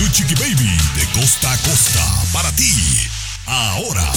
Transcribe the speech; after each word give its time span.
Tu 0.00 0.08
Chiqui 0.12 0.34
Baby 0.36 0.70
de 0.96 1.04
costa 1.20 1.52
a 1.52 1.56
costa 1.58 2.00
para 2.32 2.50
ti. 2.56 2.72
Ahora. 3.44 4.10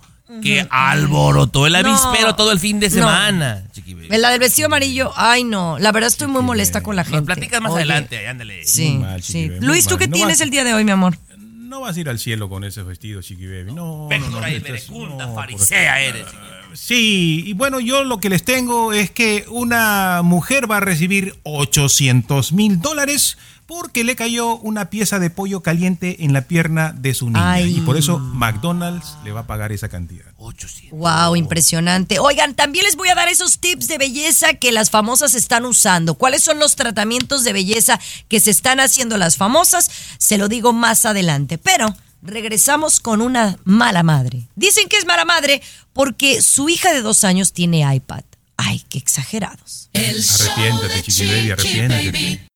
que 0.42 0.66
alborotó 0.70 1.68
el 1.68 1.74
No. 1.74 1.80
avispero 1.80 2.36
todo 2.36 2.52
el 2.54 2.60
fin 2.60 2.80
de 2.80 2.88
No. 2.90 2.96
semana, 2.96 3.64
Baby. 3.76 4.08
La 4.18 4.30
del 4.30 4.40
vestido 4.40 4.68
amarillo. 4.68 5.12
Ay, 5.18 5.44
no. 5.44 5.78
La 5.78 5.92
verdad 5.92 6.08
estoy 6.08 6.28
muy 6.28 6.42
molesta 6.42 6.82
con 6.82 6.96
la 6.96 7.04
gente. 7.04 7.18
Nos 7.18 7.26
platicas 7.26 7.62
más 7.62 7.72
Oye, 7.74 7.82
adelante, 7.82 8.26
ándale. 8.28 8.66
Sí, 8.66 8.94
mal, 8.98 9.22
Luis, 9.60 9.86
¿tú 9.86 9.92
mal. 9.96 10.00
qué 10.00 10.08
No 10.08 10.14
tienes 10.14 10.38
vas- 10.38 10.42
el 10.42 10.50
día 10.50 10.64
de 10.64 10.74
hoy, 10.74 10.86
mi 10.86 10.92
amor? 10.92 11.18
No 11.38 11.82
vas 11.82 11.98
a 11.98 12.00
ir 12.00 12.08
al 12.10 12.20
cielo 12.20 12.48
con 12.50 12.64
ese 12.64 12.82
vestido, 12.84 13.22
Chiqui 13.22 13.46
Baby. 13.48 13.74
No, 13.74 14.04
no, 14.04 14.08
Pectora 14.10 14.48
no, 14.48 14.54
y 14.54 14.56
estás- 14.58 14.72
verecunda 14.72 15.26
no, 15.26 15.34
por- 15.34 15.44
farisea 15.44 16.00
eres. 16.02 16.26
Chiqui. 16.26 16.38
Sí, 16.74 17.44
y 17.48 17.54
bueno, 17.54 17.82
yo 17.82 18.04
lo 18.06 18.20
que 18.22 18.30
les 18.30 18.44
tengo 18.46 18.94
es 18.94 19.12
que 19.12 19.44
una 19.50 20.22
mujer 20.24 20.72
va 20.72 20.78
a 20.78 20.80
recibir 20.80 21.36
800 21.44 22.54
mil 22.54 22.80
dólares 22.80 23.38
porque 23.72 24.04
le 24.04 24.18
cayó 24.18 24.58
una 24.58 24.90
pieza 24.90 25.18
de 25.18 25.30
pollo 25.30 25.64
caliente 25.64 26.26
en 26.26 26.34
la 26.34 26.42
pierna 26.42 26.92
de 26.92 27.14
su 27.14 27.30
niña. 27.30 27.54
Ay. 27.54 27.78
Y 27.78 27.80
por 27.80 27.96
eso 27.96 28.20
McDonald's 28.20 29.16
le 29.24 29.32
va 29.32 29.40
a 29.40 29.48
pagar 29.48 29.72
esa 29.72 29.88
cantidad. 29.88 30.26
800. 30.36 31.00
Wow, 31.00 31.38
impresionante. 31.38 32.20
Oigan, 32.20 32.54
también 32.54 32.84
les 32.84 32.98
voy 32.98 33.08
a 33.08 33.16
dar 33.16 33.30
esos 33.30 33.60
tips 33.60 33.88
de 33.88 33.98
belleza 33.98 34.56
que 34.56 34.74
las 34.74 34.90
famosas 34.90 35.36
están 35.36 35.64
usando. 35.64 36.16
¿Cuáles 36.16 36.44
son 36.44 36.60
los 36.60 36.76
tratamientos 36.76 37.46
de 37.46 37.54
belleza 37.54 37.98
que 38.28 38.42
se 38.42 38.52
están 38.52 38.82
haciendo 38.82 39.18
las 39.18 39.38
famosas? 39.38 39.90
Se 40.18 40.38
lo 40.38 40.50
digo 40.50 40.74
más 40.74 41.06
adelante. 41.06 41.58
Pero 41.58 41.96
regresamos 42.22 43.00
con 43.00 43.22
una 43.22 43.58
mala 43.64 44.04
madre. 44.04 44.50
Dicen 44.58 44.90
que 44.90 44.98
es 44.98 45.06
mala 45.06 45.24
madre 45.24 45.62
porque 45.94 46.42
su 46.42 46.68
hija 46.68 46.92
de 46.92 47.02
dos 47.02 47.24
años 47.24 47.54
tiene 47.54 47.96
iPad. 47.96 48.24
Ay, 48.58 48.84
qué 48.90 48.98
exagerados. 48.98 49.90
Arrepiéntate, 49.94 51.04
Chiqui 51.04 51.26
Baby, 51.26 51.52
arrepiéntate. 51.52 52.51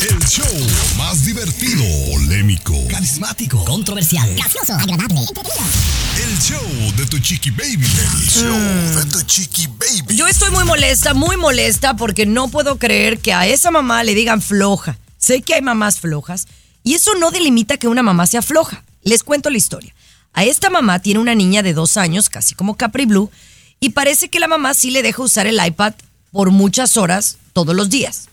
El 0.00 0.18
show 0.28 0.46
más 0.96 1.24
divertido, 1.24 1.82
polémico, 2.12 2.72
carismático, 2.88 3.64
Controversial. 3.64 4.32
Gracioso. 4.36 4.74
Agradable. 4.74 5.20
el 6.22 6.38
show 6.38 6.92
de 6.96 7.04
tu 7.06 7.18
Chiqui 7.18 7.50
Baby. 7.50 7.84
El 7.84 8.28
show 8.28 8.56
de 8.96 9.10
tu 9.10 9.20
Chiqui 9.22 9.66
Baby. 9.66 10.14
Yo 10.14 10.28
estoy 10.28 10.52
muy 10.52 10.62
molesta, 10.62 11.14
muy 11.14 11.36
molesta 11.36 11.96
porque 11.96 12.26
no 12.26 12.46
puedo 12.46 12.78
creer 12.78 13.18
que 13.18 13.32
a 13.32 13.48
esa 13.48 13.72
mamá 13.72 14.04
le 14.04 14.14
digan 14.14 14.40
floja. 14.40 14.96
Sé 15.18 15.42
que 15.42 15.54
hay 15.54 15.62
mamás 15.62 15.98
flojas 15.98 16.46
y 16.84 16.94
eso 16.94 17.16
no 17.16 17.32
delimita 17.32 17.76
que 17.76 17.88
una 17.88 18.04
mamá 18.04 18.28
sea 18.28 18.40
floja. 18.40 18.84
Les 19.02 19.24
cuento 19.24 19.50
la 19.50 19.58
historia. 19.58 19.96
A 20.32 20.44
esta 20.44 20.70
mamá 20.70 21.00
tiene 21.00 21.18
una 21.18 21.34
niña 21.34 21.64
de 21.64 21.74
dos 21.74 21.96
años, 21.96 22.28
casi 22.28 22.54
como 22.54 22.76
Capri 22.76 23.06
Blue, 23.06 23.32
y 23.80 23.90
parece 23.90 24.28
que 24.28 24.38
la 24.38 24.46
mamá 24.46 24.74
sí 24.74 24.92
le 24.92 25.02
deja 25.02 25.22
usar 25.22 25.48
el 25.48 25.60
iPad 25.64 25.94
por 26.30 26.52
muchas 26.52 26.96
horas 26.96 27.38
todos 27.52 27.74
los 27.74 27.90
días. 27.90 28.27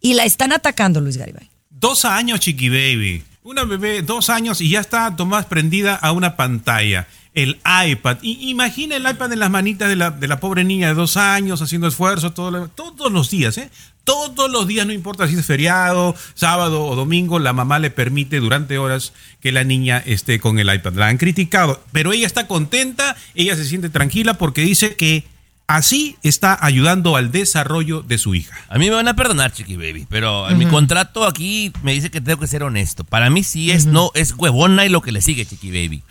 Y 0.00 0.14
la 0.14 0.24
están 0.24 0.52
atacando, 0.52 1.00
Luis 1.00 1.16
Garibay. 1.16 1.50
Dos 1.70 2.04
años, 2.04 2.40
Chiqui 2.40 2.68
Baby. 2.68 3.24
Una 3.42 3.64
bebé, 3.64 4.02
dos 4.02 4.28
años 4.28 4.60
y 4.60 4.68
ya 4.68 4.80
está 4.80 5.16
Tomás 5.16 5.46
prendida 5.46 5.94
a 5.94 6.12
una 6.12 6.36
pantalla. 6.36 7.08
El 7.34 7.58
iPad. 7.86 8.18
Imagina 8.22 8.96
el 8.96 9.08
iPad 9.08 9.32
en 9.32 9.38
las 9.38 9.50
manitas 9.50 9.88
de 9.88 9.96
la, 9.96 10.10
de 10.10 10.28
la 10.28 10.40
pobre 10.40 10.64
niña 10.64 10.88
de 10.88 10.94
dos 10.94 11.16
años 11.16 11.62
haciendo 11.62 11.86
esfuerzo 11.86 12.32
todos 12.32 13.12
los 13.12 13.30
días, 13.30 13.56
¿eh? 13.58 13.70
Todos 14.04 14.50
los 14.50 14.66
días, 14.66 14.86
no 14.86 14.92
importa 14.92 15.28
si 15.28 15.34
es 15.34 15.46
feriado, 15.46 16.16
sábado 16.34 16.84
o 16.84 16.96
domingo, 16.96 17.38
la 17.38 17.52
mamá 17.52 17.78
le 17.78 17.90
permite 17.90 18.40
durante 18.40 18.78
horas 18.78 19.12
que 19.40 19.52
la 19.52 19.64
niña 19.64 20.02
esté 20.04 20.40
con 20.40 20.58
el 20.58 20.74
iPad. 20.74 20.94
La 20.94 21.08
han 21.08 21.18
criticado, 21.18 21.82
pero 21.92 22.12
ella 22.12 22.26
está 22.26 22.46
contenta, 22.46 23.16
ella 23.34 23.54
se 23.54 23.64
siente 23.64 23.88
tranquila 23.88 24.34
porque 24.34 24.62
dice 24.62 24.96
que 24.96 25.24
así 25.68 26.16
está 26.22 26.58
ayudando 26.64 27.14
al 27.14 27.30
desarrollo 27.30 28.02
de 28.02 28.18
su 28.18 28.34
hija. 28.34 28.56
A 28.68 28.78
mí 28.78 28.88
me 28.88 28.96
van 28.96 29.06
a 29.06 29.14
perdonar, 29.14 29.52
Chiqui 29.52 29.76
Baby, 29.76 30.06
pero 30.08 30.48
mi 30.56 30.66
contrato 30.66 31.24
aquí 31.24 31.72
me 31.82 31.92
dice 31.92 32.10
que 32.10 32.20
tengo 32.20 32.40
que 32.40 32.46
ser 32.46 32.62
honesto. 32.64 33.04
Para 33.04 33.30
mí 33.30 33.44
sí 33.44 33.70
es 33.70 33.86
no 33.86 34.10
es 34.14 34.32
huevona 34.32 34.86
y 34.86 34.88
lo 34.88 35.02
que 35.02 35.12
le 35.12 35.20
sigue, 35.20 35.46
Chiqui 35.46 35.68
Baby. 35.70 36.02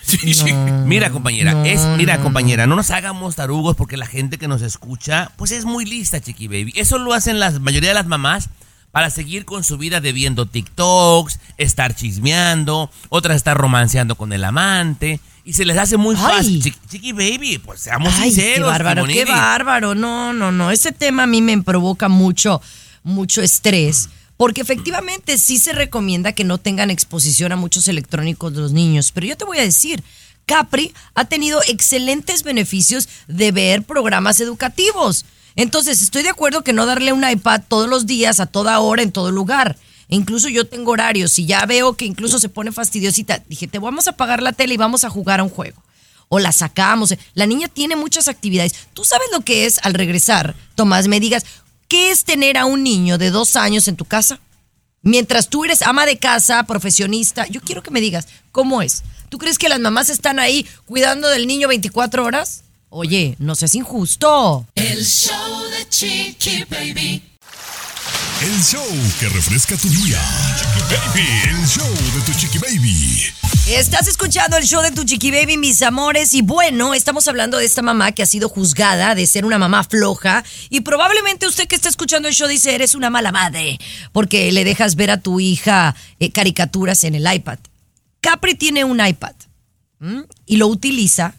Mira, 0.86 1.10
compañera, 1.10 1.68
es 1.68 1.82
mira, 1.98 2.20
compañera, 2.20 2.68
no 2.68 2.76
nos 2.76 2.92
hagamos 2.92 3.36
tarugos 3.36 3.76
porque 3.76 3.98
la 3.98 4.06
gente 4.06 4.38
que 4.38 4.48
nos 4.48 4.62
escucha 4.62 5.32
pues 5.36 5.52
es 5.52 5.66
muy 5.66 5.86
lista, 5.86 6.22
Chiqui 6.22 6.48
Baby. 6.48 6.74
Eso 6.76 7.00
lo 7.00 7.14
hacen 7.14 7.40
la 7.40 7.52
mayoría 7.60 7.90
de 7.90 7.96
las 7.96 8.08
mamás 8.08 8.50
para 8.92 9.10
seguir 9.10 9.46
con 9.46 9.64
su 9.64 9.78
vida 9.78 10.00
de 10.02 10.14
viendo 10.14 10.46
TikToks, 10.46 11.40
estar 11.58 11.96
chismeando, 11.96 12.92
otras 13.10 13.38
estar 13.38 13.58
romanceando 13.58 14.16
con 14.16 14.34
el 14.34 14.44
amante 14.44 15.20
y 15.48 15.54
se 15.54 15.64
les 15.64 15.78
hace 15.78 15.96
muy 15.96 16.14
Ay. 16.18 16.22
fácil, 16.22 16.62
Chiqui, 16.62 16.80
Chiqui 16.90 17.12
Baby, 17.14 17.58
pues 17.60 17.80
seamos 17.80 18.14
Ay, 18.18 18.32
sinceros. 18.32 18.56
qué 18.58 18.64
bárbaro, 18.64 19.06
qué 19.06 19.24
bárbaro. 19.24 19.96
No, 19.96 20.34
no, 20.34 20.52
no. 20.52 20.72
Ese 20.72 20.92
tema 20.92 21.24
a 21.24 21.28
mí 21.28 21.42
me 21.42 21.58
provoca 21.62 22.10
mucho, 22.10 22.62
mucho 23.04 23.42
estrés. 23.42 24.10
Porque 24.36 24.60
efectivamente 24.60 25.38
sí 25.38 25.58
se 25.58 25.72
recomienda 25.72 26.34
que 26.34 26.44
no 26.44 26.58
tengan 26.58 26.92
exposición 26.92 27.54
a 27.54 27.56
muchos 27.56 27.88
electrónicos 27.88 28.52
los 28.54 28.74
niños. 28.74 29.14
Pero 29.14 29.26
yo 29.26 29.38
te 29.38 29.46
voy 29.46 29.58
a 29.60 29.62
decir, 29.62 30.04
Capri 30.46 30.94
ha 31.16 31.24
tenido 31.24 31.62
excelentes 31.66 32.44
beneficios 32.44 33.08
de 33.30 33.54
ver 33.54 33.84
programas 33.84 34.42
educativos. 34.42 35.24
Entonces, 35.56 36.02
estoy 36.02 36.24
de 36.24 36.30
acuerdo 36.30 36.62
que 36.62 36.74
no 36.74 36.86
darle 36.86 37.14
un 37.14 37.28
iPad 37.28 37.62
todos 37.70 37.90
los 37.90 38.06
días, 38.06 38.42
a 38.42 38.48
toda 38.48 38.80
hora, 38.80 39.02
en 39.02 39.14
todo 39.14 39.32
lugar. 39.32 39.78
Incluso 40.10 40.50
yo 40.50 40.66
tengo 40.66 40.92
horarios 40.92 41.38
y 41.40 41.46
ya 41.46 41.66
veo 41.66 41.96
que 41.96 42.06
incluso 42.06 42.40
se 42.40 42.50
pone 42.50 42.72
fastidiosita. 42.72 43.44
Dije, 43.48 43.68
te 43.68 43.80
vamos 43.80 44.08
a 44.08 44.12
apagar 44.12 44.42
la 44.42 44.54
tele 44.54 44.74
y 44.74 44.78
vamos 44.78 45.04
a 45.04 45.10
jugar 45.10 45.40
a 45.40 45.44
un 45.44 45.50
juego 45.50 45.84
o 46.30 46.40
la 46.40 46.52
sacamos. 46.52 47.14
La 47.34 47.46
niña 47.46 47.68
tiene 47.68 47.96
muchas 47.96 48.28
actividades. 48.28 48.74
¿Tú 48.94 49.04
sabes 49.04 49.28
lo 49.32 49.42
que 49.42 49.66
es 49.66 49.80
al 49.84 49.94
regresar, 49.94 50.56
Tomás, 50.76 51.08
me 51.08 51.20
digas, 51.20 51.46
qué 51.88 52.12
es 52.12 52.24
tener 52.24 52.58
a 52.58 52.66
un 52.66 52.84
niño 52.84 53.18
de 53.18 53.32
dos 53.32 53.56
años 53.56 53.88
en 53.88 53.96
tu 53.96 54.06
casa? 54.06 54.40
Mientras 55.02 55.50
tú 55.50 55.64
eres 55.64 55.82
ama 55.84 56.06
de 56.06 56.18
casa, 56.18 56.64
profesionista, 56.64 57.48
yo 57.48 57.62
quiero 57.62 57.84
que 57.84 57.92
me 57.92 58.02
digas, 58.02 58.28
¿cómo 58.52 58.82
es? 58.82 59.04
¿Tú 59.30 59.38
crees 59.38 59.58
que 59.58 59.70
las 59.70 59.80
mamás 59.80 60.10
están 60.10 60.40
ahí 60.40 60.66
cuidando 60.86 61.28
del 61.30 61.48
niño 61.48 61.68
24 61.68 62.26
horas? 62.26 62.64
Oye, 62.90 63.36
no 63.40 63.56
seas 63.56 63.76
injusto. 63.76 64.66
El 64.76 65.06
show 65.06 65.64
de 65.70 65.90
Chiqui 65.90 66.64
Baby. 66.70 67.37
El 68.42 68.64
show 68.64 68.86
que 69.20 69.30
refresca 69.30 69.76
tu 69.78 69.90
día. 69.90 70.22
Chiqui 70.58 70.80
Baby. 70.96 71.28
El 71.50 71.68
show 71.68 71.90
de 72.16 72.22
tu 72.26 72.40
Chiqui 72.40 72.58
Baby. 72.60 73.34
Estás 73.68 74.08
escuchando 74.08 74.56
el 74.58 74.64
show 74.64 74.82
de 74.82 74.92
tu 74.92 75.04
chiqui 75.04 75.30
baby, 75.30 75.58
mis 75.58 75.82
amores, 75.82 76.34
y 76.34 76.42
bueno, 76.42 76.94
estamos 76.94 77.28
hablando 77.28 77.58
de 77.58 77.66
esta 77.66 77.82
mamá 77.82 78.14
que 78.14 78.24
ha 78.24 78.26
sido 78.26 78.48
juzgada 78.48 79.14
de 79.14 79.28
ser 79.28 79.44
una 79.44 79.58
mamá 79.58 79.84
floja 79.84 80.46
y 80.70 80.82
probablemente 80.82 81.48
usted 81.48 81.68
que 81.68 81.76
está 81.76 81.90
escuchando 81.90 82.30
el 82.30 82.34
show 82.34 82.48
dice, 82.48 82.74
eres 82.74 82.96
una 82.96 83.10
mala 83.10 83.34
madre, 83.34 83.78
porque 84.14 84.54
le 84.54 84.64
dejas 84.64 84.96
ver 84.96 85.12
a 85.12 85.20
tu 85.20 85.42
hija 85.42 85.96
eh, 86.20 86.32
caricaturas 86.32 87.04
en 87.04 87.16
el 87.16 87.32
iPad. 87.32 87.60
Capri 88.22 88.56
tiene 88.56 88.86
un 88.86 89.06
iPad 89.06 89.36
y 90.46 90.56
lo 90.56 90.68
utiliza 90.68 91.34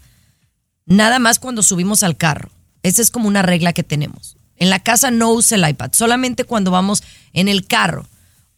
nada 0.84 1.18
más 1.18 1.38
cuando 1.38 1.62
subimos 1.62 2.02
al 2.02 2.18
carro. 2.18 2.50
Esa 2.82 3.00
es 3.00 3.10
como 3.10 3.28
una 3.28 3.40
regla 3.42 3.72
que 3.72 3.84
tenemos. 3.84 4.37
En 4.58 4.70
la 4.70 4.80
casa 4.80 5.10
no 5.10 5.32
usa 5.32 5.56
el 5.56 5.68
iPad, 5.68 5.90
solamente 5.92 6.44
cuando 6.44 6.70
vamos 6.70 7.02
en 7.32 7.48
el 7.48 7.66
carro. 7.66 8.06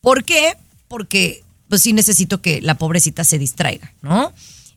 ¿Por 0.01 0.25
qué? 0.25 0.57
Porque 0.89 1.43
pues 1.69 1.83
sí 1.83 1.93
necesito 1.93 2.43
que 2.43 2.61
la 2.61 2.75
pobrecita 2.75 3.23
se 3.25 3.39
distraiga, 3.39 3.93
¿no? 4.03 4.33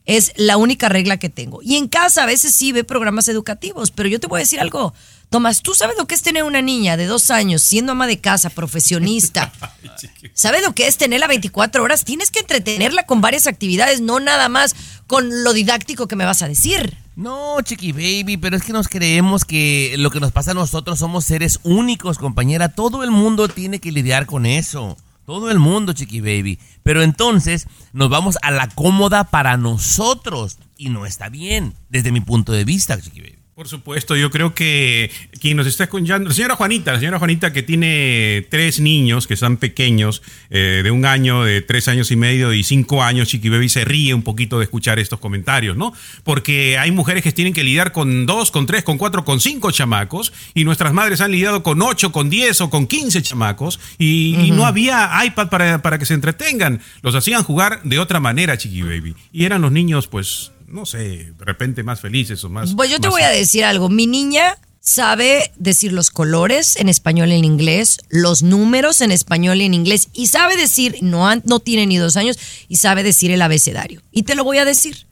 Es 0.06 0.32
la 0.36 0.56
única 0.56 0.88
regla 0.88 1.16
que 1.16 1.28
tengo. 1.28 1.60
Y 1.62 1.76
en 1.76 1.88
casa 1.88 2.22
a 2.22 2.26
veces 2.26 2.54
sí 2.54 2.72
ve 2.72 2.84
programas 2.84 3.26
educativos, 3.28 3.90
pero 3.90 4.08
yo 4.08 4.20
te 4.20 4.26
voy 4.26 4.38
a 4.38 4.44
decir 4.44 4.60
algo. 4.60 4.94
Tomás, 5.34 5.62
¿tú 5.62 5.74
sabes 5.74 5.96
lo 5.98 6.06
que 6.06 6.14
es 6.14 6.22
tener 6.22 6.44
una 6.44 6.62
niña 6.62 6.96
de 6.96 7.06
dos 7.06 7.32
años 7.32 7.60
siendo 7.60 7.90
ama 7.90 8.06
de 8.06 8.20
casa, 8.20 8.50
profesionista? 8.50 9.52
¿Sabes 10.32 10.62
lo 10.62 10.76
que 10.76 10.86
es 10.86 10.96
tenerla 10.96 11.26
24 11.26 11.82
horas? 11.82 12.04
Tienes 12.04 12.30
que 12.30 12.38
entretenerla 12.38 13.04
con 13.04 13.20
varias 13.20 13.48
actividades, 13.48 14.00
no 14.00 14.20
nada 14.20 14.48
más 14.48 14.76
con 15.08 15.42
lo 15.42 15.52
didáctico 15.52 16.06
que 16.06 16.14
me 16.14 16.24
vas 16.24 16.42
a 16.42 16.48
decir. 16.48 16.96
No, 17.16 17.60
chiqui 17.62 17.90
baby, 17.90 18.36
pero 18.36 18.56
es 18.56 18.62
que 18.62 18.72
nos 18.72 18.86
creemos 18.86 19.44
que 19.44 19.96
lo 19.98 20.12
que 20.12 20.20
nos 20.20 20.30
pasa 20.30 20.52
a 20.52 20.54
nosotros 20.54 21.00
somos 21.00 21.24
seres 21.24 21.58
únicos, 21.64 22.18
compañera. 22.18 22.68
Todo 22.68 23.02
el 23.02 23.10
mundo 23.10 23.48
tiene 23.48 23.80
que 23.80 23.90
lidiar 23.90 24.26
con 24.26 24.46
eso. 24.46 24.96
Todo 25.26 25.50
el 25.50 25.58
mundo, 25.58 25.94
chiqui 25.94 26.20
baby. 26.20 26.60
Pero 26.84 27.02
entonces 27.02 27.66
nos 27.92 28.08
vamos 28.08 28.38
a 28.40 28.52
la 28.52 28.68
cómoda 28.68 29.24
para 29.24 29.56
nosotros. 29.56 30.58
Y 30.76 30.90
no 30.90 31.06
está 31.06 31.28
bien, 31.28 31.74
desde 31.88 32.12
mi 32.12 32.20
punto 32.20 32.52
de 32.52 32.64
vista, 32.64 33.00
chiqui 33.00 33.20
baby. 33.20 33.43
Por 33.54 33.68
supuesto, 33.68 34.16
yo 34.16 34.32
creo 34.32 34.52
que 34.52 35.12
quien 35.40 35.56
nos 35.56 35.68
está 35.68 35.84
escuchando, 35.84 36.28
la 36.28 36.34
señora 36.34 36.56
Juanita, 36.56 36.92
la 36.92 36.98
señora 36.98 37.20
Juanita 37.20 37.52
que 37.52 37.62
tiene 37.62 38.44
tres 38.50 38.80
niños 38.80 39.28
que 39.28 39.36
son 39.36 39.58
pequeños, 39.58 40.22
eh, 40.50 40.80
de 40.82 40.90
un 40.90 41.06
año, 41.06 41.44
de 41.44 41.62
tres 41.62 41.86
años 41.86 42.10
y 42.10 42.16
medio 42.16 42.52
y 42.52 42.64
cinco 42.64 43.04
años, 43.04 43.28
Chiqui 43.28 43.50
Baby 43.50 43.68
se 43.68 43.84
ríe 43.84 44.12
un 44.12 44.22
poquito 44.22 44.58
de 44.58 44.64
escuchar 44.64 44.98
estos 44.98 45.20
comentarios, 45.20 45.76
¿no? 45.76 45.92
Porque 46.24 46.78
hay 46.78 46.90
mujeres 46.90 47.22
que 47.22 47.30
tienen 47.30 47.54
que 47.54 47.62
lidiar 47.62 47.92
con 47.92 48.26
dos, 48.26 48.50
con 48.50 48.66
tres, 48.66 48.82
con 48.82 48.98
cuatro, 48.98 49.24
con 49.24 49.38
cinco 49.38 49.70
chamacos 49.70 50.32
y 50.52 50.64
nuestras 50.64 50.92
madres 50.92 51.20
han 51.20 51.30
lidiado 51.30 51.62
con 51.62 51.80
ocho, 51.80 52.10
con 52.10 52.30
diez 52.30 52.60
o 52.60 52.70
con 52.70 52.88
quince 52.88 53.22
chamacos 53.22 53.78
y, 53.98 54.34
y 54.36 54.50
no 54.50 54.66
había 54.66 55.12
iPad 55.24 55.48
para, 55.48 55.80
para 55.80 56.00
que 56.00 56.06
se 56.06 56.14
entretengan. 56.14 56.80
Los 57.02 57.14
hacían 57.14 57.44
jugar 57.44 57.82
de 57.84 58.00
otra 58.00 58.18
manera, 58.18 58.58
Chiqui 58.58 58.82
Baby. 58.82 59.14
Y 59.32 59.44
eran 59.44 59.62
los 59.62 59.70
niños, 59.70 60.08
pues, 60.08 60.50
no 60.68 60.86
sé, 60.86 60.98
de 61.32 61.44
repente 61.44 61.82
más 61.82 62.00
felices 62.00 62.42
o 62.44 62.48
más. 62.48 62.74
Pues 62.74 62.90
yo 62.90 62.96
te 62.98 63.08
más- 63.08 63.12
voy 63.12 63.22
a 63.22 63.28
decir 63.30 63.64
algo. 63.64 63.88
Mi 63.88 64.06
niña 64.06 64.56
sabe 64.80 65.50
decir 65.56 65.92
los 65.92 66.10
colores 66.10 66.76
en 66.76 66.88
español 66.88 67.30
y 67.32 67.36
en 67.36 67.44
inglés, 67.44 67.98
los 68.10 68.42
números 68.42 69.00
en 69.00 69.12
español 69.12 69.60
y 69.60 69.64
en 69.64 69.72
inglés, 69.74 70.08
y 70.12 70.26
sabe 70.26 70.56
decir, 70.56 70.98
no, 71.00 71.34
no 71.44 71.60
tiene 71.60 71.86
ni 71.86 71.96
dos 71.96 72.16
años, 72.16 72.38
y 72.68 72.76
sabe 72.76 73.02
decir 73.02 73.30
el 73.30 73.40
abecedario. 73.42 74.02
Y 74.12 74.24
te 74.24 74.34
lo 74.34 74.44
voy 74.44 74.58
a 74.58 74.64
decir. 74.64 75.06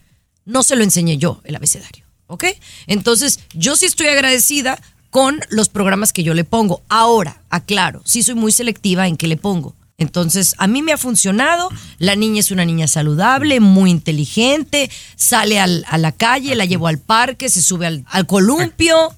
No 0.44 0.62
se 0.64 0.74
lo 0.76 0.82
enseñé 0.82 1.18
yo, 1.18 1.40
el 1.44 1.54
abecedario. 1.54 2.04
¿Ok? 2.26 2.44
Entonces, 2.88 3.38
yo 3.54 3.76
sí 3.76 3.86
estoy 3.86 4.08
agradecida 4.08 4.80
con 5.10 5.40
los 5.50 5.68
programas 5.68 6.12
que 6.12 6.22
yo 6.24 6.34
le 6.34 6.44
pongo. 6.44 6.82
Ahora, 6.88 7.42
aclaro, 7.48 8.02
sí 8.04 8.22
soy 8.22 8.34
muy 8.34 8.50
selectiva 8.52 9.06
en 9.06 9.16
qué 9.16 9.26
le 9.28 9.36
pongo. 9.36 9.76
Entonces, 10.02 10.54
a 10.58 10.66
mí 10.66 10.82
me 10.82 10.92
ha 10.92 10.98
funcionado. 10.98 11.70
La 11.98 12.14
niña 12.16 12.40
es 12.40 12.50
una 12.50 12.64
niña 12.64 12.86
saludable, 12.88 13.60
muy 13.60 13.90
inteligente, 13.90 14.90
sale 15.16 15.58
al- 15.58 15.84
a 15.88 15.96
la 15.98 16.12
calle, 16.12 16.54
la 16.54 16.64
llevo 16.66 16.88
al 16.88 16.98
parque, 16.98 17.48
se 17.48 17.62
sube 17.62 17.86
al, 17.86 18.04
al 18.08 18.26
columpio, 18.26 19.14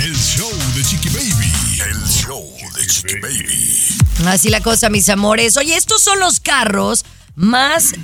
El 0.04 0.16
show 0.16 0.52
de 0.76 0.84
Chiqui 0.84 1.10
Baby. 1.10 1.52
El 1.90 2.08
show 2.08 2.48
de 2.76 2.86
Chiqui 2.86 3.20
Baby. 3.20 3.98
Así 4.28 4.50
la 4.50 4.62
cosa, 4.62 4.92
mis 4.92 5.10
amores. 5.10 5.58
Oye, 5.58 5.76
estos 5.76 6.04
son 6.04 6.20
los 6.20 6.40
carros 6.40 7.04
más 7.34 7.96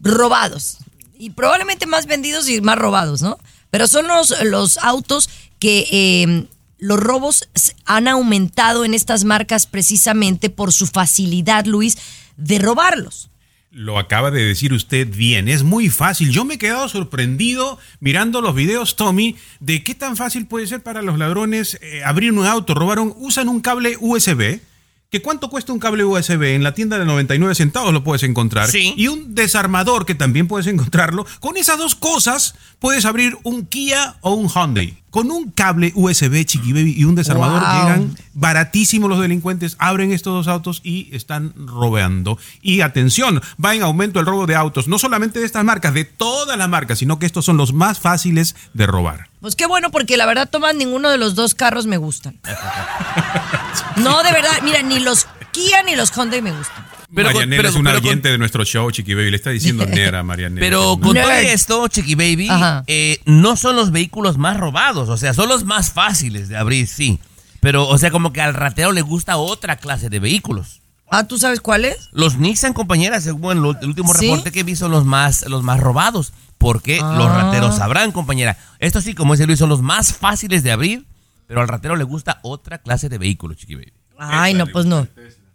robados. 0.00 0.76
Y 1.18 1.30
probablemente 1.30 1.86
más 1.86 2.04
vendidos 2.04 2.50
y 2.50 2.60
más 2.60 2.76
robados, 2.76 3.22
¿no? 3.22 3.38
Pero 3.70 3.88
son 3.88 4.08
los, 4.08 4.34
los 4.44 4.76
autos 4.76 5.30
que 5.58 5.86
eh, 5.90 6.46
los 6.78 7.00
robos 7.00 7.48
han 7.84 8.08
aumentado 8.08 8.84
en 8.84 8.94
estas 8.94 9.24
marcas 9.24 9.66
precisamente 9.66 10.50
por 10.50 10.72
su 10.72 10.86
facilidad, 10.86 11.66
Luis, 11.66 11.98
de 12.36 12.58
robarlos. 12.58 13.30
Lo 13.70 13.98
acaba 13.98 14.30
de 14.30 14.44
decir 14.44 14.72
usted 14.72 15.06
bien, 15.06 15.46
es 15.46 15.62
muy 15.62 15.90
fácil. 15.90 16.30
Yo 16.30 16.44
me 16.44 16.54
he 16.54 16.58
quedado 16.58 16.88
sorprendido 16.88 17.78
mirando 18.00 18.40
los 18.40 18.54
videos, 18.54 18.96
Tommy, 18.96 19.36
de 19.60 19.84
qué 19.84 19.94
tan 19.94 20.16
fácil 20.16 20.46
puede 20.46 20.66
ser 20.66 20.82
para 20.82 21.02
los 21.02 21.18
ladrones 21.18 21.78
eh, 21.82 22.02
abrir 22.02 22.32
un 22.32 22.46
auto, 22.46 22.74
robaron, 22.74 23.12
usan 23.18 23.48
un 23.48 23.60
cable 23.60 23.96
USB. 24.00 24.60
¿Que 25.10 25.22
cuánto 25.22 25.48
cuesta 25.48 25.72
un 25.72 25.78
cable 25.78 26.04
USB? 26.04 26.54
En 26.54 26.62
la 26.62 26.74
tienda 26.74 26.98
de 26.98 27.06
99 27.06 27.54
centavos 27.54 27.94
lo 27.94 28.04
puedes 28.04 28.22
encontrar. 28.24 28.68
Sí. 28.70 28.92
Y 28.94 29.08
un 29.08 29.34
desarmador 29.34 30.04
que 30.04 30.14
también 30.14 30.46
puedes 30.48 30.66
encontrarlo. 30.66 31.24
Con 31.40 31.56
esas 31.56 31.78
dos 31.78 31.94
cosas 31.94 32.54
puedes 32.78 33.06
abrir 33.06 33.38
un 33.42 33.64
Kia 33.64 34.16
o 34.20 34.34
un 34.34 34.50
Hyundai. 34.50 34.98
Con 35.08 35.30
un 35.30 35.50
cable 35.50 35.92
USB, 35.94 36.44
Chiqui 36.44 36.74
Baby, 36.74 36.94
y 36.94 37.04
un 37.04 37.14
desarmador 37.14 37.62
Wow. 37.62 37.72
llegan 37.72 38.16
baratísimo 38.34 39.08
los 39.08 39.18
delincuentes, 39.18 39.76
abren 39.78 40.12
estos 40.12 40.34
dos 40.34 40.46
autos 40.46 40.82
y 40.84 41.08
están 41.16 41.54
robando. 41.56 42.38
Y 42.60 42.82
atención, 42.82 43.40
va 43.64 43.74
en 43.74 43.82
aumento 43.82 44.20
el 44.20 44.26
robo 44.26 44.46
de 44.46 44.54
autos, 44.56 44.86
no 44.88 44.98
solamente 44.98 45.40
de 45.40 45.46
estas 45.46 45.64
marcas, 45.64 45.94
de 45.94 46.04
todas 46.04 46.58
las 46.58 46.68
marcas, 46.68 46.98
sino 46.98 47.18
que 47.18 47.24
estos 47.24 47.46
son 47.46 47.56
los 47.56 47.72
más 47.72 47.98
fáciles 47.98 48.54
de 48.74 48.86
robar. 48.86 49.30
Pues 49.40 49.56
qué 49.56 49.64
bueno, 49.66 49.90
porque 49.90 50.18
la 50.18 50.26
verdad, 50.26 50.50
Tomás, 50.50 50.74
ninguno 50.74 51.08
de 51.08 51.16
los 51.16 51.34
dos 51.34 51.54
carros 51.54 51.86
me 51.86 51.96
gustan. 51.96 52.38
No, 53.96 54.22
de 54.22 54.32
verdad, 54.32 54.50
mira, 54.62 54.82
ni 54.82 55.00
los 55.00 55.26
Kia 55.52 55.82
ni 55.82 55.96
los 55.96 56.12
Hyundai 56.12 56.42
me 56.42 56.52
gustan. 56.52 56.86
Pero 57.14 57.28
con- 57.30 57.34
Marianela 57.36 57.56
pero- 57.58 57.68
es 57.70 57.74
con- 57.74 57.86
oyente 57.86 58.28
de 58.28 58.38
nuestro 58.38 58.64
show, 58.64 58.90
Chiqui 58.90 59.14
Baby, 59.14 59.30
le 59.30 59.36
está 59.36 59.50
diciendo 59.50 59.86
Nera, 59.88 60.22
Marianela. 60.22 60.60
Pero 60.60 60.98
con 61.00 61.14
Nerd. 61.14 61.24
todo 61.24 61.32
esto, 61.32 61.88
Chiqui 61.88 62.14
Baby, 62.14 62.48
eh, 62.86 63.18
no 63.24 63.56
son 63.56 63.76
los 63.76 63.90
vehículos 63.90 64.36
más 64.36 64.56
robados, 64.58 65.08
o 65.08 65.16
sea, 65.16 65.32
son 65.34 65.48
los 65.48 65.64
más 65.64 65.90
fáciles 65.92 66.48
de 66.48 66.56
abrir, 66.58 66.86
sí. 66.86 67.18
Pero, 67.60 67.88
o 67.88 67.96
sea, 67.98 68.10
como 68.10 68.32
que 68.32 68.40
al 68.42 68.54
ratero 68.54 68.92
le 68.92 69.00
gusta 69.02 69.36
otra 69.38 69.76
clase 69.76 70.10
de 70.10 70.20
vehículos. 70.20 70.80
Ah, 71.10 71.24
¿tú 71.26 71.38
sabes 71.38 71.60
cuál 71.62 71.86
es? 71.86 72.10
Los 72.12 72.36
Nissan, 72.36 72.74
compañeras, 72.74 73.24
según 73.24 73.56
el 73.56 73.64
último 73.64 74.12
¿Sí? 74.14 74.26
reporte 74.28 74.52
que 74.52 74.62
vi, 74.62 74.76
son 74.76 74.90
los 74.90 75.06
más, 75.06 75.42
los 75.48 75.62
más 75.62 75.80
robados. 75.80 76.34
Porque 76.58 77.00
Ah. 77.02 77.14
los 77.16 77.30
rateros 77.30 77.76
sabrán, 77.76 78.12
compañera. 78.12 78.58
Esto 78.80 79.00
sí, 79.00 79.14
como 79.14 79.32
dice 79.32 79.46
Luis, 79.46 79.58
son 79.58 79.70
los 79.70 79.80
más 79.80 80.12
fáciles 80.12 80.62
de 80.62 80.72
abrir, 80.72 81.04
pero 81.48 81.62
al 81.62 81.68
ratero 81.68 81.96
le 81.96 82.04
gusta 82.04 82.38
otra 82.42 82.78
clase 82.78 83.08
de 83.08 83.16
vehículo, 83.16 83.54
Chiqui 83.54 83.74
Baby. 83.74 83.92
Ay, 84.18 84.52
no, 84.52 84.66
pues 84.66 84.84
no. 84.84 85.08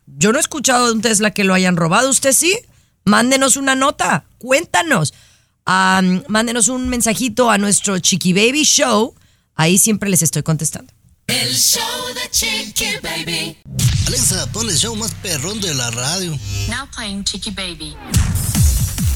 Yo 0.08 0.32
no 0.32 0.40
he 0.40 0.42
escuchado 0.42 0.88
de 0.88 0.94
un 0.94 1.02
Tesla 1.02 1.32
que 1.32 1.44
lo 1.44 1.54
hayan 1.54 1.78
robado. 1.78 2.10
¿Usted 2.10 2.34
sí? 2.34 2.58
Mándenos 3.06 3.58
una 3.58 3.76
nota. 3.76 4.26
Cuéntanos. 4.40 5.14
Mándenos 5.66 6.68
un 6.68 6.90
mensajito 6.90 7.52
a 7.52 7.60
nuestro 7.60 8.00
Chiqui 8.00 8.34
Baby 8.34 8.64
Show. 8.64 9.14
Ahí 9.56 9.78
siempre 9.78 10.10
les 10.10 10.24
estoy 10.24 10.42
contestando. 10.42 10.92
El 11.28 11.54
show 11.54 11.82
de 12.16 12.30
Chiqui 12.32 12.98
Baby. 13.04 13.58
Alexa, 14.08 14.52
pon 14.52 14.68
el 14.70 14.76
show 14.76 14.96
más 14.96 15.14
perrón 15.22 15.62
de 15.62 15.76
la 15.76 15.92
radio. 15.92 16.32
Now 16.70 16.88
playing 16.96 17.24
Chicky 17.24 17.52
Baby. 17.52 17.96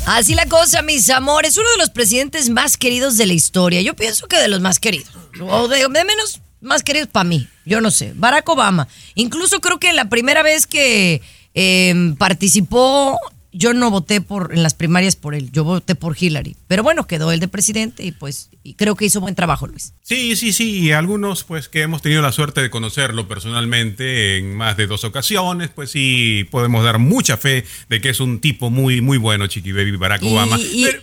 Así 0.06 0.36
la 0.36 0.46
cosa, 0.46 0.84
mis 0.84 1.10
amores. 1.10 1.58
Uno 1.58 1.70
de 1.72 1.78
los 1.78 1.90
presidentes 1.90 2.50
más 2.50 2.78
queridos 2.78 3.18
de 3.18 3.26
la 3.26 3.34
historia. 3.34 3.82
Yo 3.82 3.96
pienso 3.96 4.28
que 4.28 4.38
de 4.38 4.48
los 4.48 4.62
más 4.62 4.80
queridos. 4.80 5.10
O 5.42 5.68
de, 5.68 5.80
de 5.80 6.06
menos 6.06 6.40
más 6.62 6.84
queridos 6.84 7.08
para 7.10 7.24
mí. 7.24 7.48
Yo 7.66 7.82
no 7.82 7.92
sé. 7.92 8.14
Barack 8.16 8.48
Obama. 8.50 8.88
Incluso 9.16 9.60
creo 9.62 9.80
que 9.80 9.94
la 9.94 10.10
primera 10.10 10.44
vez 10.44 10.66
que 10.68 11.22
eh, 11.54 12.14
participó, 12.18 13.20
yo 13.54 13.74
no 13.74 13.90
voté 13.90 14.22
por 14.22 14.54
en 14.54 14.62
las 14.62 14.74
primarias 14.76 15.16
por 15.16 15.34
él, 15.34 15.52
yo 15.52 15.64
voté 15.64 15.96
por 15.96 16.16
Hillary. 16.20 16.56
Pero 16.68 16.84
bueno, 16.84 17.08
quedó 17.08 17.32
él 17.32 17.40
de 17.40 17.48
presidente 17.48 18.04
y 18.04 18.12
pues 18.12 18.50
y 18.64 18.74
creo 18.76 18.96
que 18.96 19.06
hizo 19.06 19.22
buen 19.22 19.34
trabajo, 19.36 19.66
Luis. 19.66 19.94
Sí, 20.04 20.36
sí, 20.36 20.54
sí, 20.54 20.80
y 20.80 20.92
algunos 20.92 21.44
pues 21.44 21.68
que 21.70 21.82
hemos 21.82 22.02
tenido 22.02 22.22
la 22.22 22.32
suerte 22.32 22.62
de 22.62 22.70
conocerlo 22.70 23.28
personalmente 23.28 24.38
en 24.38 24.56
más 24.56 24.78
de 24.78 24.86
dos 24.88 25.04
ocasiones, 25.06 25.70
pues 25.74 25.90
sí 25.92 26.46
podemos 26.52 26.84
dar 26.84 27.00
mucha 27.00 27.38
fe 27.38 27.66
de 27.90 28.02
que 28.02 28.10
es 28.10 28.20
un 28.20 28.40
tipo 28.40 28.70
muy 28.70 29.02
muy 29.02 29.18
bueno, 29.18 29.48
Chiqui 29.48 29.72
Baby 29.72 29.96
Barack 29.96 30.22
Y, 30.24 30.32
Obama. 30.34 30.58
y- 30.60 30.84
Pero- 30.86 31.02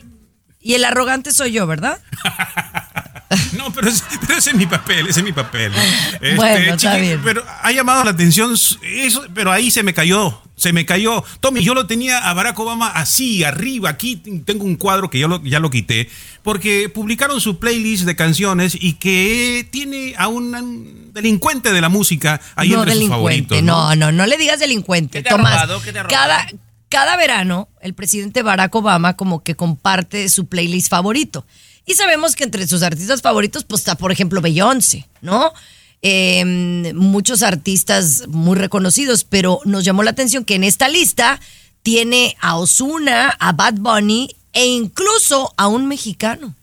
y 0.61 0.75
el 0.75 0.85
arrogante 0.85 1.31
soy 1.33 1.53
yo, 1.53 1.67
¿verdad? 1.67 2.01
no, 3.65 3.73
pero, 3.73 3.89
es- 3.89 4.05
pero 4.27 4.39
ese 4.39 4.51
es 4.51 4.57
mi 4.57 4.67
papel, 4.67 5.07
ese 5.09 5.21
es 5.21 5.25
mi 5.25 5.33
papel. 5.33 5.73
Este, 6.15 6.35
Bueno, 6.37 6.75
está 6.75 6.97
bien. 6.97 7.21
Pero 7.25 7.45
ha 7.63 7.73
llamado 7.73 8.05
la 8.05 8.11
atención 8.11 8.55
eso, 8.83 9.25
pero 9.35 9.51
ahí 9.53 9.71
se 9.71 9.83
me 9.83 9.93
cayó, 9.95 10.41
se 10.57 10.73
me 10.73 10.85
cayó. 10.87 11.25
Tommy, 11.41 11.63
yo 11.65 11.75
lo 11.75 11.87
tenía 11.87 12.19
a 12.29 12.35
Barack 12.35 12.59
Obama 12.59 12.89
así, 12.89 13.45
arriba, 13.45 13.91
aquí 13.91 14.17
tengo 14.45 14.65
un 14.65 14.77
cuadro 14.77 15.11
que 15.11 15.19
ya 15.19 15.27
lo, 15.29 15.43
ya 15.43 15.61
lo 15.61 15.71
quité, 15.71 16.09
porque 16.43 16.89
publicaron 16.89 17.41
su 17.41 17.59
playlist 17.59 18.05
de 18.05 18.17
canciones 18.17 18.77
y 18.81 18.95
que 18.95 19.67
tiene 19.71 20.15
a 20.17 20.29
un 20.29 21.11
delincuente 21.13 21.73
de 21.73 21.81
la 21.81 21.89
música 21.89 22.41
ahí 22.57 22.71
no 22.71 22.79
entre 22.81 22.93
sus 22.93 23.01
delincuente, 23.03 23.57
favoritos. 23.57 23.63
no, 23.63 23.95
no, 23.97 24.13
no 24.13 24.27
le 24.27 24.37
digas 24.37 24.61
delincuente. 24.61 25.19
¿Qué 25.19 25.23
te 25.23 25.29
ha 25.29 25.37
Tomás, 25.37 25.53
robado? 25.55 25.83
¿Qué 25.83 25.93
te 25.93 25.99
ha 26.01 26.03
robado? 26.05 26.21
cada, 26.23 26.47
cada 26.89 27.17
verano 27.17 27.69
el 27.81 27.95
presidente 27.95 28.43
Barack 28.43 28.75
Obama 28.75 29.15
como 29.15 29.43
que 29.43 29.55
comparte 29.57 30.29
su 30.29 30.47
playlist 30.47 30.89
favorito. 30.89 31.47
Y 31.87 31.95
sabemos 31.95 32.35
que 32.35 32.45
entre 32.45 32.67
sus 32.67 32.83
artistas 32.83 33.23
favoritos 33.23 33.65
pues 33.65 33.81
está, 33.81 33.95
por 33.97 34.11
ejemplo, 34.11 34.41
Beyoncé, 34.41 35.07
¿no? 35.21 35.53
Eh, 36.03 36.93
muchos 36.95 37.43
artistas 37.43 38.25
muy 38.29 38.57
reconocidos, 38.59 39.25
pero 39.25 39.61
nos 39.65 39.85
llamó 39.85 40.03
la 40.03 40.11
atención 40.11 40.45
que 40.45 40.55
en 40.55 40.65
esta 40.65 40.89
lista 40.89 41.41
tiene 41.83 42.37
a 42.41 42.57
Osuna, 42.57 43.31
a 43.39 43.53
Bad 43.53 43.75
Bunny 43.75 44.35
e 44.53 44.67
incluso 44.67 45.53
a 45.57 45.67
un 45.67 45.87
mexicano. 45.87 46.55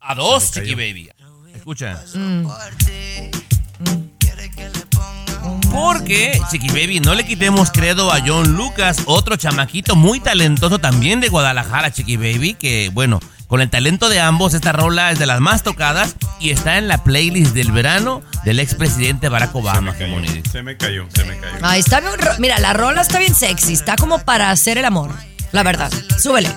A 0.00 0.14
dos, 0.14 0.52
Chiqui 0.52 0.74
Baby. 0.74 1.10
Escucha. 1.54 2.02
Porque, 5.70 6.40
Chiqui 6.50 6.68
Baby, 6.68 7.00
no 7.00 7.14
le 7.14 7.26
quitemos 7.26 7.70
credo 7.70 8.12
a 8.12 8.20
John 8.26 8.56
Lucas, 8.56 9.02
otro 9.06 9.36
chamaquito 9.36 9.96
muy 9.96 10.18
talentoso 10.20 10.78
también 10.78 11.20
de 11.20 11.28
Guadalajara, 11.28 11.92
Chiqui 11.92 12.16
Baby, 12.16 12.54
que 12.54 12.90
bueno, 12.92 13.20
con 13.48 13.62
el 13.62 13.70
talento 13.70 14.10
de 14.10 14.20
ambos, 14.20 14.52
esta 14.52 14.72
rola 14.72 15.10
es 15.10 15.18
de 15.18 15.24
las 15.24 15.40
más 15.40 15.62
tocadas 15.62 16.16
y 16.38 16.50
está 16.50 16.76
en 16.76 16.86
la 16.86 17.02
playlist 17.02 17.54
del 17.54 17.72
verano 17.72 18.22
del 18.44 18.60
expresidente 18.60 19.30
Barack 19.30 19.54
Obama. 19.56 19.94
Se 19.96 20.06
me 20.06 20.16
cayó, 20.16 20.42
se 20.52 20.62
me 20.62 20.76
cayó, 20.76 21.06
se 21.14 21.24
me 21.24 21.38
cayó. 21.38 21.56
Ah, 21.62 21.78
está 21.78 22.00
bien, 22.00 22.12
mira, 22.38 22.58
la 22.58 22.74
rola 22.74 23.00
está 23.00 23.18
bien 23.18 23.34
sexy, 23.34 23.72
está 23.72 23.96
como 23.96 24.18
para 24.18 24.50
hacer 24.50 24.76
el 24.76 24.84
amor, 24.84 25.10
la 25.52 25.62
verdad. 25.62 25.90
Súbele. 26.18 26.54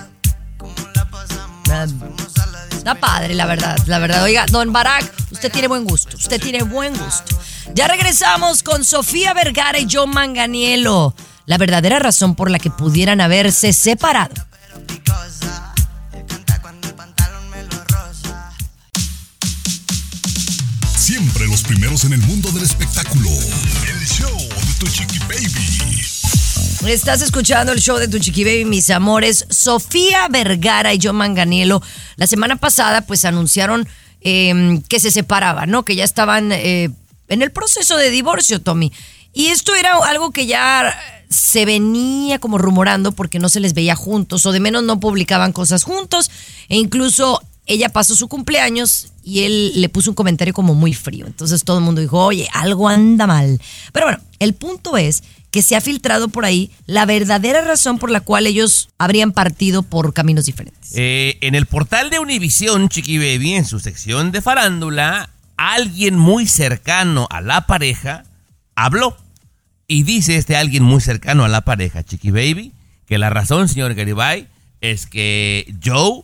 Está 2.76 2.94
padre, 2.96 3.34
la 3.34 3.46
verdad, 3.46 3.78
la 3.86 3.98
verdad. 3.98 4.22
Oiga, 4.24 4.44
don 4.50 4.70
Barack, 4.70 5.10
usted 5.30 5.50
tiene 5.50 5.68
buen 5.68 5.84
gusto, 5.84 6.18
usted 6.18 6.38
tiene 6.40 6.62
buen 6.62 6.94
gusto. 6.94 7.40
Ya 7.74 7.88
regresamos 7.88 8.62
con 8.62 8.84
Sofía 8.84 9.32
Vergara 9.32 9.78
y 9.78 9.86
John 9.90 10.10
Manganiello. 10.10 11.14
La 11.46 11.56
verdadera 11.56 11.98
razón 12.00 12.34
por 12.34 12.50
la 12.50 12.58
que 12.58 12.70
pudieran 12.70 13.22
haberse 13.22 13.72
separado. 13.72 14.34
Siempre 21.12 21.46
los 21.46 21.62
primeros 21.62 22.04
en 22.04 22.14
el 22.14 22.22
mundo 22.22 22.50
del 22.52 22.62
espectáculo. 22.62 23.28
El 23.28 24.06
show 24.06 24.34
de 24.34 24.74
tu 24.80 24.86
chiqui 24.86 25.18
baby. 25.18 26.90
Estás 26.90 27.20
escuchando 27.20 27.72
el 27.72 27.80
show 27.82 27.98
de 27.98 28.08
Tu 28.08 28.18
Chiqui 28.18 28.44
Baby, 28.44 28.64
mis 28.64 28.88
amores. 28.88 29.44
Sofía 29.50 30.26
Vergara 30.28 30.94
y 30.94 30.98
John 31.02 31.16
Manganiello, 31.16 31.82
la 32.16 32.26
semana 32.26 32.56
pasada, 32.56 33.02
pues 33.02 33.26
anunciaron 33.26 33.86
eh, 34.22 34.80
que 34.88 35.00
se 35.00 35.10
separaban, 35.10 35.70
¿no? 35.70 35.84
Que 35.84 35.96
ya 35.96 36.04
estaban 36.04 36.50
eh, 36.50 36.88
en 37.28 37.42
el 37.42 37.52
proceso 37.52 37.98
de 37.98 38.08
divorcio, 38.08 38.62
Tommy. 38.62 38.90
Y 39.34 39.48
esto 39.48 39.74
era 39.74 39.98
algo 39.98 40.30
que 40.30 40.46
ya 40.46 40.98
se 41.28 41.66
venía 41.66 42.38
como 42.38 42.56
rumorando 42.56 43.12
porque 43.12 43.38
no 43.38 43.50
se 43.50 43.60
les 43.60 43.74
veía 43.74 43.96
juntos, 43.96 44.46
o 44.46 44.52
de 44.52 44.60
menos 44.60 44.82
no 44.82 44.98
publicaban 44.98 45.52
cosas 45.52 45.84
juntos, 45.84 46.30
e 46.70 46.78
incluso 46.78 47.42
ella 47.66 47.90
pasó 47.90 48.16
su 48.16 48.28
cumpleaños 48.28 49.11
y 49.24 49.44
él 49.44 49.80
le 49.80 49.88
puso 49.88 50.10
un 50.10 50.14
comentario 50.14 50.54
como 50.54 50.74
muy 50.74 50.94
frío. 50.94 51.26
Entonces 51.26 51.64
todo 51.64 51.78
el 51.78 51.84
mundo 51.84 52.00
dijo, 52.00 52.24
oye, 52.24 52.48
algo 52.52 52.88
anda 52.88 53.26
mal. 53.26 53.60
Pero 53.92 54.06
bueno, 54.06 54.20
el 54.38 54.54
punto 54.54 54.96
es 54.96 55.22
que 55.50 55.62
se 55.62 55.76
ha 55.76 55.80
filtrado 55.80 56.28
por 56.28 56.44
ahí 56.44 56.70
la 56.86 57.04
verdadera 57.04 57.60
razón 57.60 57.98
por 57.98 58.10
la 58.10 58.20
cual 58.20 58.46
ellos 58.46 58.88
habrían 58.98 59.32
partido 59.32 59.82
por 59.82 60.14
caminos 60.14 60.46
diferentes. 60.46 60.92
Eh, 60.94 61.38
en 61.42 61.54
el 61.54 61.66
portal 61.66 62.10
de 62.10 62.18
Univisión, 62.18 62.88
Chiqui 62.88 63.18
Baby, 63.18 63.54
en 63.54 63.66
su 63.66 63.78
sección 63.78 64.32
de 64.32 64.40
farándula, 64.40 65.30
alguien 65.56 66.18
muy 66.18 66.46
cercano 66.46 67.28
a 67.30 67.40
la 67.42 67.66
pareja 67.66 68.24
habló. 68.74 69.16
Y 69.86 70.04
dice 70.04 70.36
este 70.36 70.56
alguien 70.56 70.82
muy 70.82 71.02
cercano 71.02 71.44
a 71.44 71.48
la 71.48 71.60
pareja, 71.60 72.02
Chiqui 72.02 72.30
Baby, 72.30 72.72
que 73.06 73.18
la 73.18 73.28
razón, 73.28 73.68
señor 73.68 73.92
Garibay, 73.94 74.48
es 74.80 75.06
que 75.06 75.74
Joe 75.84 76.22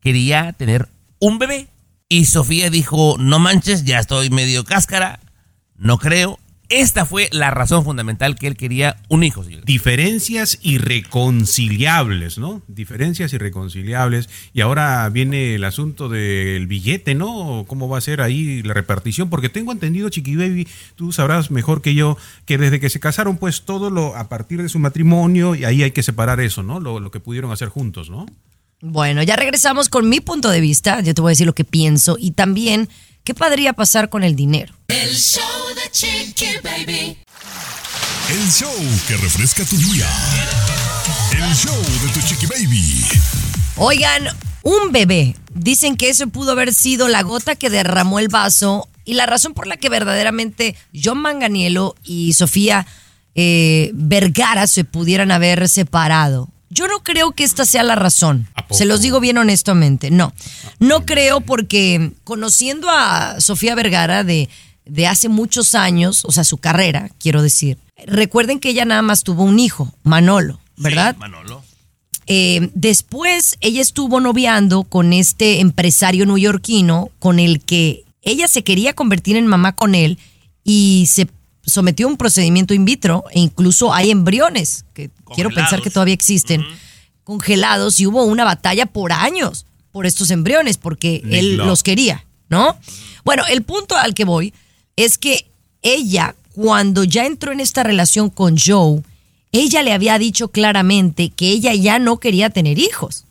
quería 0.00 0.52
tener 0.52 0.88
un 1.18 1.38
bebé. 1.38 1.68
Y 2.08 2.26
Sofía 2.26 2.70
dijo, 2.70 3.16
no 3.18 3.40
manches, 3.40 3.84
ya 3.84 3.98
estoy 3.98 4.30
medio 4.30 4.64
cáscara, 4.64 5.18
no 5.76 5.98
creo. 5.98 6.38
Esta 6.68 7.04
fue 7.04 7.28
la 7.32 7.50
razón 7.50 7.84
fundamental 7.84 8.36
que 8.36 8.46
él 8.46 8.56
quería 8.56 8.96
un 9.08 9.24
hijo, 9.24 9.44
diferencias 9.64 10.58
irreconciliables, 10.62 12.38
¿no? 12.38 12.62
Diferencias 12.68 13.32
irreconciliables. 13.32 14.28
Y 14.52 14.60
ahora 14.60 15.08
viene 15.08 15.56
el 15.56 15.64
asunto 15.64 16.08
del 16.08 16.68
billete, 16.68 17.16
¿no? 17.16 17.64
¿Cómo 17.66 17.88
va 17.88 17.98
a 17.98 18.00
ser 18.00 18.20
ahí 18.20 18.62
la 18.62 18.74
repartición? 18.74 19.28
Porque 19.28 19.48
tengo 19.48 19.72
entendido, 19.72 20.08
Chiqui 20.08 20.36
Baby, 20.36 20.68
tú 20.94 21.12
sabrás 21.12 21.50
mejor 21.50 21.82
que 21.82 21.94
yo, 21.94 22.16
que 22.46 22.56
desde 22.56 22.78
que 22.78 22.90
se 22.90 23.00
casaron, 23.00 23.36
pues 23.36 23.62
todo 23.62 23.90
lo 23.90 24.16
a 24.16 24.28
partir 24.28 24.62
de 24.62 24.68
su 24.68 24.78
matrimonio, 24.78 25.56
y 25.56 25.64
ahí 25.64 25.82
hay 25.82 25.90
que 25.90 26.04
separar 26.04 26.40
eso, 26.40 26.62
¿no? 26.62 26.78
Lo, 26.78 27.00
lo 27.00 27.10
que 27.10 27.20
pudieron 27.20 27.50
hacer 27.50 27.68
juntos, 27.68 28.10
¿no? 28.10 28.26
Bueno, 28.80 29.22
ya 29.22 29.36
regresamos 29.36 29.88
con 29.88 30.08
mi 30.08 30.20
punto 30.20 30.50
de 30.50 30.60
vista, 30.60 31.00
yo 31.00 31.14
te 31.14 31.20
voy 31.20 31.30
a 31.30 31.32
decir 31.32 31.46
lo 31.46 31.54
que 31.54 31.64
pienso 31.64 32.16
y 32.18 32.32
también 32.32 32.88
qué 33.24 33.34
podría 33.34 33.72
pasar 33.72 34.08
con 34.08 34.22
el 34.22 34.36
dinero. 34.36 34.74
El 34.88 35.14
show 35.14 35.42
de 35.74 35.90
Chiqui 35.90 36.58
Baby. 36.62 37.16
El 38.28 38.50
show 38.50 38.74
que 39.06 39.16
refresca 39.18 39.64
tu 39.64 39.76
día. 39.76 40.08
El 41.30 41.54
show 41.54 41.76
de 41.76 42.12
tu 42.12 42.20
chiqui 42.26 42.46
baby. 42.46 43.04
Oigan, 43.76 44.26
un 44.64 44.90
bebé. 44.90 45.36
Dicen 45.54 45.96
que 45.96 46.08
eso 46.08 46.26
pudo 46.26 46.50
haber 46.50 46.74
sido 46.74 47.06
la 47.06 47.22
gota 47.22 47.54
que 47.54 47.70
derramó 47.70 48.18
el 48.18 48.26
vaso 48.26 48.88
y 49.04 49.14
la 49.14 49.26
razón 49.26 49.54
por 49.54 49.68
la 49.68 49.76
que 49.76 49.88
verdaderamente 49.88 50.74
John 50.92 51.18
Manganiello 51.18 51.94
y 52.02 52.32
Sofía 52.32 52.84
eh, 53.36 53.92
Vergara 53.94 54.66
se 54.66 54.82
pudieran 54.82 55.30
haber 55.30 55.68
separado. 55.68 56.48
Yo 56.68 56.88
no 56.88 57.02
creo 57.02 57.32
que 57.32 57.44
esta 57.44 57.64
sea 57.64 57.82
la 57.82 57.94
razón. 57.94 58.48
Se 58.70 58.84
los 58.84 59.00
digo 59.00 59.20
bien 59.20 59.38
honestamente. 59.38 60.10
No, 60.10 60.32
no 60.78 61.06
creo 61.06 61.40
porque 61.40 62.12
conociendo 62.24 62.88
a 62.90 63.40
Sofía 63.40 63.74
Vergara 63.74 64.24
de, 64.24 64.48
de 64.84 65.06
hace 65.06 65.28
muchos 65.28 65.74
años, 65.74 66.24
o 66.24 66.32
sea, 66.32 66.44
su 66.44 66.58
carrera, 66.58 67.10
quiero 67.18 67.42
decir, 67.42 67.78
recuerden 68.06 68.60
que 68.60 68.70
ella 68.70 68.84
nada 68.84 69.02
más 69.02 69.22
tuvo 69.22 69.44
un 69.44 69.58
hijo, 69.58 69.92
Manolo, 70.02 70.60
¿verdad? 70.76 71.14
Sí, 71.14 71.20
Manolo. 71.20 71.62
Eh, 72.26 72.70
después 72.74 73.56
ella 73.60 73.80
estuvo 73.80 74.18
noviando 74.18 74.82
con 74.82 75.12
este 75.12 75.60
empresario 75.60 76.26
neoyorquino 76.26 77.10
con 77.20 77.38
el 77.38 77.60
que 77.60 78.04
ella 78.22 78.48
se 78.48 78.64
quería 78.64 78.94
convertir 78.94 79.36
en 79.36 79.46
mamá 79.46 79.76
con 79.76 79.94
él 79.94 80.18
y 80.64 81.06
se 81.08 81.28
sometió 81.66 82.06
a 82.06 82.10
un 82.10 82.16
procedimiento 82.16 82.74
in 82.74 82.84
vitro 82.84 83.24
e 83.32 83.40
incluso 83.40 83.92
hay 83.92 84.10
embriones 84.10 84.84
que 84.94 85.10
quiero 85.34 85.50
pensar 85.50 85.82
que 85.82 85.90
todavía 85.90 86.14
existen 86.14 86.64
congelados 87.24 87.98
y 87.98 88.06
hubo 88.06 88.24
una 88.24 88.44
batalla 88.44 88.86
por 88.86 89.12
años 89.12 89.66
por 89.90 90.06
estos 90.06 90.30
embriones 90.30 90.76
porque 90.78 91.20
Nick 91.24 91.34
él 91.34 91.56
Love. 91.56 91.66
los 91.66 91.82
quería, 91.82 92.24
¿no? 92.48 92.76
Bueno, 93.24 93.44
el 93.48 93.62
punto 93.62 93.96
al 93.96 94.14
que 94.14 94.24
voy 94.24 94.54
es 94.94 95.18
que 95.18 95.46
ella 95.82 96.34
cuando 96.54 97.04
ya 97.04 97.26
entró 97.26 97.52
en 97.52 97.60
esta 97.60 97.82
relación 97.82 98.30
con 98.30 98.56
Joe, 98.58 99.02
ella 99.52 99.82
le 99.82 99.92
había 99.92 100.18
dicho 100.18 100.48
claramente 100.48 101.28
que 101.28 101.50
ella 101.50 101.74
ya 101.74 101.98
no 101.98 102.18
quería 102.18 102.48
tener 102.48 102.78
hijos. 102.78 103.24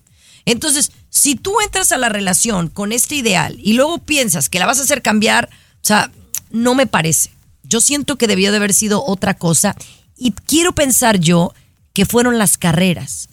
Entonces, 0.46 0.92
si 1.10 1.36
tú 1.36 1.54
entras 1.64 1.92
a 1.92 1.98
la 1.98 2.10
relación 2.10 2.68
con 2.68 2.92
este 2.92 3.16
ideal 3.16 3.58
y 3.64 3.74
luego 3.74 3.98
piensas 3.98 4.50
que 4.50 4.60
la 4.60 4.68
vas 4.68 4.80
a 4.80 4.84
hacer 4.84 5.02
cambiar, 5.02 5.50
o 5.52 5.88
sea, 5.88 6.12
no 6.52 6.76
me 6.76 6.86
parece. 6.86 7.32
Yo 7.68 7.82
siento 7.82 8.18
que 8.18 8.28
debió 8.28 8.52
de 8.52 8.58
haber 8.58 8.74
sido 8.74 9.04
otra 9.06 9.34
cosa 9.36 9.76
y 10.18 10.32
quiero 10.32 10.74
pensar 10.74 11.20
yo 11.20 11.54
que 11.94 12.06
fueron 12.06 12.38
las 12.38 12.58
carreras. 12.58 13.30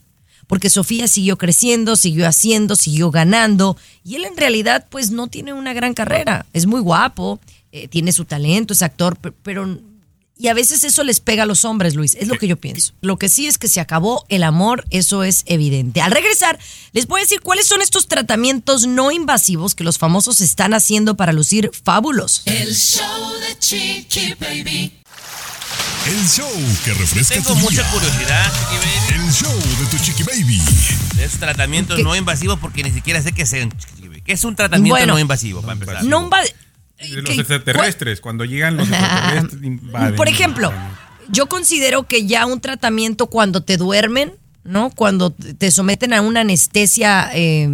Porque 0.46 0.68
Sofía 0.70 1.08
siguió 1.08 1.38
creciendo, 1.38 1.96
siguió 1.96 2.26
haciendo, 2.28 2.76
siguió 2.76 3.10
ganando 3.10 3.76
y 4.04 4.16
él 4.16 4.24
en 4.24 4.36
realidad 4.36 4.86
pues 4.90 5.10
no 5.10 5.28
tiene 5.28 5.52
una 5.52 5.72
gran 5.72 5.94
carrera. 5.94 6.46
Es 6.52 6.66
muy 6.66 6.80
guapo, 6.80 7.40
eh, 7.70 7.88
tiene 7.88 8.12
su 8.12 8.24
talento, 8.26 8.74
es 8.74 8.82
actor, 8.82 9.16
pe- 9.16 9.32
pero 9.32 9.78
Y 10.38 10.48
a 10.48 10.54
veces 10.54 10.82
eso 10.82 11.04
les 11.04 11.20
pega 11.20 11.44
a 11.44 11.46
los 11.46 11.64
hombres, 11.64 11.94
Luis. 11.94 12.16
Es 12.16 12.26
lo 12.26 12.36
que 12.36 12.48
yo 12.48 12.56
pienso. 12.56 12.94
Lo 13.00 13.16
que 13.16 13.28
sí 13.28 13.46
es 13.46 13.58
que 13.58 13.68
se 13.68 13.80
acabó 13.80 14.24
el 14.28 14.42
amor, 14.42 14.84
eso 14.90 15.22
es 15.22 15.42
evidente. 15.46 16.00
Al 16.00 16.10
regresar, 16.10 16.58
les 16.92 17.06
voy 17.06 17.20
a 17.20 17.24
decir 17.24 17.40
cuáles 17.42 17.66
son 17.68 17.80
estos 17.82 18.08
tratamientos 18.08 18.86
no 18.86 19.12
invasivos 19.12 19.74
que 19.74 19.84
los 19.84 19.98
famosos 19.98 20.40
están 20.40 20.74
haciendo 20.74 21.16
para 21.16 21.32
lucir 21.32 21.70
fabulosos. 21.84 22.42
El 22.46 22.74
show 22.74 23.32
de 23.40 23.58
Chiqui 23.58 24.34
Baby. 24.40 24.92
El 26.06 26.28
show 26.28 26.50
que 26.84 26.94
refresca 26.94 27.34
Tengo 27.34 27.50
tu 27.50 27.56
mucha 27.60 27.82
día. 27.82 27.90
curiosidad, 27.92 28.52
Chiqui 28.52 28.76
Baby, 28.76 29.24
El 29.24 29.32
show 29.32 29.54
de 29.54 29.86
tu 29.86 30.04
chiqui 30.04 30.22
baby. 30.24 30.60
tratamientos 31.38 31.96
¿Qué? 31.96 32.02
no 32.02 32.16
invasivos 32.16 32.58
porque 32.58 32.82
ni 32.82 32.90
siquiera 32.90 33.22
sé 33.22 33.30
qué 33.32 33.44
Baby. 34.00 34.22
¿Qué 34.24 34.32
es 34.32 34.42
un 34.44 34.56
tratamiento 34.56 34.94
Bueno, 34.94 35.14
no 35.14 35.18
invasivo, 35.20 35.60
para 35.60 35.74
empezar? 35.74 36.02
No 36.04 36.28
inva- 36.28 36.42
De 37.10 37.22
los 37.22 37.30
¿Qué- 37.30 37.40
extraterrestres, 37.40 38.20
cuando 38.20 38.44
llegan 38.44 38.76
los 38.76 38.88
extraterrestres 38.90 39.62
invaden. 39.62 40.16
Por 40.16 40.28
ejemplo, 40.28 40.72
yo 41.30 41.46
considero 41.48 42.04
que 42.06 42.26
ya 42.26 42.46
un 42.46 42.60
tratamiento 42.60 43.26
cuando 43.26 43.62
te 43.62 43.76
duermen, 43.76 44.32
¿no? 44.64 44.90
Cuando 44.90 45.30
te 45.30 45.70
someten 45.70 46.12
a 46.12 46.20
una 46.20 46.40
anestesia 46.40 47.30
eh, 47.34 47.68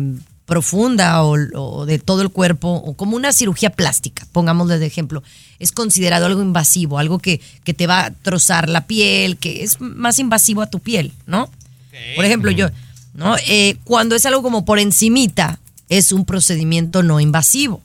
profunda 0.46 1.22
o, 1.24 1.36
o 1.54 1.84
de 1.86 1.98
todo 1.98 2.22
el 2.22 2.30
cuerpo, 2.30 2.68
o 2.72 2.94
como 2.94 3.16
una 3.16 3.32
cirugía 3.32 3.70
plástica, 3.70 4.26
pongámosle 4.32 4.78
de 4.78 4.86
ejemplo, 4.86 5.22
es 5.58 5.72
considerado 5.72 6.24
algo 6.26 6.40
invasivo, 6.40 6.98
algo 6.98 7.18
que, 7.18 7.40
que 7.64 7.74
te 7.74 7.86
va 7.86 8.06
a 8.06 8.10
trozar 8.12 8.68
la 8.68 8.86
piel, 8.86 9.36
que 9.36 9.62
es 9.62 9.80
más 9.80 10.18
invasivo 10.18 10.62
a 10.62 10.70
tu 10.70 10.78
piel, 10.80 11.12
¿no? 11.26 11.50
Por 12.16 12.24
ejemplo, 12.24 12.50
yo, 12.50 12.68
¿no? 13.12 13.36
Eh, 13.48 13.76
cuando 13.84 14.14
es 14.14 14.24
algo 14.24 14.42
como 14.42 14.64
por 14.64 14.78
encimita, 14.78 15.58
es 15.88 16.12
un 16.12 16.24
procedimiento 16.24 17.02
no 17.02 17.18
invasivo, 17.20 17.82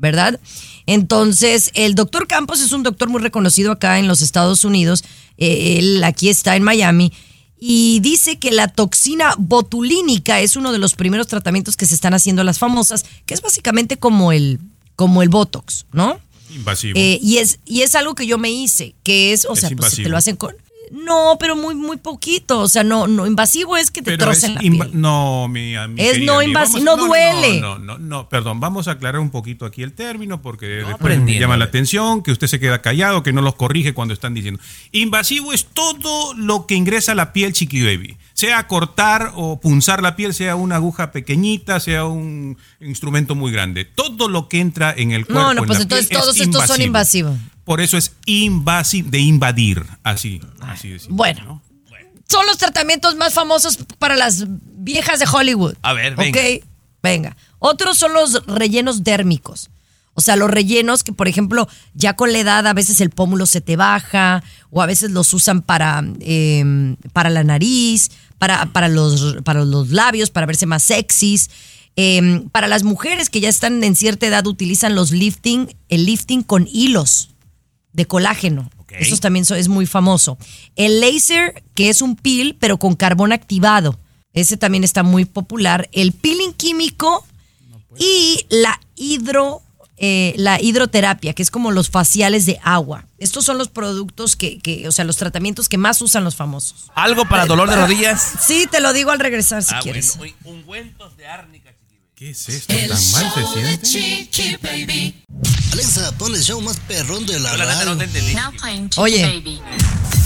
¿verdad? 0.00 0.40
Entonces, 0.86 1.70
el 1.74 1.94
doctor 1.94 2.26
Campos 2.26 2.60
es 2.60 2.72
un 2.72 2.82
doctor 2.82 3.08
muy 3.08 3.20
reconocido 3.20 3.70
acá 3.70 3.98
en 3.98 4.08
los 4.08 4.22
Estados 4.22 4.64
Unidos. 4.64 5.04
Eh, 5.36 5.76
él 5.78 6.02
aquí 6.02 6.28
está 6.28 6.56
en 6.56 6.64
Miami. 6.64 7.12
Y 7.60 8.00
dice 8.00 8.38
que 8.38 8.50
la 8.50 8.68
toxina 8.68 9.34
botulínica 9.38 10.40
es 10.40 10.56
uno 10.56 10.72
de 10.72 10.78
los 10.78 10.94
primeros 10.94 11.26
tratamientos 11.26 11.76
que 11.76 11.84
se 11.84 11.94
están 11.94 12.14
haciendo 12.14 12.42
las 12.42 12.58
famosas, 12.58 13.04
que 13.26 13.34
es 13.34 13.42
básicamente 13.42 13.98
como 13.98 14.32
el, 14.32 14.58
como 14.96 15.22
el 15.22 15.28
Botox, 15.28 15.84
¿no? 15.92 16.18
Invasivo. 16.54 16.98
Eh, 16.98 17.20
y, 17.22 17.36
es, 17.36 17.60
y 17.66 17.82
es 17.82 17.94
algo 17.94 18.14
que 18.14 18.26
yo 18.26 18.38
me 18.38 18.50
hice, 18.50 18.94
que 19.02 19.32
es, 19.32 19.44
o 19.44 19.52
Es 19.52 19.60
sea, 19.60 19.70
pues 19.76 19.94
te 19.94 20.08
lo 20.08 20.16
hacen 20.16 20.36
con... 20.36 20.56
No, 20.90 21.36
pero 21.38 21.54
muy, 21.54 21.74
muy 21.74 21.96
poquito. 21.98 22.58
O 22.60 22.68
sea, 22.68 22.82
no, 22.82 23.06
no, 23.06 23.26
invasivo 23.26 23.76
es 23.76 23.90
que 23.90 24.02
te 24.02 24.12
Pero 24.12 24.24
trocen 24.24 24.54
la 24.54 24.60
piel. 24.60 24.90
No, 24.92 25.46
mi, 25.48 25.74
mi 25.88 26.02
Es 26.02 26.12
querida 26.14 26.26
no 26.32 26.38
amiga, 26.40 26.60
invasi- 26.64 26.72
vamos- 26.72 26.82
no 26.82 26.96
duele. 26.96 27.60
No, 27.60 27.78
no, 27.78 27.96
no, 27.96 27.98
no, 27.98 28.28
perdón, 28.28 28.58
vamos 28.60 28.88
a 28.88 28.92
aclarar 28.92 29.20
un 29.20 29.30
poquito 29.30 29.64
aquí 29.66 29.82
el 29.82 29.92
término 29.92 30.42
porque 30.42 30.66
después 30.66 31.20
me 31.20 31.38
llama 31.38 31.56
la 31.56 31.66
atención 31.66 32.22
que 32.22 32.32
usted 32.32 32.48
se 32.48 32.58
queda 32.58 32.82
callado, 32.82 33.22
que 33.22 33.32
no 33.32 33.40
los 33.40 33.54
corrige 33.54 33.94
cuando 33.94 34.14
están 34.14 34.34
diciendo. 34.34 34.60
Invasivo 34.90 35.52
es 35.52 35.66
todo 35.66 36.34
lo 36.34 36.66
que 36.66 36.74
ingresa 36.74 37.12
a 37.12 37.14
la 37.14 37.32
piel, 37.32 37.52
chiqui 37.52 37.82
baby. 37.82 38.16
Sea 38.40 38.66
cortar 38.66 39.32
o 39.34 39.60
punzar 39.60 40.02
la 40.02 40.16
piel, 40.16 40.32
sea 40.32 40.56
una 40.56 40.76
aguja 40.76 41.12
pequeñita, 41.12 41.78
sea 41.78 42.06
un 42.06 42.56
instrumento 42.80 43.34
muy 43.34 43.52
grande. 43.52 43.84
Todo 43.84 44.28
lo 44.28 44.48
que 44.48 44.60
entra 44.60 44.94
en 44.96 45.12
el 45.12 45.26
cuerpo. 45.26 45.42
No, 45.42 45.52
no, 45.52 45.60
en 45.60 45.66
pues 45.66 45.78
la 45.78 45.82
entonces 45.82 46.10
es 46.10 46.18
todos 46.18 46.40
estos 46.40 46.66
son 46.66 46.80
invasivos. 46.80 47.36
Por 47.64 47.82
eso 47.82 47.98
es 47.98 48.16
invasivo, 48.24 49.10
de 49.10 49.18
invadir, 49.18 49.84
así, 50.04 50.40
Bueno. 51.10 51.44
¿no? 51.44 51.62
Son 52.30 52.46
los 52.46 52.56
tratamientos 52.56 53.14
más 53.14 53.34
famosos 53.34 53.78
para 53.98 54.16
las 54.16 54.46
viejas 54.48 55.18
de 55.18 55.26
Hollywood. 55.30 55.74
A 55.82 55.92
ver, 55.92 56.16
venga. 56.16 56.40
Ok, 56.40 56.64
venga. 57.02 57.36
Otros 57.58 57.98
son 57.98 58.14
los 58.14 58.46
rellenos 58.46 59.04
dérmicos. 59.04 59.68
O 60.20 60.22
sea, 60.22 60.36
los 60.36 60.50
rellenos 60.50 61.02
que, 61.02 61.14
por 61.14 61.28
ejemplo, 61.28 61.66
ya 61.94 62.14
con 62.14 62.30
la 62.30 62.40
edad 62.40 62.66
a 62.66 62.74
veces 62.74 63.00
el 63.00 63.08
pómulo 63.08 63.46
se 63.46 63.62
te 63.62 63.76
baja 63.76 64.44
o 64.68 64.82
a 64.82 64.86
veces 64.86 65.12
los 65.12 65.32
usan 65.32 65.62
para, 65.62 66.04
eh, 66.20 66.94
para 67.14 67.30
la 67.30 67.42
nariz, 67.42 68.10
para, 68.36 68.66
para, 68.66 68.88
los, 68.88 69.38
para 69.44 69.64
los 69.64 69.92
labios, 69.92 70.28
para 70.28 70.44
verse 70.44 70.66
más 70.66 70.82
sexys. 70.82 71.48
Eh, 71.96 72.42
para 72.52 72.68
las 72.68 72.82
mujeres 72.82 73.30
que 73.30 73.40
ya 73.40 73.48
están 73.48 73.82
en 73.82 73.96
cierta 73.96 74.26
edad 74.26 74.46
utilizan 74.46 74.94
los 74.94 75.10
lifting, 75.10 75.74
el 75.88 76.04
lifting 76.04 76.42
con 76.42 76.68
hilos 76.70 77.30
de 77.94 78.04
colágeno. 78.04 78.70
Ok. 78.76 78.92
Eso 78.98 79.16
también 79.16 79.46
es 79.48 79.68
muy 79.68 79.86
famoso. 79.86 80.36
El 80.76 81.00
laser, 81.00 81.64
que 81.74 81.88
es 81.88 82.02
un 82.02 82.14
peel, 82.14 82.58
pero 82.60 82.76
con 82.76 82.94
carbón 82.94 83.32
activado. 83.32 83.98
Ese 84.34 84.58
también 84.58 84.84
está 84.84 85.02
muy 85.02 85.24
popular. 85.24 85.88
El 85.92 86.12
peeling 86.12 86.52
químico 86.52 87.24
y 87.98 88.44
la 88.50 88.78
hidro. 88.96 89.62
Eh, 90.02 90.32
la 90.38 90.60
hidroterapia, 90.60 91.34
que 91.34 91.42
es 91.42 91.50
como 91.50 91.70
los 91.70 91.90
faciales 91.90 92.46
de 92.46 92.58
agua. 92.64 93.04
Estos 93.18 93.44
son 93.44 93.58
los 93.58 93.68
productos 93.68 94.34
que, 94.34 94.58
que, 94.58 94.88
o 94.88 94.92
sea, 94.92 95.04
los 95.04 95.18
tratamientos 95.18 95.68
que 95.68 95.76
más 95.76 96.00
usan 96.00 96.24
los 96.24 96.34
famosos. 96.36 96.90
¿Algo 96.94 97.28
para 97.28 97.44
dolor 97.44 97.68
de 97.68 97.76
rodillas? 97.86 98.22
Sí, 98.44 98.66
te 98.70 98.80
lo 98.80 98.92
digo 98.94 99.10
al 99.10 99.20
regresar 99.20 99.62
si 99.62 99.74
Ah, 99.74 99.80
quieres. 99.82 100.16
bueno, 100.16 100.34
ungüentos 100.44 101.16
de 101.16 101.26
árnica. 101.26 101.70
¿Qué 102.14 102.30
es 102.30 102.48
esto? 102.48 102.72
El 102.74 102.88
¿Tan 102.90 102.98
mal? 103.12 103.80
Chiqui 103.82 104.56
Baby. 104.62 105.14
Alexa, 105.72 106.12
pon 106.18 106.34
el 106.34 106.42
show 106.42 106.60
más 106.60 106.78
perrón 106.80 107.24
de 107.24 107.38
la 107.40 107.56
no 107.56 107.64
radio. 107.64 107.96
te 107.96 109.00
Oye. 109.00 109.22
Baby. 109.24 109.60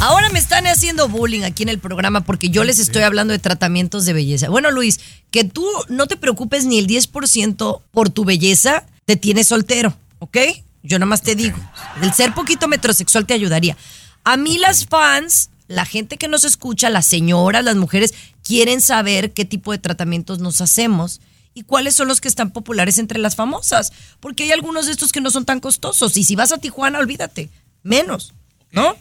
Ahora 0.01 0.29
me 0.31 0.39
están 0.41 0.67
haciendo 0.67 1.09
bullying 1.09 1.43
aquí 1.43 1.63
en 1.63 1.69
el 1.69 1.79
programa 1.79 2.23
porque 2.23 2.49
yo 2.51 2.65
les 2.65 2.79
estoy 2.81 3.03
hablando 3.03 3.33
de 3.33 3.39
tratamientos 3.39 4.05
de 4.05 4.13
belleza. 4.13 4.49
Bueno, 4.49 4.71
Luis, 4.73 4.99
que 5.31 5.45
tú 5.45 5.65
no 5.89 6.07
te 6.09 6.17
preocupes 6.17 6.65
ni 6.65 6.79
el 6.79 6.87
10% 6.89 7.81
por 7.93 8.11
tu 8.11 8.25
belleza, 8.25 8.85
te 9.05 9.17
tienes 9.17 9.49
soltero, 9.49 9.97
¿ok? 10.19 10.39
Yo 10.83 10.99
nada 10.99 11.09
más 11.09 11.23
te 11.23 11.35
digo, 11.35 11.59
el 12.03 12.13
ser 12.13 12.35
poquito 12.35 12.69
metrosexual 12.69 13.27
te 13.27 13.35
ayudaría. 13.35 13.77
A 14.23 14.37
mí 14.37 14.59
las 14.59 14.87
fans, 14.87 15.51
la 15.67 15.85
gente 15.87 16.19
que 16.19 16.29
nos 16.29 16.45
escucha, 16.45 16.91
las 16.91 17.07
señoras, 17.07 17.65
las 17.65 17.77
mujeres, 17.77 18.15
quieren 18.43 18.81
saber 18.81 19.33
qué 19.33 19.45
tipo 19.45 19.73
de 19.73 19.79
tratamientos 19.79 20.39
nos 20.39 20.61
hacemos 20.61 21.21
y 21.55 21.63
cuáles 21.63 21.95
son 21.95 22.09
los 22.09 22.21
que 22.21 22.29
están 22.29 22.51
populares 22.51 22.99
entre 22.99 23.19
las 23.19 23.37
famosas, 23.37 23.93
porque 24.21 24.45
hay 24.45 24.53
algunos 24.53 24.87
de 24.87 24.93
estos 24.93 25.13
que 25.13 25.21
no 25.21 25.31
son 25.31 25.45
tan 25.45 25.61
costosos 25.61 26.17
y 26.17 26.25
si 26.25 26.37
vas 26.37 26.53
a 26.53 26.59
Tijuana, 26.59 26.99
olvídate, 26.99 27.49
menos, 27.83 28.35
¿no? 28.73 28.97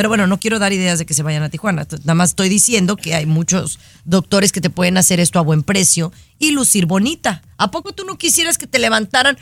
Pero 0.00 0.08
bueno, 0.08 0.26
no 0.26 0.40
quiero 0.40 0.58
dar 0.58 0.72
ideas 0.72 0.98
de 0.98 1.04
que 1.04 1.12
se 1.12 1.22
vayan 1.22 1.42
a 1.42 1.50
Tijuana. 1.50 1.86
Nada 1.90 2.14
más 2.14 2.30
estoy 2.30 2.48
diciendo 2.48 2.96
que 2.96 3.14
hay 3.14 3.26
muchos 3.26 3.78
doctores 4.06 4.50
que 4.50 4.62
te 4.62 4.70
pueden 4.70 4.96
hacer 4.96 5.20
esto 5.20 5.38
a 5.38 5.42
buen 5.42 5.62
precio 5.62 6.10
y 6.38 6.52
lucir 6.52 6.86
bonita. 6.86 7.42
¿A 7.58 7.70
poco 7.70 7.92
tú 7.92 8.04
no 8.06 8.16
quisieras 8.16 8.56
que 8.56 8.66
te 8.66 8.78
levantaran 8.78 9.36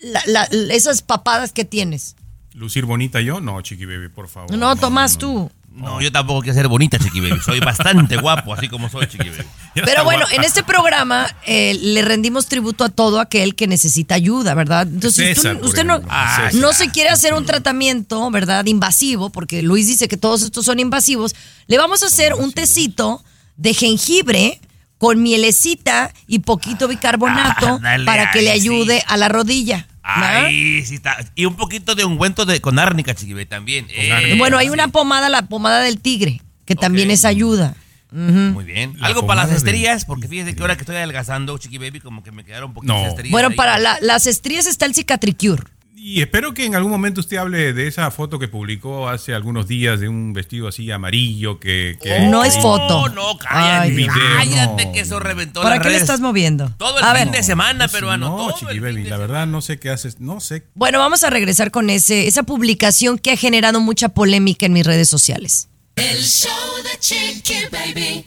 la- 0.00 0.22
la- 0.28 0.44
esas 0.72 1.02
papadas 1.02 1.50
que 1.52 1.64
tienes? 1.64 2.14
¿Lucir 2.54 2.84
bonita 2.84 3.20
yo? 3.20 3.40
No, 3.40 3.60
chiqui 3.60 3.86
baby, 3.86 4.08
por 4.08 4.28
favor. 4.28 4.56
No, 4.56 4.76
Tomás, 4.76 5.18
tú. 5.18 5.50
No, 5.72 6.00
yo 6.00 6.10
tampoco 6.10 6.40
quiero 6.42 6.54
ser 6.56 6.66
bonita, 6.66 6.98
Chiqui 6.98 7.20
Baby. 7.20 7.40
Soy 7.44 7.60
bastante 7.60 8.16
guapo, 8.20 8.52
así 8.52 8.68
como 8.68 8.88
soy, 8.88 9.06
Chiqui 9.06 9.28
Baby. 9.30 9.44
Pero 9.74 10.02
bueno, 10.04 10.20
guapa. 10.22 10.34
en 10.34 10.44
este 10.44 10.62
programa 10.64 11.26
eh, 11.46 11.78
le 11.80 12.02
rendimos 12.02 12.46
tributo 12.46 12.82
a 12.84 12.88
todo 12.88 13.20
aquel 13.20 13.54
que 13.54 13.68
necesita 13.68 14.16
ayuda, 14.16 14.54
¿verdad? 14.54 14.88
Entonces, 14.88 15.36
César, 15.36 15.58
usted 15.62 15.84
no, 15.84 15.98
César. 16.00 16.54
no 16.54 16.72
se 16.72 16.90
quiere 16.90 17.10
hacer 17.10 17.32
un 17.34 17.46
tratamiento, 17.46 18.28
¿verdad? 18.30 18.66
Invasivo, 18.66 19.30
porque 19.30 19.62
Luis 19.62 19.86
dice 19.86 20.08
que 20.08 20.16
todos 20.16 20.42
estos 20.42 20.64
son 20.64 20.80
invasivos. 20.80 21.36
Le 21.68 21.78
vamos 21.78 22.02
a 22.02 22.06
hacer 22.06 22.34
un 22.34 22.52
tecito 22.52 23.22
de 23.56 23.74
jengibre 23.74 24.60
con 24.98 25.22
mielecita 25.22 26.12
y 26.26 26.40
poquito 26.40 26.88
bicarbonato 26.88 27.66
Ándale, 27.76 28.04
para 28.04 28.32
que 28.32 28.42
le 28.42 28.52
sí. 28.52 28.60
ayude 28.60 29.04
a 29.06 29.16
la 29.16 29.28
rodilla. 29.28 29.86
Ay, 30.10 30.84
sí 30.86 30.94
está. 30.94 31.16
Y 31.34 31.44
un 31.44 31.54
poquito 31.56 31.94
de 31.94 32.04
ungüento 32.04 32.46
de, 32.46 32.60
con 32.60 32.78
árnica, 32.78 33.14
Chiqui 33.14 33.34
Baby, 33.34 33.46
también. 33.46 33.86
Eh. 33.90 34.34
Bueno, 34.38 34.56
hay 34.58 34.66
sí. 34.66 34.72
una 34.72 34.88
pomada, 34.88 35.28
la 35.28 35.42
pomada 35.42 35.80
del 35.82 36.00
tigre, 36.00 36.40
que 36.64 36.74
también 36.74 37.10
es 37.10 37.24
ayuda. 37.24 37.74
Muy 38.10 38.64
bien. 38.64 38.94
La 38.98 39.08
Algo 39.08 39.26
para 39.26 39.42
las 39.46 39.52
estrías, 39.54 40.06
porque 40.06 40.28
fíjese 40.28 40.54
que 40.56 40.62
ahora 40.62 40.76
que 40.76 40.82
estoy 40.82 40.96
adelgazando, 40.96 41.58
Chiqui 41.58 41.76
Baby, 41.76 42.00
como 42.00 42.22
que 42.22 42.32
me 42.32 42.42
quedaron 42.42 42.70
un 42.70 42.74
poquito 42.74 42.94
No. 42.94 43.02
de 43.02 43.08
estrías. 43.08 43.30
Bueno, 43.30 43.48
ahí. 43.50 43.54
para 43.56 43.78
la- 43.78 43.98
las 44.00 44.26
estrías 44.26 44.66
está 44.66 44.86
el 44.86 44.94
cicatricure. 44.94 45.62
Y 46.00 46.20
espero 46.22 46.54
que 46.54 46.64
en 46.64 46.74
algún 46.74 46.90
momento 46.92 47.20
usted 47.20 47.36
hable 47.38 47.72
de 47.72 47.86
esa 47.88 48.10
foto 48.10 48.38
que 48.38 48.46
publicó 48.48 49.08
hace 49.08 49.34
algunos 49.34 49.66
días 49.66 49.98
de 50.00 50.08
un 50.08 50.32
vestido 50.32 50.68
así 50.68 50.90
amarillo 50.90 51.58
que... 51.58 51.98
que- 52.00 52.20
No 52.28 52.44
es 52.44 52.54
foto. 52.56 53.08
No, 53.08 53.14
no, 53.14 53.36
cállate. 53.38 53.88
Ay, 53.94 54.06
cállate 54.06 54.86
no. 54.86 54.92
que 54.92 55.00
eso 55.00 55.18
reventó 55.20 55.60
¿Para 55.60 55.76
las 55.76 55.82
qué 55.82 55.88
le 55.88 55.94
redes. 55.94 56.02
estás 56.02 56.20
moviendo? 56.20 56.72
Todo 56.78 56.98
el 56.98 57.04
A 57.04 57.14
fin 57.14 57.24
ver. 57.30 57.38
de 57.38 57.42
semana, 57.42 57.86
No, 57.86 57.92
peruano. 57.92 58.28
No, 58.30 58.36
todo 58.36 58.54
chiqui 58.58 58.78
baby, 58.78 59.04
la 59.04 59.16
verdad 59.18 59.46
no 59.46 59.60
sé 59.60 59.78
qué 59.80 59.90
haces, 59.90 60.20
no 60.20 60.40
sé. 60.40 60.62
Bueno, 60.74 60.98
vamos 61.00 61.24
a 61.24 61.30
regresar 61.30 61.70
con 61.72 61.90
ese, 61.90 62.26
esa 62.28 62.44
publicación 62.44 63.18
que 63.18 63.32
ha 63.32 63.36
generado 63.36 63.80
mucha 63.80 64.08
polémica 64.10 64.66
en 64.66 64.72
mis 64.74 64.86
redes 64.86 65.08
sociales. 65.08 65.68
El 65.96 66.22
show 66.22 66.50
de 66.84 66.98
Chiqui 67.00 67.54
Baby. 67.72 68.24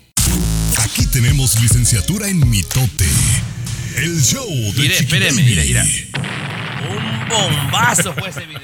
Aquí 0.83 1.05
tenemos 1.07 1.59
licenciatura 1.61 2.27
en 2.27 2.47
mitote. 2.49 3.07
El 3.95 4.21
show 4.21 4.45
de 4.47 4.73
Mire, 4.75 4.97
Chiqui 4.97 5.03
espéreme, 5.05 5.41
Baby. 5.41 5.55
mira, 5.55 5.63
mira. 5.63 5.85
Un 6.89 7.29
bombazo 7.29 8.13
fue 8.13 8.29
ese 8.29 8.45
video. 8.45 8.59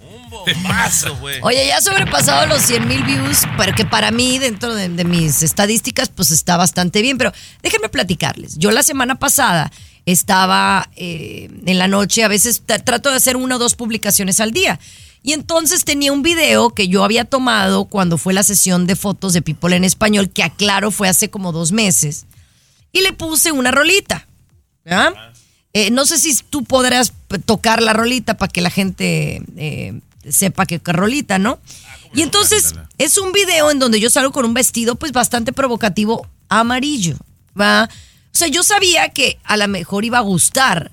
Un 0.00 0.30
bombazo 0.30 1.16
fue. 1.16 1.40
Oye, 1.42 1.66
ya 1.66 1.76
ha 1.78 1.80
sobrepasado 1.80 2.46
los 2.46 2.62
100 2.62 2.86
mil 2.88 3.02
views, 3.04 3.40
pero 3.56 3.74
que 3.74 3.84
para 3.84 4.10
mí, 4.10 4.38
dentro 4.38 4.74
de, 4.74 4.88
de 4.88 5.04
mis 5.04 5.42
estadísticas, 5.42 6.08
pues 6.08 6.30
está 6.30 6.56
bastante 6.56 7.02
bien. 7.02 7.18
Pero 7.18 7.32
déjenme 7.62 7.88
platicarles. 7.88 8.56
Yo 8.58 8.70
la 8.70 8.82
semana 8.82 9.16
pasada 9.16 9.70
estaba 10.06 10.88
eh, 10.96 11.48
en 11.66 11.78
la 11.78 11.86
noche, 11.88 12.24
a 12.24 12.28
veces 12.28 12.66
tra- 12.66 12.82
trato 12.82 13.10
de 13.10 13.16
hacer 13.16 13.36
una 13.36 13.56
o 13.56 13.58
dos 13.58 13.74
publicaciones 13.74 14.40
al 14.40 14.50
día. 14.52 14.80
Y 15.22 15.34
entonces 15.34 15.84
tenía 15.84 16.12
un 16.12 16.22
video 16.22 16.70
que 16.70 16.88
yo 16.88 17.04
había 17.04 17.26
tomado 17.26 17.84
cuando 17.84 18.16
fue 18.16 18.32
la 18.32 18.42
sesión 18.42 18.86
de 18.86 18.96
fotos 18.96 19.34
de 19.34 19.42
People 19.42 19.76
en 19.76 19.84
Español, 19.84 20.30
que 20.30 20.42
aclaro 20.42 20.90
fue 20.90 21.08
hace 21.08 21.28
como 21.28 21.52
dos 21.52 21.72
meses. 21.72 22.24
Y 22.92 23.02
le 23.02 23.12
puse 23.12 23.52
una 23.52 23.70
rolita. 23.70 24.26
¿verdad? 24.82 25.12
Eh, 25.72 25.90
no 25.90 26.04
sé 26.04 26.18
si 26.18 26.36
tú 26.48 26.64
podrás 26.64 27.12
tocar 27.44 27.82
la 27.82 27.92
rolita 27.92 28.36
para 28.36 28.50
que 28.50 28.60
la 28.60 28.70
gente 28.70 29.42
eh, 29.56 30.00
sepa 30.28 30.66
que 30.66 30.80
qué 30.80 30.92
rolita, 30.92 31.38
¿no? 31.38 31.60
Y 32.12 32.22
entonces 32.22 32.74
es 32.98 33.18
un 33.18 33.30
video 33.32 33.70
en 33.70 33.78
donde 33.78 34.00
yo 34.00 34.10
salgo 34.10 34.32
con 34.32 34.44
un 34.44 34.54
vestido 34.54 34.96
pues 34.96 35.12
bastante 35.12 35.52
provocativo 35.52 36.26
amarillo, 36.48 37.16
¿va? 37.58 37.88
O 38.32 38.38
sea, 38.38 38.48
yo 38.48 38.62
sabía 38.62 39.10
que 39.10 39.38
a 39.44 39.56
lo 39.56 39.68
mejor 39.68 40.04
iba 40.04 40.18
a 40.18 40.22
gustar, 40.22 40.90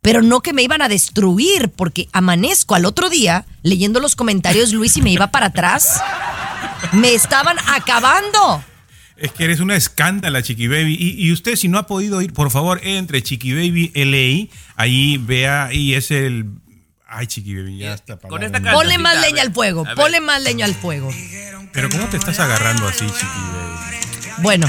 pero 0.00 0.22
no 0.22 0.40
que 0.40 0.52
me 0.52 0.62
iban 0.62 0.82
a 0.82 0.88
destruir, 0.88 1.68
porque 1.68 2.08
amanezco 2.12 2.74
al 2.74 2.86
otro 2.86 3.10
día 3.10 3.44
leyendo 3.62 4.00
los 4.00 4.16
comentarios, 4.16 4.72
Luis, 4.72 4.96
y 4.96 5.02
me 5.02 5.12
iba 5.12 5.28
para 5.28 5.46
atrás. 5.46 6.00
Me 6.92 7.14
estaban 7.14 7.56
acabando. 7.68 8.64
Es 9.20 9.32
que 9.32 9.44
eres 9.44 9.60
una 9.60 9.76
escándala, 9.76 10.42
Chiqui 10.42 10.66
Baby. 10.66 10.96
Y, 10.98 11.26
y 11.26 11.32
usted, 11.32 11.54
si 11.56 11.68
no 11.68 11.78
ha 11.78 11.86
podido 11.86 12.22
ir, 12.22 12.32
por 12.32 12.50
favor, 12.50 12.80
entre 12.82 13.22
Chiqui 13.22 13.52
Baby 13.52 13.92
LA. 13.94 14.48
Ahí 14.76 15.18
vea, 15.18 15.68
y 15.72 15.94
es 15.94 16.10
el. 16.10 16.46
Ay, 17.06 17.26
Chiqui 17.26 17.54
Baby, 17.54 17.78
ya 17.78 17.94
está. 17.94 18.16
Con 18.18 18.42
esta. 18.42 18.60
Ponle 18.72 18.96
más 18.98 19.20
leña 19.20 19.42
al 19.42 19.52
fuego, 19.52 19.84
ponle 19.94 20.20
más 20.20 20.42
leña 20.42 20.64
al 20.64 20.74
fuego. 20.74 21.10
Pero 21.72 21.90
¿cómo 21.90 22.06
te 22.08 22.16
estás 22.16 22.40
agarrando 22.40 22.88
así, 22.88 23.04
Chiqui 23.06 23.16
Baby? 23.52 24.42
Bueno, 24.42 24.66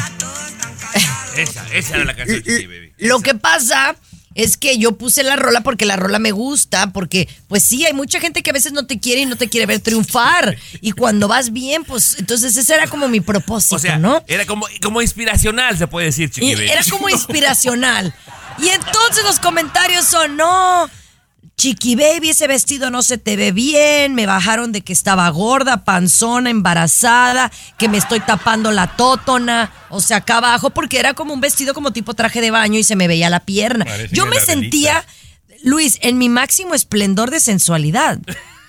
Esa, 1.37 1.65
esa 1.73 1.95
era 1.95 2.05
la 2.05 2.13
canción, 2.15 2.41
Chiqui 2.43 2.67
Baby. 2.67 2.93
lo 2.99 3.21
que 3.21 3.35
pasa 3.35 3.95
es 4.35 4.57
que 4.57 4.77
yo 4.77 4.93
puse 4.93 5.23
la 5.23 5.35
rola 5.35 5.61
porque 5.61 5.85
la 5.85 5.95
rola 5.97 6.19
me 6.19 6.31
gusta, 6.31 6.91
porque 6.93 7.27
pues 7.47 7.63
sí, 7.63 7.85
hay 7.85 7.93
mucha 7.93 8.19
gente 8.19 8.41
que 8.43 8.49
a 8.49 8.53
veces 8.53 8.71
no 8.71 8.85
te 8.85 8.99
quiere 8.99 9.21
y 9.21 9.25
no 9.25 9.35
te 9.35 9.49
quiere 9.49 9.65
ver 9.65 9.79
triunfar. 9.79 10.57
Y 10.81 10.91
cuando 10.93 11.27
vas 11.27 11.51
bien, 11.51 11.83
pues 11.83 12.15
entonces 12.19 12.55
ese 12.55 12.73
era 12.73 12.87
como 12.87 13.07
mi 13.07 13.19
propósito, 13.21 13.75
O 13.75 13.79
sea, 13.79 13.97
¿no? 13.97 14.23
era 14.27 14.45
como, 14.45 14.67
como 14.81 15.01
inspiracional, 15.01 15.77
se 15.77 15.87
puede 15.87 16.07
decir, 16.07 16.29
Chiqui 16.29 16.51
Y 16.51 16.55
Baby. 16.55 16.69
era 16.69 16.81
como 16.89 17.09
inspiracional. 17.45 18.13
Y 18.59 18.67
entonces 18.69 19.23
los 19.25 19.39
comentarios 19.39 20.05
son, 20.05 20.37
no, 20.37 20.89
Chiqui 21.61 21.95
Baby, 21.95 22.31
ese 22.31 22.47
vestido 22.47 22.89
no 22.89 23.03
se 23.03 23.19
te 23.19 23.35
ve 23.35 23.51
bien, 23.51 24.15
me 24.15 24.25
bajaron 24.25 24.71
de 24.71 24.81
que 24.81 24.91
estaba 24.91 25.29
gorda, 25.29 25.83
panzona, 25.83 26.49
embarazada, 26.49 27.51
que 27.77 27.87
me 27.87 27.99
estoy 27.99 28.19
tapando 28.19 28.71
la 28.71 28.87
tótona, 28.95 29.71
o 29.89 30.01
sea, 30.01 30.17
acá 30.17 30.37
abajo, 30.37 30.71
porque 30.71 30.97
era 30.97 31.13
como 31.13 31.35
un 31.35 31.39
vestido 31.39 31.75
como 31.75 31.93
tipo 31.93 32.15
traje 32.15 32.41
de 32.41 32.49
baño 32.49 32.79
y 32.79 32.83
se 32.83 32.95
me 32.95 33.07
veía 33.07 33.29
la 33.29 33.41
pierna. 33.41 33.85
Parece 33.85 34.15
Yo 34.15 34.25
me 34.25 34.39
sentía, 34.39 35.05
Luis, 35.63 35.99
en 36.01 36.17
mi 36.17 36.29
máximo 36.29 36.73
esplendor 36.73 37.29
de 37.29 37.39
sensualidad, 37.39 38.17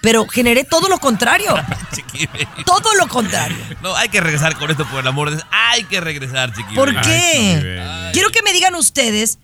pero 0.03 0.29
generé 0.29 0.65
todo 0.65 0.91
lo 0.91 0.99
contrario, 0.99 1.55
Chiqui 1.95 2.27
Baby. 2.27 2.65
todo 2.67 2.95
lo 2.97 3.09
contrario. 3.09 3.57
No, 3.81 3.97
hay 3.97 4.11
que 4.11 4.21
regresar 4.21 4.59
con 4.59 4.71
esto, 4.71 4.87
por 4.91 5.01
el 5.01 5.07
amor 5.07 5.35
de. 5.35 5.43
Hay 5.51 5.85
que 5.85 5.99
regresar, 6.03 6.53
Chiqui 6.55 6.75
¿Por 6.75 6.93
Baby. 6.93 7.07
qué? 7.07 8.11
Quiero 8.13 8.29
que 8.29 8.43
me 8.43 8.53
digan 8.53 8.75
ustedes. 8.75 9.39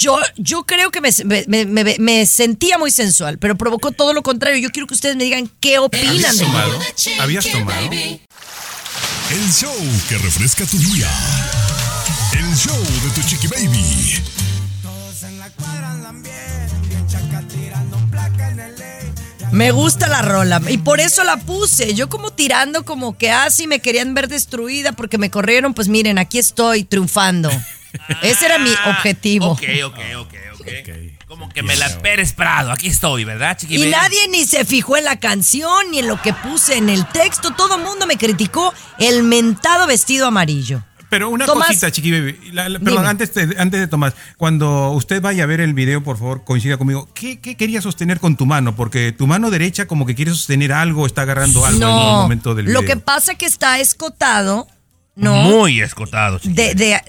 Yo, 0.00 0.18
yo 0.38 0.64
creo 0.64 0.90
que 0.90 1.02
me, 1.02 1.10
me- 1.46 1.98
me- 1.98 2.24
sentía 2.26 2.78
muy 2.78 2.90
sensual, 2.90 3.36
pero 3.38 3.54
provocó 3.58 3.92
todo 3.92 4.14
lo 4.14 4.22
contrario. 4.22 4.58
Yo 4.58 4.70
quiero 4.70 4.86
que 4.86 4.94
ustedes 4.94 5.14
me 5.14 5.24
digan 5.24 5.50
qué 5.60 5.78
opinan 5.78 6.08
¿Habías 6.08 6.38
de 6.38 6.44
mí. 6.44 6.50
tomado? 6.50 6.78
¿Habías 7.20 7.46
tomado? 7.50 7.90
El 7.92 9.52
show 9.52 9.74
que 10.08 10.16
refresca 10.16 10.64
tu 10.64 10.78
día. 10.78 11.06
El 12.32 12.56
show 12.56 12.78
de 12.82 13.10
tu 13.14 13.28
Chiqui 13.28 13.46
Baby. 13.48 14.22
Me 19.52 19.72
gusta 19.72 20.06
la 20.08 20.22
rola 20.22 20.62
y 20.68 20.78
por 20.78 21.00
eso 21.00 21.24
la 21.24 21.36
puse. 21.36 21.94
Yo 21.94 22.08
como 22.08 22.30
tirando 22.32 22.84
como 22.84 23.18
que 23.18 23.30
así 23.32 23.66
me 23.66 23.80
querían 23.80 24.14
ver 24.14 24.28
destruida 24.28 24.92
porque 24.92 25.18
me 25.18 25.30
corrieron, 25.30 25.74
pues 25.74 25.88
miren, 25.88 26.18
aquí 26.18 26.38
estoy 26.38 26.84
triunfando. 26.84 27.50
Ese 28.22 28.46
era 28.46 28.58
mi 28.58 28.70
objetivo. 28.86 29.46
Ok, 29.48 29.62
ok, 29.84 29.98
ok, 30.18 30.34
ok. 30.60 31.26
Como 31.26 31.48
que 31.48 31.62
me 31.62 31.76
la 31.76 31.88
Pérez 32.00 32.32
Prado. 32.32 32.72
Aquí 32.72 32.88
estoy, 32.88 33.24
¿verdad, 33.24 33.56
Chiqui 33.56 33.76
Y 33.82 33.88
nadie 33.90 34.28
ni 34.28 34.44
se 34.44 34.64
fijó 34.64 34.96
en 34.96 35.04
la 35.04 35.18
canción 35.20 35.90
ni 35.90 36.00
en 36.00 36.08
lo 36.08 36.20
que 36.20 36.32
puse 36.32 36.76
en 36.76 36.88
el 36.88 37.06
texto. 37.06 37.52
Todo 37.52 37.76
el 37.76 37.82
mundo 37.84 38.06
me 38.06 38.16
criticó 38.16 38.72
el 38.98 39.22
mentado 39.22 39.86
vestido 39.86 40.26
amarillo. 40.26 40.82
Pero 41.08 41.28
una 41.28 41.44
Tomás. 41.44 41.66
cosita, 41.68 41.90
Chiqui 41.90 42.12
Baby. 42.12 42.50
La- 42.52 42.68
la- 42.68 42.78
perdón, 42.78 43.06
antes 43.06 43.34
de, 43.34 43.56
antes 43.58 43.80
de 43.80 43.88
Tomás, 43.88 44.14
cuando 44.36 44.90
usted 44.92 45.20
vaya 45.20 45.42
a 45.42 45.46
ver 45.46 45.60
el 45.60 45.74
video, 45.74 46.02
por 46.04 46.16
favor, 46.18 46.44
coincida 46.44 46.76
conmigo. 46.78 47.08
¿Qué, 47.14 47.40
qué 47.40 47.56
quería 47.56 47.82
sostener 47.82 48.20
con 48.20 48.36
tu 48.36 48.46
mano? 48.46 48.76
Porque 48.76 49.10
tu 49.10 49.26
mano 49.26 49.50
derecha 49.50 49.86
como 49.86 50.06
que 50.06 50.14
quiere 50.14 50.30
sostener 50.30 50.72
algo, 50.72 51.06
está 51.06 51.22
agarrando 51.22 51.64
algo 51.66 51.78
en 51.78 51.84
un 51.84 51.98
No, 51.98 52.22
momento 52.22 52.54
del 52.54 52.66
video. 52.66 52.80
lo 52.80 52.86
que 52.86 52.96
pasa 52.96 53.34
que 53.34 53.46
está 53.46 53.80
escotado, 53.80 54.68
¿no? 55.16 55.34
Muy 55.34 55.80
escotado, 55.80 56.38
Chiqui 56.38 56.54
de- 56.54 56.74
de- 56.76 57.02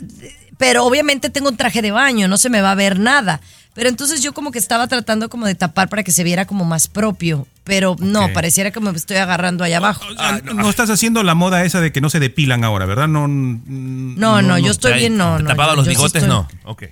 pero 0.61 0.85
obviamente 0.85 1.31
tengo 1.31 1.49
un 1.49 1.57
traje 1.57 1.81
de 1.81 1.89
baño, 1.89 2.27
no 2.27 2.37
se 2.37 2.51
me 2.51 2.61
va 2.61 2.69
a 2.69 2.75
ver 2.75 2.99
nada. 2.99 3.41
Pero 3.73 3.89
entonces 3.89 4.21
yo 4.21 4.31
como 4.31 4.51
que 4.51 4.59
estaba 4.59 4.85
tratando 4.85 5.27
como 5.27 5.47
de 5.47 5.55
tapar 5.55 5.89
para 5.89 6.03
que 6.03 6.11
se 6.11 6.23
viera 6.23 6.45
como 6.45 6.65
más 6.65 6.87
propio. 6.87 7.47
Pero 7.63 7.95
no, 7.97 8.31
pareciera 8.31 8.69
que 8.69 8.79
me 8.79 8.91
estoy 8.91 9.17
agarrando 9.17 9.63
allá 9.63 9.77
abajo. 9.77 10.05
O 10.05 10.13
sea, 10.15 10.39
no, 10.53 10.69
estás 10.69 10.91
haciendo 10.91 11.23
la 11.23 11.33
moda 11.33 11.63
esa 11.65 11.81
de 11.81 11.91
que 11.91 11.99
no 11.99 12.11
se 12.11 12.19
depilan 12.19 12.63
ahora, 12.63 12.85
¿verdad? 12.85 13.07
No, 13.07 13.27
No, 13.27 14.41
no, 14.43 14.59
yo 14.59 14.69
estoy 14.69 14.93
bien, 14.93 15.17
no, 15.17 15.39
no. 15.39 15.47
Tapado 15.47 15.75
los 15.75 15.85
sí 15.85 15.91
bigotes, 15.91 16.21
estoy- 16.21 16.29
no. 16.29 16.47
Ok. 16.65 16.83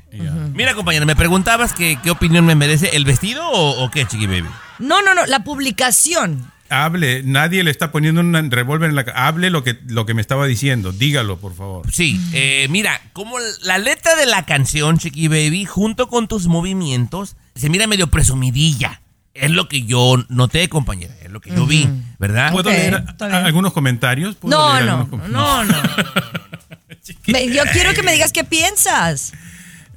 Mira, 0.55 0.73
compañera, 0.73 1.05
¿me 1.05 1.15
preguntabas 1.15 1.73
que, 1.73 1.99
qué 2.01 2.09
opinión 2.09 2.47
me 2.47 2.55
merece 2.55 2.95
el 2.95 3.05
vestido 3.05 3.47
o, 3.47 3.83
o 3.83 3.91
qué, 3.91 4.07
Chiqui 4.07 4.25
Baby? 4.25 4.49
No, 4.79 5.03
no, 5.03 5.13
no, 5.13 5.27
la 5.27 5.43
publicación. 5.43 6.51
Hable, 6.69 7.23
nadie 7.23 7.63
le 7.63 7.71
está 7.71 7.91
poniendo 7.91 8.21
un 8.21 8.51
revólver 8.51 8.89
en 8.89 8.95
la 8.95 9.03
ca- 9.05 9.27
Hable 9.27 9.49
lo 9.49 9.63
que, 9.63 9.79
lo 9.87 10.05
que 10.05 10.13
me 10.13 10.21
estaba 10.21 10.45
diciendo, 10.45 10.91
dígalo, 10.91 11.37
por 11.39 11.55
favor. 11.55 11.91
Sí, 11.91 12.19
eh, 12.33 12.67
mira, 12.69 13.01
como 13.13 13.35
la 13.63 13.77
letra 13.77 14.15
de 14.15 14.25
la 14.25 14.45
canción, 14.45 14.97
Chiqui 14.99 15.27
Baby, 15.27 15.65
junto 15.65 16.07
con 16.09 16.27
tus 16.27 16.47
movimientos, 16.47 17.35
se 17.55 17.69
mira 17.69 17.87
medio 17.87 18.07
presumidilla. 18.07 19.01
Es 19.33 19.51
lo 19.51 19.69
que 19.69 19.83
yo 19.83 20.15
noté, 20.27 20.67
compañera, 20.69 21.13
es 21.21 21.31
lo 21.31 21.39
que 21.39 21.51
yo 21.51 21.65
vi, 21.65 21.87
¿verdad? 22.17 22.51
¿Puedo 22.51 22.71
leer 22.71 23.03
algunos 23.19 23.71
comentarios? 23.71 24.35
¿Puedo 24.35 24.57
No, 24.57 24.73
leer 24.73 24.85
no, 24.85 24.91
algunos 24.99 25.09
com- 25.23 25.31
no, 25.31 25.63
no. 25.63 25.77
Me- 27.27 27.47
yo 27.53 27.63
quiero 27.71 27.93
que 27.93 28.03
me 28.03 28.13
digas 28.13 28.31
qué 28.33 28.43
piensas. 28.43 29.31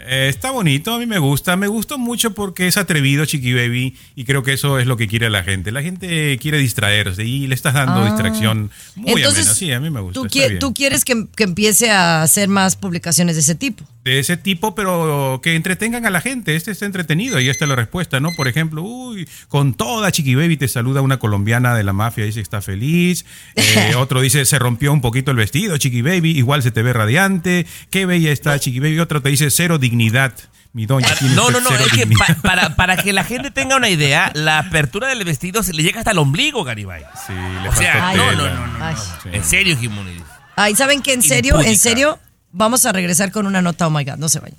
Eh, 0.05 0.29
está 0.29 0.51
bonito, 0.51 0.93
a 0.95 0.99
mí 0.99 1.07
me 1.07 1.19
gusta. 1.19 1.57
Me 1.57 1.69
gustó 1.69 1.99
mucho 1.99 2.35
porque 2.35 2.67
es 2.67 2.77
atrevido, 2.77 3.25
Chiqui 3.25 3.53
Baby, 3.55 3.97
y 4.17 4.25
creo 4.25 4.43
que 4.43 4.53
eso 4.53 4.79
es 4.79 4.87
lo 4.87 4.97
que 4.97 5.09
quiere 5.09 5.31
la 5.31 5.43
gente. 5.45 5.71
La 5.73 5.83
gente 5.83 6.39
quiere 6.41 6.59
distraerse 6.59 7.25
y 7.25 7.47
le 7.47 7.55
estás 7.55 7.75
dando 7.75 8.05
distracción 8.05 8.71
muy 8.97 9.11
Ah. 9.13 9.15
Entonces, 9.17 9.41
amena. 9.47 9.55
Sí, 9.55 9.73
a 9.73 9.81
mí 9.81 9.91
me 9.91 10.01
gusta. 10.01 10.21
¿tú, 10.21 10.27
qui- 10.27 10.47
bien. 10.49 10.59
tú 10.59 10.75
quieres 10.75 11.05
que, 11.05 11.27
que 11.37 11.45
empiece 11.45 11.91
a 11.91 12.23
hacer 12.23 12.49
más 12.49 12.77
publicaciones 12.77 13.37
de 13.37 13.41
ese 13.43 13.55
tipo? 13.55 13.85
De 14.05 14.19
ese 14.19 14.37
tipo, 14.37 14.75
pero 14.75 15.39
que 15.43 15.55
entretengan 15.55 16.05
a 16.07 16.11
la 16.11 16.21
gente. 16.21 16.57
Este 16.57 16.73
está 16.73 16.87
entretenido 16.87 17.39
y 17.39 17.49
esta 17.49 17.67
es 17.67 17.69
la 17.69 17.77
respuesta, 17.77 18.19
¿no? 18.19 18.31
Por 18.33 18.49
ejemplo, 18.49 18.83
uy, 18.83 19.29
con 19.47 19.75
toda 19.75 20.11
Chiqui 20.11 20.35
Baby 20.35 20.57
te 20.57 20.67
saluda 20.67 21.03
una 21.03 21.19
colombiana 21.21 21.75
de 21.77 21.85
la 21.85 21.93
mafia, 21.93 22.25
dice 22.25 22.39
que 22.41 22.43
está 22.43 22.61
feliz. 22.63 23.25
Eh, 23.55 23.95
otro 23.97 24.21
dice, 24.21 24.45
se 24.45 24.59
rompió 24.59 24.93
un 24.93 25.01
poquito 25.01 25.31
el 25.31 25.37
vestido, 25.37 25.77
Chiqui 25.79 26.03
Baby, 26.03 26.31
igual 26.37 26.65
se 26.65 26.73
te 26.73 26.83
ve 26.83 26.93
radiante. 26.93 27.65
Qué 27.91 28.05
bella 28.05 28.33
está 28.33 28.59
Chiqui 28.59 28.81
Baby. 28.81 28.99
Otro 28.99 29.23
te 29.23 29.29
dice, 29.29 29.51
cero 29.51 29.79
dignidad. 29.79 30.35
Mi 30.73 30.87
doña. 30.87 31.07
No, 31.37 31.51
no, 31.51 31.61
no, 31.61 31.71
es 31.71 31.93
que 31.93 32.07
pa- 32.07 32.35
para, 32.43 32.75
para 32.77 32.97
que 32.97 33.13
la 33.13 33.25
gente 33.25 33.51
tenga 33.51 33.77
una 33.77 33.91
idea, 33.91 34.33
la 34.35 34.59
apertura 34.59 35.07
del 35.09 35.23
vestido 35.23 35.63
se 35.63 35.75
le 35.75 35.83
llega 35.83 35.99
hasta 35.99 36.13
el 36.13 36.19
ombligo, 36.19 36.65
Garibay. 36.65 37.03
Sí, 37.27 37.35
le 37.63 37.69
O 37.69 37.77
sea, 37.77 38.15
no, 38.17 38.33
no, 38.33 38.49
no, 38.49 38.67
no. 38.79 38.97
En 39.33 39.45
serio, 39.45 39.77
Jimonidis. 39.77 40.23
Ay, 40.57 40.75
¿saben 40.75 41.03
qué? 41.03 41.13
En 41.13 41.23
serio, 41.23 41.61
en 41.61 41.77
serio, 41.77 42.19
vamos 42.53 42.85
a 42.87 42.93
regresar 42.93 43.33
con 43.33 43.47
una 43.47 43.63
nota. 43.63 43.87
Oh 43.87 43.91
my 43.91 44.05
God, 44.05 44.17
no 44.17 44.29
se 44.29 44.39
vayan. 44.39 44.59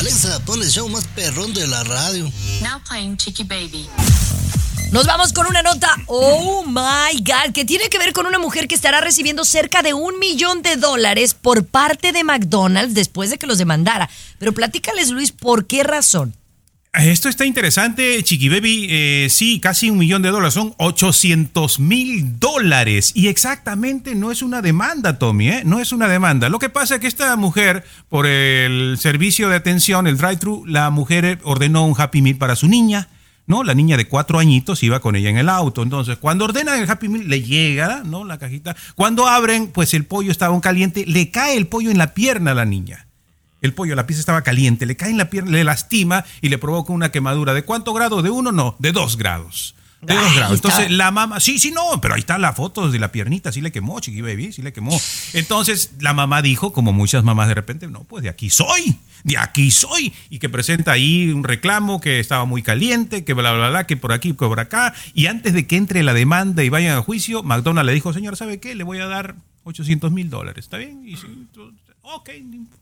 Alexa, 0.00 0.38
pon 0.44 0.60
el 0.60 0.68
show 0.68 0.86
más 0.88 1.04
perrón 1.14 1.54
de 1.54 1.66
la 1.66 1.82
radio. 1.84 2.30
Now 2.62 2.80
playing 2.86 3.16
Chiqui 3.16 3.44
Baby. 3.44 3.88
Nos 4.92 5.06
vamos 5.06 5.32
con 5.32 5.46
una 5.46 5.60
nota, 5.62 5.88
oh 6.06 6.62
my 6.64 7.18
God, 7.18 7.52
que 7.52 7.64
tiene 7.64 7.88
que 7.88 7.98
ver 7.98 8.12
con 8.12 8.26
una 8.26 8.38
mujer 8.38 8.68
que 8.68 8.76
estará 8.76 9.00
recibiendo 9.00 9.44
cerca 9.44 9.82
de 9.82 9.92
un 9.92 10.18
millón 10.20 10.62
de 10.62 10.76
dólares 10.76 11.34
por 11.34 11.66
parte 11.66 12.12
de 12.12 12.22
McDonald's 12.22 12.94
después 12.94 13.30
de 13.30 13.38
que 13.38 13.48
los 13.48 13.58
demandara. 13.58 14.08
Pero 14.38 14.52
platícales, 14.52 15.10
Luis, 15.10 15.32
¿por 15.32 15.66
qué 15.66 15.82
razón? 15.82 16.36
Esto 16.96 17.28
está 17.28 17.44
interesante, 17.44 18.22
Chiqui 18.22 18.48
Baby. 18.48 18.86
Eh, 18.88 19.26
sí, 19.28 19.58
casi 19.58 19.90
un 19.90 19.98
millón 19.98 20.22
de 20.22 20.30
dólares. 20.30 20.54
Son 20.54 20.74
800 20.78 21.80
mil 21.80 22.38
dólares. 22.38 23.10
Y 23.16 23.26
exactamente 23.26 24.14
no 24.14 24.30
es 24.30 24.42
una 24.42 24.62
demanda, 24.62 25.18
Tommy, 25.18 25.48
¿eh? 25.48 25.62
No 25.64 25.80
es 25.80 25.90
una 25.90 26.06
demanda. 26.06 26.48
Lo 26.48 26.60
que 26.60 26.68
pasa 26.68 26.94
es 26.94 27.00
que 27.00 27.08
esta 27.08 27.34
mujer, 27.34 27.84
por 28.08 28.26
el 28.26 28.96
servicio 28.98 29.48
de 29.48 29.56
atención, 29.56 30.06
el 30.06 30.16
drive-thru, 30.16 30.66
la 30.66 30.90
mujer 30.90 31.40
ordenó 31.42 31.84
un 31.84 31.94
Happy 31.98 32.22
Meal 32.22 32.36
para 32.36 32.54
su 32.54 32.68
niña. 32.68 33.08
¿no? 33.46 33.64
La 33.64 33.74
niña 33.74 33.96
de 33.96 34.06
cuatro 34.06 34.38
añitos 34.38 34.82
iba 34.82 35.00
con 35.00 35.16
ella 35.16 35.30
en 35.30 35.36
el 35.36 35.48
auto. 35.48 35.82
Entonces, 35.82 36.16
cuando 36.16 36.44
ordenan 36.44 36.80
el 36.80 36.88
Happy 36.88 37.08
Meal, 37.08 37.28
le 37.28 37.42
llega, 37.42 38.02
¿no? 38.04 38.24
La 38.24 38.38
cajita. 38.38 38.76
Cuando 38.94 39.26
abren, 39.26 39.66
pues 39.66 39.94
el 39.94 40.04
pollo 40.04 40.30
estaba 40.30 40.52
aún 40.52 40.60
caliente, 40.60 41.04
le 41.06 41.30
cae 41.30 41.56
el 41.56 41.66
pollo 41.66 41.90
en 41.90 41.98
la 41.98 42.14
pierna 42.14 42.52
a 42.52 42.54
la 42.54 42.64
niña. 42.64 43.03
El 43.64 43.72
pollo, 43.72 43.94
la 43.94 44.06
pieza 44.06 44.20
estaba 44.20 44.42
caliente, 44.42 44.84
le 44.84 44.96
cae 44.96 45.10
en 45.10 45.16
la 45.16 45.30
pierna, 45.30 45.52
le 45.52 45.64
lastima 45.64 46.24
y 46.42 46.50
le 46.50 46.58
provoca 46.58 46.92
una 46.92 47.10
quemadura. 47.10 47.54
¿De 47.54 47.64
cuánto 47.64 47.94
grado? 47.94 48.20
¿De 48.20 48.30
uno? 48.30 48.52
No, 48.52 48.76
de 48.78 48.92
dos 48.92 49.16
grados. 49.16 49.74
De 50.02 50.14
dos 50.14 50.34
grados. 50.36 50.56
Entonces 50.56 50.90
la 50.90 51.10
mamá, 51.10 51.40
sí, 51.40 51.58
sí, 51.58 51.70
no, 51.70 51.98
pero 52.02 52.12
ahí 52.12 52.20
está 52.20 52.36
la 52.36 52.52
foto 52.52 52.90
de 52.90 52.98
la 52.98 53.10
piernita, 53.10 53.50
sí 53.52 53.62
le 53.62 53.72
quemó, 53.72 54.00
chiqui 54.00 54.20
baby, 54.20 54.52
sí 54.52 54.60
le 54.60 54.74
quemó. 54.74 55.00
Entonces 55.32 55.92
la 55.98 56.12
mamá 56.12 56.42
dijo, 56.42 56.74
como 56.74 56.92
muchas 56.92 57.24
mamás 57.24 57.48
de 57.48 57.54
repente, 57.54 57.88
no, 57.88 58.04
pues 58.04 58.22
de 58.22 58.28
aquí 58.28 58.50
soy, 58.50 58.98
de 59.22 59.38
aquí 59.38 59.70
soy. 59.70 60.12
Y 60.28 60.40
que 60.40 60.50
presenta 60.50 60.92
ahí 60.92 61.30
un 61.30 61.42
reclamo 61.42 62.02
que 62.02 62.20
estaba 62.20 62.44
muy 62.44 62.62
caliente, 62.62 63.24
que 63.24 63.32
bla, 63.32 63.52
bla, 63.52 63.70
bla, 63.70 63.86
que 63.86 63.96
por 63.96 64.12
aquí, 64.12 64.32
que 64.32 64.34
por 64.34 64.60
acá. 64.60 64.92
Y 65.14 65.26
antes 65.26 65.54
de 65.54 65.66
que 65.66 65.76
entre 65.76 66.02
la 66.02 66.12
demanda 66.12 66.62
y 66.64 66.68
vayan 66.68 66.98
a 66.98 67.02
juicio, 67.02 67.42
McDonald's 67.42 67.86
le 67.86 67.94
dijo, 67.94 68.12
señor, 68.12 68.36
¿sabe 68.36 68.60
qué? 68.60 68.74
Le 68.74 68.84
voy 68.84 68.98
a 68.98 69.06
dar 69.06 69.36
800 69.62 70.12
mil 70.12 70.28
dólares, 70.28 70.66
¿está 70.66 70.76
bien? 70.76 71.02
Y, 71.08 71.16
sí, 71.16 71.48
ok. 72.04 72.30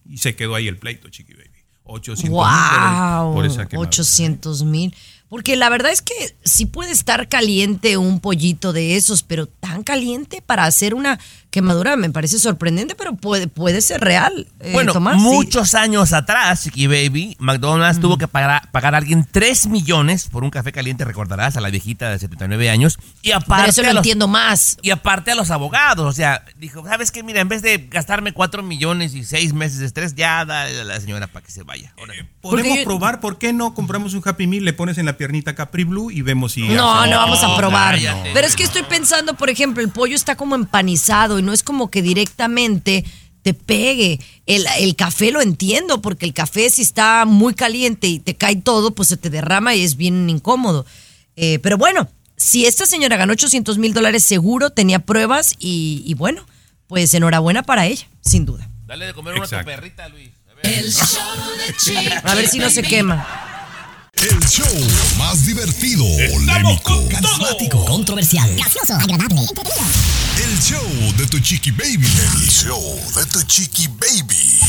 Y 0.09 0.19
se 0.19 0.37
quedó 0.37 0.55
ahí 0.55 0.69
el 0.69 0.77
pleito, 0.79 1.09
chiqui 1.09 1.33
baby. 1.35 1.49
800 1.85 2.23
mil 2.25 2.33
dólares 2.33 3.21
Wow, 3.21 3.35
por 3.35 3.45
esa 3.47 3.69
quemadura. 3.69 3.89
800 3.89 4.65
mil. 4.65 4.95
Porque 5.29 5.57
la 5.57 5.69
verdad 5.71 5.91
es 5.91 6.03
que 6.03 6.37
sí 6.45 6.67
puede 6.67 6.93
estar 6.93 7.29
caliente 7.29 7.97
un 7.97 8.21
pollito 8.21 8.73
de 8.73 8.97
esos, 8.97 9.23
pero 9.23 9.47
tan 9.47 9.83
caliente 9.83 10.43
para 10.43 10.65
hacer 10.65 10.95
una 10.95 11.19
quemadura 11.53 11.95
me 11.97 12.11
parece 12.11 12.39
sorprendente, 12.41 12.97
pero 12.97 13.15
puede, 13.15 13.47
puede 13.47 13.81
ser 13.83 14.01
real. 14.01 14.49
eh, 14.59 14.71
Bueno, 14.73 14.93
Tomás, 14.93 15.15
sí. 15.17 15.21
muchos 15.23 15.75
años 15.75 16.13
atrás, 16.13 16.63
Chiqui 16.65 16.89
Baby, 16.89 17.37
McDonald's 17.39 18.01
tuvo 18.01 18.19
que 18.19 18.27
pagar, 18.27 18.69
pagar 18.73 18.95
a 18.95 18.99
alguien 18.99 19.25
3 19.31 19.67
millones 19.69 20.27
por 20.29 20.43
un 20.43 20.51
café 20.51 20.73
caliente, 20.73 21.05
recordarás, 21.05 21.57
a 21.57 21.61
la 21.61 21.71
viejita 21.71 22.11
de 22.11 22.19
79 22.19 22.71
años. 22.71 22.99
Y 23.23 23.31
aparte, 23.33 23.63
Pero 23.65 23.71
eso 23.71 23.81
a 23.83 23.85
lo 23.85 23.91
los- 23.93 23.97
entiendo 23.99 24.27
más. 24.27 24.79
y 24.83 24.91
aparte 24.91 25.31
a 25.31 25.35
los 25.37 25.51
abogados, 25.53 26.07
o 26.07 26.13
sea, 26.13 26.45
dijo, 26.59 26.85
¿sabes 26.85 27.13
qué? 27.13 27.23
Mira, 27.23 27.41
en 27.41 27.49
vez 27.49 27.63
de 27.63 27.87
gastarme 27.91 28.33
4 28.33 28.63
millones 28.63 29.15
y 29.15 29.23
6 29.23 29.53
meses 29.53 29.79
de 29.79 29.87
estrés, 29.87 30.15
ya 30.15 30.45
dale 30.45 30.81
a 30.81 30.85
la 30.85 30.99
señora 31.01 31.27
para 31.27 31.45
que 31.45 31.53
se 31.53 31.63
vaya. 31.63 31.93
Órale. 31.99 32.25
Podemos 32.41 32.63
Porque 32.67 32.79
yo- 32.81 32.85
probar, 32.85 33.21
¿por 33.21 33.39
qué 33.39 33.53
no 33.53 33.75
compramos 33.75 34.15
un 34.15 34.23
Happy 34.25 34.47
Meal, 34.47 34.65
le 34.65 34.73
pones 34.73 34.97
en 34.99 35.05
la 35.07 35.19
piernita 35.19 35.55
Capri 35.55 35.85
Blue 35.85 36.11
y 36.11 36.23
vemos 36.23 36.53
si... 36.53 36.63
No, 36.69 36.93
hace- 36.99 37.11
no 37.11 37.17
vamos 37.19 37.43
a 37.45 37.49
No, 37.49 37.57
probar. 37.57 37.95
cállate. 37.97 38.31
Pero 38.33 38.47
es 38.47 38.57
que 38.57 38.63
estoy 38.65 38.83
pensando, 38.85 39.35
por 39.35 39.51
ejemplo, 39.51 39.83
el 39.83 39.91
pollo 39.91 40.17
está 40.17 40.35
como 40.35 40.55
empanizado 40.55 41.39
y 41.43 41.45
no 41.45 41.53
es 41.53 41.63
como 41.63 41.91
que 41.91 42.01
directamente 42.03 43.05
te 43.43 43.55
pegue. 43.55 44.21
El, 44.47 44.65
el 44.79 44.95
café 44.95 45.33
lo 45.33 45.41
entiendo, 45.43 46.01
porque 46.01 46.27
el 46.27 46.33
café 46.33 46.71
si 46.71 46.83
está 46.83 47.25
muy 47.27 47.55
caliente 47.55 48.07
y 48.07 48.21
te 48.21 48.35
cae 48.37 48.57
todo, 48.57 48.95
pues 48.95 49.09
se 49.09 49.17
te 49.17 49.31
derrama 49.31 49.75
y 49.75 49.83
es 49.83 49.97
bien 49.97 50.31
incómodo. 50.31 50.87
Eh, 51.35 51.59
pero 51.61 51.77
bueno, 51.77 52.09
si 52.37 52.67
esta 52.67 52.87
señora 52.87 53.17
ganó 53.17 53.33
800 53.33 53.79
mil 53.79 53.93
dólares, 53.95 54.23
seguro 54.25 54.71
tenía 54.71 55.01
pruebas 55.01 55.55
y, 55.59 56.03
y 56.07 56.15
bueno, 56.15 56.47
pues 56.87 57.13
enhorabuena 57.15 57.63
para 57.63 57.87
ella, 57.87 58.07
sin 58.21 58.45
duda. 58.45 58.69
Dale 58.87 59.07
de 59.07 59.15
comer 59.15 59.35
una 59.35 59.45
a 59.45 59.49
tu 59.49 59.55
Exacto. 59.57 59.71
perrita, 59.73 60.09
Luis. 60.09 60.31
A 60.51 60.55
ver. 60.55 60.67
El 60.79 60.93
show 60.93 61.57
de 61.67 61.77
Chiqui 61.77 62.13
A 62.25 62.35
ver 62.35 62.49
si 62.49 62.59
no 62.59 62.71
se 62.71 62.83
Baby. 62.83 62.95
quema. 62.95 63.27
El 64.17 64.39
show 64.47 64.67
más 65.17 65.47
divertido, 65.47 66.05
polémico, 66.33 67.09
Carismático, 67.09 67.85
controversial, 67.87 68.55
gracioso, 68.57 68.93
agradable, 68.95 69.41
entretenido. 69.41 69.85
el 70.45 70.61
show 70.61 71.13
de 71.17 71.27
tu 71.27 71.39
chiqui 71.41 71.71
baby. 71.71 72.07
El 72.07 72.49
show 72.51 73.01
de 73.17 73.25
tu 73.27 73.43
chiqui 73.45 73.89
baby. 73.89 74.61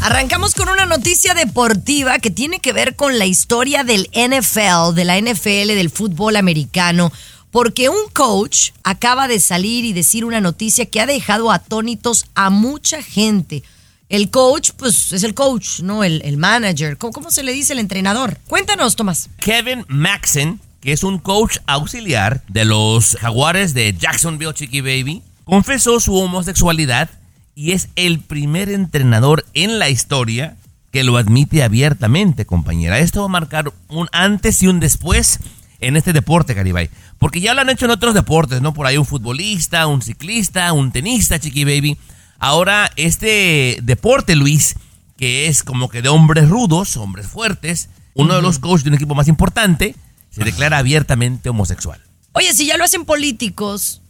Arrancamos 0.00 0.54
con 0.54 0.70
una 0.70 0.86
noticia 0.86 1.34
deportiva 1.34 2.18
que 2.18 2.30
tiene 2.30 2.58
que 2.58 2.72
ver 2.72 2.96
con 2.96 3.18
la 3.18 3.26
historia 3.26 3.84
del 3.84 4.08
NFL, 4.14 4.94
de 4.94 5.04
la 5.04 5.20
NFL, 5.20 5.74
del 5.74 5.90
fútbol 5.90 6.36
americano, 6.36 7.12
porque 7.50 7.90
un 7.90 8.08
coach 8.14 8.70
acaba 8.84 9.28
de 9.28 9.38
salir 9.38 9.84
y 9.84 9.92
decir 9.92 10.24
una 10.24 10.40
noticia 10.40 10.86
que 10.86 11.02
ha 11.02 11.06
dejado 11.06 11.52
atónitos 11.52 12.24
a 12.34 12.48
mucha 12.48 13.02
gente. 13.02 13.62
El 14.08 14.30
coach, 14.30 14.70
pues 14.76 15.12
es 15.12 15.24
el 15.24 15.34
coach, 15.34 15.80
¿no? 15.80 16.04
El, 16.04 16.22
el 16.24 16.36
manager. 16.36 16.96
¿Cómo, 16.96 17.12
cómo 17.12 17.30
se 17.30 17.42
le 17.42 17.52
dice 17.52 17.72
el 17.72 17.80
entrenador? 17.80 18.38
Cuéntanos, 18.46 18.94
Tomás. 18.94 19.28
Kevin 19.40 19.84
Maxon, 19.88 20.60
que 20.80 20.92
es 20.92 21.02
un 21.02 21.18
coach 21.18 21.58
auxiliar 21.66 22.42
de 22.48 22.64
los 22.64 23.16
jaguares 23.20 23.74
de 23.74 23.94
Jacksonville 23.98 24.54
Chiqui 24.54 24.80
Baby, 24.80 25.22
confesó 25.44 25.98
su 25.98 26.14
homosexualidad 26.14 27.10
y 27.56 27.72
es 27.72 27.88
el 27.96 28.20
primer 28.20 28.68
entrenador 28.68 29.44
en 29.54 29.78
la 29.78 29.88
historia 29.88 30.56
que 30.92 31.02
lo 31.02 31.16
admite 31.16 31.62
abiertamente, 31.62 32.46
compañera. 32.46 32.98
Esto 33.00 33.20
va 33.20 33.26
a 33.26 33.28
marcar 33.28 33.72
un 33.88 34.08
antes 34.12 34.62
y 34.62 34.68
un 34.68 34.78
después 34.78 35.40
en 35.80 35.96
este 35.96 36.12
deporte, 36.12 36.54
Caribay. 36.54 36.90
Porque 37.18 37.40
ya 37.40 37.54
lo 37.54 37.60
han 37.60 37.70
hecho 37.70 37.86
en 37.86 37.90
otros 37.90 38.14
deportes, 38.14 38.62
¿no? 38.62 38.72
Por 38.72 38.86
ahí 38.86 38.96
un 38.96 39.04
futbolista, 39.04 39.86
un 39.86 40.00
ciclista, 40.00 40.72
un 40.72 40.92
tenista, 40.92 41.38
Chiqui 41.38 41.64
Baby. 41.64 41.98
Ahora, 42.38 42.90
este 42.96 43.78
deporte, 43.82 44.36
Luis, 44.36 44.76
que 45.16 45.46
es 45.46 45.62
como 45.62 45.88
que 45.88 46.02
de 46.02 46.08
hombres 46.08 46.48
rudos, 46.48 46.96
hombres 46.96 47.26
fuertes, 47.26 47.88
uno 48.14 48.34
de 48.34 48.42
los 48.42 48.58
coaches 48.58 48.84
de 48.84 48.90
un 48.90 48.96
equipo 48.96 49.14
más 49.14 49.28
importante, 49.28 49.94
se 50.30 50.44
declara 50.44 50.78
abiertamente 50.78 51.48
homosexual. 51.48 52.00
Oye, 52.32 52.52
si 52.52 52.66
ya 52.66 52.76
lo 52.76 52.84
hacen 52.84 53.04
políticos, 53.04 54.02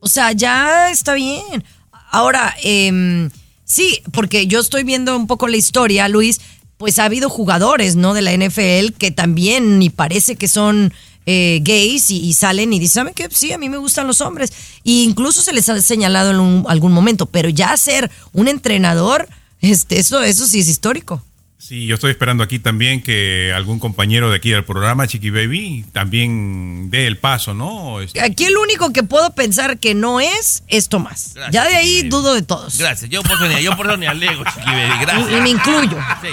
o 0.00 0.08
sea, 0.08 0.32
ya 0.32 0.90
está 0.90 1.14
bien. 1.14 1.64
Ahora, 2.10 2.54
em, 2.62 3.30
sí, 3.64 4.00
porque 4.12 4.46
yo 4.46 4.60
estoy 4.60 4.84
viendo 4.84 5.16
un 5.16 5.26
poco 5.26 5.48
la 5.48 5.56
historia, 5.56 6.08
Luis, 6.08 6.40
pues 6.76 6.98
ha 6.98 7.04
habido 7.04 7.28
jugadores, 7.28 7.96
¿no? 7.96 8.14
De 8.14 8.22
la 8.22 8.32
NFL 8.32 8.94
que 8.98 9.10
también 9.10 9.78
ni 9.78 9.90
parece 9.90 10.36
que 10.36 10.48
son 10.48 10.92
eh, 11.26 11.60
gays 11.62 12.10
y, 12.10 12.20
y 12.20 12.34
salen 12.34 12.72
y 12.72 12.78
dicen, 12.78 12.94
¿saben 13.02 13.14
qué? 13.14 13.28
Sí, 13.30 13.52
a 13.52 13.58
mí 13.58 13.68
me 13.68 13.76
gustan 13.78 14.06
los 14.06 14.20
hombres. 14.20 14.50
E 14.84 14.90
incluso 15.04 15.42
se 15.42 15.52
les 15.52 15.68
ha 15.68 15.80
señalado 15.80 16.30
en 16.30 16.40
un- 16.40 16.64
algún 16.68 16.92
momento, 16.92 17.26
pero 17.26 17.48
ya 17.48 17.76
ser 17.76 18.10
un 18.32 18.48
entrenador, 18.48 19.28
este, 19.60 19.98
eso, 19.98 20.22
eso 20.22 20.46
sí 20.46 20.60
es 20.60 20.68
histórico. 20.68 21.22
Sí, 21.56 21.86
yo 21.86 21.94
estoy 21.94 22.10
esperando 22.10 22.44
aquí 22.44 22.58
también 22.58 23.00
que 23.00 23.50
algún 23.56 23.78
compañero 23.78 24.28
de 24.28 24.36
aquí 24.36 24.50
del 24.50 24.64
programa, 24.64 25.06
Chiqui 25.06 25.30
Baby, 25.30 25.86
también 25.92 26.90
dé 26.90 27.06
el 27.06 27.16
paso, 27.16 27.54
¿no? 27.54 28.02
Este, 28.02 28.20
Aquí 28.20 28.44
el 28.44 28.58
único 28.58 28.92
que 28.92 29.02
puedo 29.02 29.30
pensar 29.34 29.78
que 29.78 29.94
no 29.94 30.20
es, 30.20 30.62
es 30.68 30.90
Tomás. 30.90 31.30
Gracias, 31.34 31.54
ya 31.54 31.66
de 31.66 31.76
ahí 31.76 32.02
dudo 32.02 32.34
de 32.34 32.42
todos. 32.42 32.76
Gracias, 32.76 33.08
yo 33.08 33.22
por 33.22 33.32
eso 33.32 33.48
ni, 33.48 33.62
yo 33.62 33.74
por 33.78 33.86
eso 33.86 33.96
ni 33.96 34.04
alego, 34.04 34.44
Chiqui 34.44 34.66
Baby, 34.70 34.98
gracias. 35.00 35.30
Y, 35.30 35.34
y 35.36 35.40
me 35.40 35.48
incluyo. 35.50 35.96
Sí, 36.20 36.28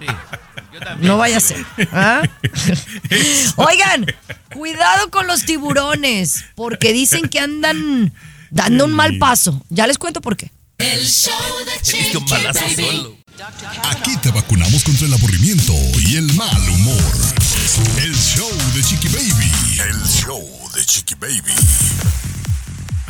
sí, 0.00 0.06
yo 0.72 0.80
también, 0.80 1.08
No 1.08 1.18
vaya 1.18 1.36
a 1.36 1.40
ser. 1.40 1.64
¿ah? 1.92 2.22
Oigan, 3.56 4.06
cuidado 4.54 5.10
con 5.10 5.26
los 5.26 5.44
tiburones, 5.44 6.44
porque 6.54 6.92
dicen 6.92 7.28
que 7.28 7.40
andan 7.40 8.12
dando 8.50 8.84
un 8.84 8.92
mal 8.92 9.18
paso. 9.18 9.62
Ya 9.68 9.86
les 9.86 9.98
cuento 9.98 10.20
por 10.20 10.36
qué. 10.36 10.50
El 10.78 11.06
show 11.06 11.34
de 11.66 11.82
Chiqui 11.82 12.18
Baby. 12.18 13.16
Aquí 13.90 14.16
te 14.18 14.30
vacunamos 14.30 14.82
contra 14.82 15.06
el 15.06 15.14
aburrimiento 15.14 15.72
y 16.06 16.16
el 16.16 16.32
mal 16.34 16.68
humor. 16.70 17.12
El 17.98 18.14
show 18.14 18.50
de 18.74 18.82
Chiqui 18.82 19.08
Baby. 19.08 19.80
El 19.88 20.02
show 20.08 20.70
de 20.74 20.84
Chiqui 20.84 21.14
Baby. 21.14 21.52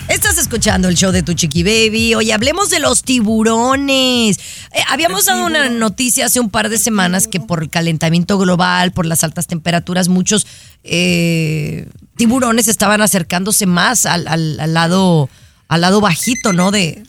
Estás 0.08 0.38
escuchando 0.38 0.88
el 0.88 0.96
show 0.96 1.12
de 1.12 1.22
tu 1.22 1.34
chiqui 1.34 1.62
baby. 1.62 2.14
Hoy 2.16 2.32
hablemos 2.32 2.68
de 2.68 2.80
los 2.80 3.04
tiburones. 3.04 4.38
Eh, 4.72 4.80
habíamos 4.88 5.26
dado 5.26 5.46
una 5.46 5.68
noticia 5.70 6.26
hace 6.26 6.40
un 6.40 6.50
par 6.50 6.68
de 6.68 6.78
semanas 6.78 7.28
que 7.28 7.38
por 7.38 7.62
el 7.62 7.70
calentamiento 7.70 8.36
global, 8.36 8.90
por 8.90 9.06
las 9.06 9.22
altas 9.22 9.46
temperaturas, 9.46 10.08
muchos 10.08 10.48
eh, 10.82 11.88
tiburones 12.16 12.66
estaban 12.66 13.00
acercándose 13.02 13.66
más 13.66 14.04
al, 14.04 14.26
al- 14.26 14.58
al 14.58 14.74
lado, 14.74 15.28
al 15.68 15.80
lado 15.80 16.00
bajito, 16.00 16.52
¿no? 16.52 16.72
De, 16.72 17.04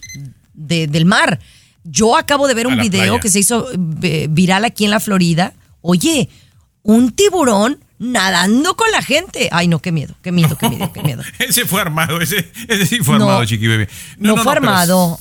de- 0.54 0.86
del 0.86 1.06
mar. 1.06 1.40
Yo 1.84 2.16
acabo 2.16 2.48
de 2.48 2.54
ver 2.54 2.68
un 2.68 2.78
video 2.80 3.02
playa. 3.14 3.20
que 3.20 3.30
se 3.30 3.40
hizo 3.40 3.68
eh, 4.04 4.28
viral 4.30 4.64
aquí 4.64 4.86
en 4.86 4.92
la 4.92 5.00
Florida. 5.00 5.54
Oye, 5.82 6.30
un 6.84 7.12
tiburón 7.12 7.80
nadando 8.02 8.76
con 8.76 8.92
la 8.92 9.02
gente. 9.02 9.48
Ay, 9.52 9.68
no, 9.68 9.80
qué 9.80 9.92
miedo, 9.92 10.16
qué 10.24 10.32
miedo, 10.32 10.58
qué 10.58 10.70
miedo, 10.70 10.92
qué 10.92 11.04
miedo. 11.04 11.22
ese 11.40 11.66
fue 11.66 11.82
armado, 11.82 12.20
ese, 12.20 12.52
ese 12.68 12.86
sí 12.88 12.98
fue 13.00 13.20
No, 13.20 13.26
armado, 13.26 13.46
Chiqui 13.46 13.68
Baby. 13.68 13.88
No, 14.18 14.36
fue 14.38 14.52
armado. 14.54 15.20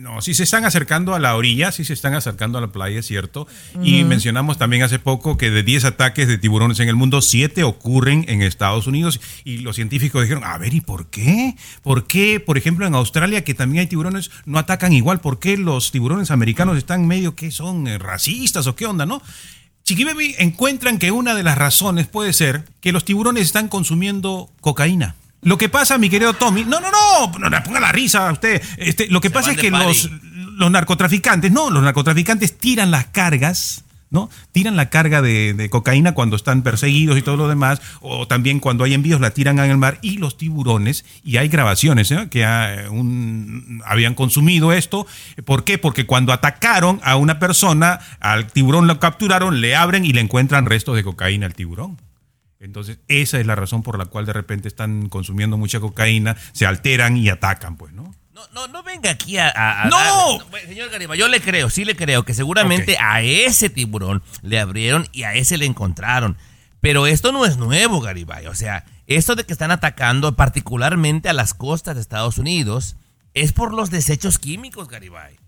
No, 0.00 0.20
sí 0.20 0.34
se 0.34 0.42
están 0.42 0.64
acercando 0.64 1.14
a 1.14 1.20
la 1.20 1.36
orilla, 1.36 1.70
sí 1.70 1.84
se 1.84 1.92
están 1.92 2.14
acercando 2.14 2.58
a 2.58 2.60
la 2.60 2.72
playa, 2.72 2.98
es 2.98 3.06
cierto. 3.06 3.46
Y 3.80 4.02
mencionamos 4.02 4.58
también 4.58 4.82
hace 4.82 4.98
poco 4.98 5.36
que 5.36 5.50
de 5.50 5.62
10 5.62 5.84
ataques 5.84 6.26
de 6.26 6.36
tiburones 6.36 6.80
en 6.80 6.88
el 6.88 6.96
mundo, 6.96 7.22
7 7.22 7.62
ocurren 7.62 8.24
en 8.26 8.42
Estados 8.42 8.88
Unidos. 8.88 9.20
Y 9.44 9.58
los 9.58 9.76
científicos 9.76 10.22
dijeron, 10.22 10.42
a 10.42 10.58
ver, 10.58 10.74
¿y 10.74 10.80
por 10.80 11.10
qué? 11.10 11.54
¿Por 11.82 12.08
qué, 12.08 12.40
por 12.40 12.58
ejemplo, 12.58 12.86
en 12.86 12.94
Australia, 12.96 13.44
que 13.44 13.54
también 13.54 13.82
hay 13.82 13.86
tiburones, 13.86 14.32
no 14.46 14.58
atacan 14.58 14.92
igual? 14.92 15.20
¿Por 15.20 15.38
qué 15.38 15.56
los 15.56 15.92
tiburones 15.92 16.32
americanos 16.32 16.76
están 16.76 17.06
medio 17.06 17.36
que 17.36 17.52
son 17.52 17.86
eh, 17.86 17.98
racistas 17.98 18.66
o 18.66 18.74
qué 18.74 18.86
onda, 18.86 19.06
no? 19.06 19.22
Chiqui 19.84 20.04
Baby 20.04 20.34
encuentran 20.38 20.98
que 20.98 21.10
una 21.10 21.34
de 21.34 21.42
las 21.42 21.58
razones 21.58 22.06
puede 22.06 22.32
ser 22.32 22.64
que 22.80 22.92
los 22.92 23.04
tiburones 23.04 23.44
están 23.44 23.68
consumiendo 23.68 24.50
cocaína. 24.60 25.16
Lo 25.42 25.56
que 25.56 25.68
pasa, 25.68 25.96
mi 25.98 26.10
querido 26.10 26.34
Tommy, 26.34 26.64
no, 26.64 26.80
no, 26.80 26.90
no, 26.90 27.38
no 27.38 27.48
le 27.48 27.60
ponga 27.62 27.80
la 27.80 27.92
risa 27.92 28.28
a 28.28 28.32
usted. 28.32 28.62
Este, 28.76 29.08
lo 29.08 29.20
que 29.20 29.28
Se 29.28 29.34
pasa 29.34 29.52
es 29.52 29.58
que 29.58 29.70
los 29.70 30.70
narcotraficantes, 30.70 31.50
no, 31.50 31.70
los 31.70 31.82
narcotraficantes 31.82 32.58
tiran 32.58 32.90
las 32.90 33.06
cargas 33.06 33.84
¿no? 34.10 34.28
Tiran 34.52 34.76
la 34.76 34.90
carga 34.90 35.22
de, 35.22 35.68
cocaína 35.70 36.12
cuando 36.12 36.36
están 36.36 36.62
perseguidos 36.62 37.16
y 37.16 37.22
todo 37.22 37.36
lo 37.36 37.48
demás, 37.48 37.80
o 38.00 38.26
también 38.26 38.60
cuando 38.60 38.84
hay 38.84 38.94
envíos 38.94 39.20
la 39.20 39.30
tiran 39.30 39.58
en 39.60 39.70
el 39.70 39.78
mar 39.78 39.98
y 40.02 40.18
los 40.18 40.36
tiburones, 40.36 41.04
y 41.24 41.36
hay 41.36 41.48
grabaciones 41.48 42.10
¿eh? 42.10 42.28
que 42.30 42.44
ah, 42.44 42.88
habían 43.86 44.14
consumido 44.14 44.72
esto. 44.72 45.06
¿Por 45.44 45.64
qué? 45.64 45.78
Porque 45.78 46.06
cuando 46.06 46.32
atacaron 46.32 47.00
a 47.04 47.16
una 47.16 47.38
persona, 47.38 48.00
al 48.20 48.48
tiburón 48.48 48.86
lo 48.86 48.98
capturaron, 48.98 49.60
le 49.60 49.76
abren 49.76 50.04
y 50.04 50.12
le 50.12 50.20
encuentran 50.20 50.66
restos 50.66 50.96
de 50.96 51.04
cocaína 51.04 51.46
al 51.46 51.54
tiburón. 51.54 51.98
Entonces, 52.58 52.98
esa 53.08 53.40
es 53.40 53.46
la 53.46 53.54
razón 53.54 53.82
por 53.82 53.98
la 53.98 54.04
cual 54.04 54.26
de 54.26 54.34
repente 54.34 54.68
están 54.68 55.08
consumiendo 55.08 55.56
mucha 55.56 55.80
cocaína, 55.80 56.36
se 56.52 56.66
alteran 56.66 57.16
y 57.16 57.30
atacan, 57.30 57.76
pues, 57.76 57.92
¿no? 57.94 58.14
No, 58.54 58.66
no, 58.66 58.72
no 58.72 58.82
venga 58.82 59.10
aquí 59.10 59.38
a... 59.38 59.48
a- 59.48 59.82
a 59.82 59.84
¡No! 59.88 60.38
dar- 60.50 60.60
señor 60.66 60.90
Garibay, 60.90 61.18
yo 61.18 61.28
le 61.28 61.40
creo, 61.40 61.68
sí 61.70 61.84
le 61.84 61.96
creo 61.96 62.24
que 62.24 62.34
seguramente 62.34 62.96
a 62.98 63.20
ese 63.22 63.68
tiburón 63.70 64.22
le 64.42 64.58
abrieron 64.60 65.08
y 65.12 65.24
a 65.24 65.34
ese 65.34 65.56
le 65.58 65.66
encontraron. 65.66 66.36
Pero 66.80 67.06
esto 67.06 67.32
no 67.32 67.44
es 67.44 67.56
nuevo, 67.58 68.00
Garibay. 68.00 68.46
O 68.46 68.54
sea, 68.54 68.84
esto 69.06 69.34
de 69.34 69.44
que 69.44 69.52
están 69.52 69.70
atacando 69.70 70.34
particularmente 70.36 71.28
a 71.28 71.32
las 71.34 71.52
costas 71.54 71.94
de 71.96 72.00
Estados 72.00 72.38
Unidos 72.38 72.96
es 73.34 73.52
por 73.52 73.74
los 73.74 73.90
desechos 73.90 74.38
químicos, 74.38 74.88
Garibay. 74.88 75.38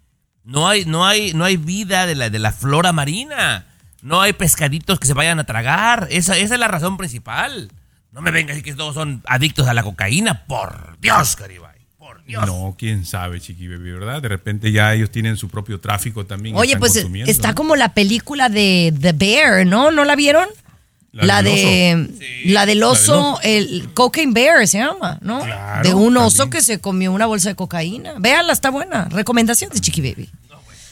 No 0.44 0.68
hay, 0.68 0.84
no 0.84 1.06
hay, 1.06 1.32
no 1.34 1.44
hay 1.44 1.56
vida 1.56 2.06
de 2.06 2.14
la, 2.16 2.28
de 2.28 2.38
la 2.38 2.52
flora 2.52 2.92
marina. 2.92 3.66
No 4.02 4.20
hay 4.20 4.32
pescaditos 4.32 4.98
que 4.98 5.06
se 5.06 5.14
vayan 5.14 5.38
a 5.38 5.44
tragar. 5.44 6.08
Esa, 6.10 6.36
esa 6.36 6.54
es 6.54 6.60
la 6.60 6.68
razón 6.68 6.96
principal. 6.96 7.70
No 8.10 8.20
me 8.20 8.30
venga 8.30 8.52
a 8.52 8.56
decir 8.56 8.64
que 8.72 8.76
todos 8.76 8.94
son 8.94 9.22
adictos 9.26 9.68
a 9.68 9.74
la 9.74 9.82
cocaína. 9.84 10.44
Por 10.44 10.98
Dios, 11.00 11.36
Garibay. 11.36 11.71
Por 12.12 12.24
Dios. 12.24 12.46
No, 12.46 12.74
quién 12.78 13.06
sabe, 13.06 13.40
Chiqui 13.40 13.68
Baby, 13.68 13.92
¿verdad? 13.92 14.20
De 14.20 14.28
repente 14.28 14.70
ya 14.70 14.92
ellos 14.92 15.10
tienen 15.10 15.36
su 15.38 15.48
propio 15.48 15.80
tráfico 15.80 16.26
también. 16.26 16.54
Oye, 16.56 16.76
pues 16.76 16.96
está 17.26 17.48
¿no? 17.48 17.54
como 17.54 17.76
la 17.76 17.94
película 17.94 18.48
de 18.50 18.92
The 19.00 19.12
Bear, 19.12 19.66
¿no? 19.66 19.90
¿No 19.90 20.04
la 20.04 20.14
vieron? 20.14 20.46
La 21.12 21.42
de 21.42 22.08
la 22.46 22.64
del 22.66 22.82
oso, 22.82 23.34
oso. 23.34 23.40
el 23.42 23.90
Cocaine 23.94 24.32
Bear 24.32 24.66
se 24.66 24.78
llama, 24.78 25.18
¿no? 25.22 25.42
Claro, 25.42 25.88
de 25.88 25.94
un 25.94 26.16
oso 26.16 26.38
también. 26.38 26.60
que 26.60 26.64
se 26.64 26.80
comió 26.80 27.12
una 27.12 27.26
bolsa 27.26 27.50
de 27.50 27.54
cocaína. 27.54 28.14
Véanla, 28.18 28.52
está 28.52 28.70
buena. 28.70 29.06
Recomendación 29.10 29.70
de 29.70 29.80
Chiqui 29.80 30.00
Baby. 30.00 30.30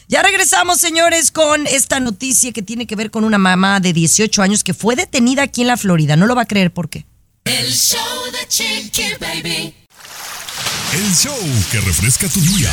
Ya 0.09 0.23
regresamos, 0.23 0.79
señores, 0.79 1.31
con 1.31 1.67
esta 1.67 2.01
noticia 2.01 2.53
que 2.53 2.63
tiene 2.63 2.87
que 2.87 2.97
ver 2.97 3.11
con 3.11 3.25
una 3.25 3.39
mamá 3.39 3.79
de 3.81 3.93
18 3.93 4.43
años 4.43 4.65
que 4.65 4.75
fue 4.75 4.97
detenida 4.97 5.43
aquí 5.43 5.61
en 5.61 5.69
la 5.69 5.77
Florida. 5.77 6.17
No 6.17 6.27
lo 6.27 6.35
va 6.35 6.43
a 6.43 6.47
creer 6.47 6.73
por 6.73 6.89
qué. 6.89 7.07
El 7.45 7.71
show 7.71 7.99
de 8.33 8.49
Chiqui 8.49 9.05
Baby. 9.21 9.75
El 10.93 11.15
show 11.15 11.39
que 11.71 11.81
refresca 11.81 12.29
tu 12.29 12.41
día. 12.41 12.73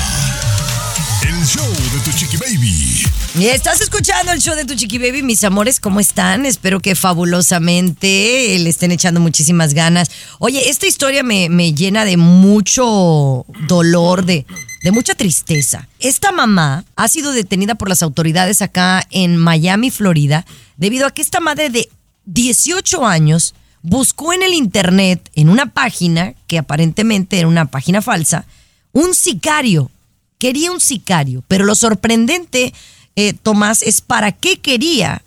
El 1.22 1.46
show 1.46 1.70
de 1.94 2.00
tu 2.04 2.18
chiqui 2.18 2.38
baby. 2.38 3.06
Estás 3.46 3.80
escuchando 3.82 4.32
el 4.32 4.42
show 4.42 4.56
de 4.56 4.66
tu 4.66 4.74
Chiqui 4.74 4.98
Baby, 4.98 5.22
mis 5.22 5.44
amores, 5.44 5.80
¿cómo 5.80 6.00
están? 6.00 6.48
Espero 6.48 6.80
que 6.80 6.96
fabulosamente 6.96 8.58
le 8.58 8.68
estén 8.68 8.92
echando 8.92 9.20
muchísimas 9.20 9.76
ganas. 9.76 10.10
Oye, 10.40 10.70
esta 10.70 10.88
historia 10.88 11.22
me, 11.22 11.48
me 11.50 11.76
llena 11.76 12.06
de 12.06 12.18
mucho 12.18 13.46
dolor, 13.68 14.26
de, 14.26 14.48
de 14.82 14.92
mucha 14.92 15.14
tristeza. 15.14 15.88
Esta 16.00 16.32
mamá 16.32 16.86
ha 16.96 17.08
sido 17.08 17.32
detenida 17.32 17.76
por 17.76 17.90
las 17.90 18.02
autoridades 18.02 18.64
acá 18.64 19.06
en 19.12 19.38
Miami, 19.38 19.92
Florida, 19.92 20.44
debido 20.78 21.06
a 21.06 21.12
que 21.12 21.22
esta 21.22 21.40
madre 21.40 21.70
de 21.70 21.88
18 22.26 23.06
años 23.06 23.54
buscó 23.88 24.34
en 24.34 24.44
el 24.44 24.54
internet, 24.54 25.30
en 25.36 25.50
una 25.50 25.68
página, 25.68 26.34
que 26.48 26.58
aparentemente 26.58 27.40
era 27.40 27.48
una 27.48 27.66
página 27.66 28.02
falsa, 28.02 28.46
un 28.92 29.14
sicario 29.14 29.90
quería 30.38 30.72
un 30.72 30.80
sicario, 30.80 31.44
pero 31.48 31.66
lo 31.66 31.76
sorprendente, 31.76 32.74
eh, 33.16 33.34
Tomás, 33.34 33.82
es 33.82 34.02
para 34.02 34.32
qué 34.32 34.60
quería 34.60 35.22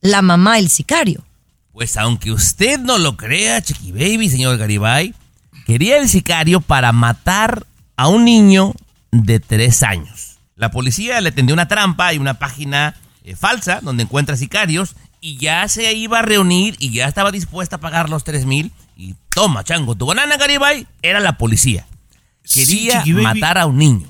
la 0.00 0.22
mamá 0.22 0.58
el 0.58 0.68
sicario. 0.68 1.24
Pues 1.72 1.96
aunque 1.96 2.32
usted 2.32 2.78
no 2.78 2.98
lo 2.98 3.16
crea, 3.16 3.62
Chiqui 3.62 3.92
Baby, 3.92 4.30
señor 4.30 4.56
Garibay, 4.56 5.14
quería 5.66 5.98
el 5.98 6.08
sicario 6.08 6.60
para 6.60 6.92
matar 6.92 7.66
a 7.96 8.08
un 8.08 8.24
niño 8.24 8.74
de 9.10 9.40
tres 9.40 9.82
años. 9.82 10.38
La 10.54 10.70
policía 10.70 11.20
le 11.20 11.32
tendió 11.32 11.54
una 11.54 11.68
trampa 11.68 12.14
y 12.14 12.18
una 12.18 12.38
página 12.38 12.96
eh, 13.24 13.36
falsa 13.36 13.80
donde 13.82 14.04
encuentra 14.04 14.36
sicarios 14.36 14.96
y 15.26 15.38
ya 15.38 15.66
se 15.66 15.92
iba 15.92 16.20
a 16.20 16.22
reunir 16.22 16.76
y 16.78 16.90
ya 16.90 17.08
estaba 17.08 17.32
dispuesta 17.32 17.76
a 17.76 17.80
pagar 17.80 18.08
los 18.08 18.22
tres 18.22 18.46
mil. 18.46 18.70
Y 18.96 19.16
toma, 19.34 19.64
chango, 19.64 19.96
tu 19.96 20.06
banana, 20.06 20.36
Garibay, 20.36 20.86
era 21.02 21.18
la 21.18 21.36
policía. 21.36 21.84
Quería 22.54 23.02
matar 23.06 23.58
a 23.58 23.66
un 23.66 23.76
niño. 23.76 24.06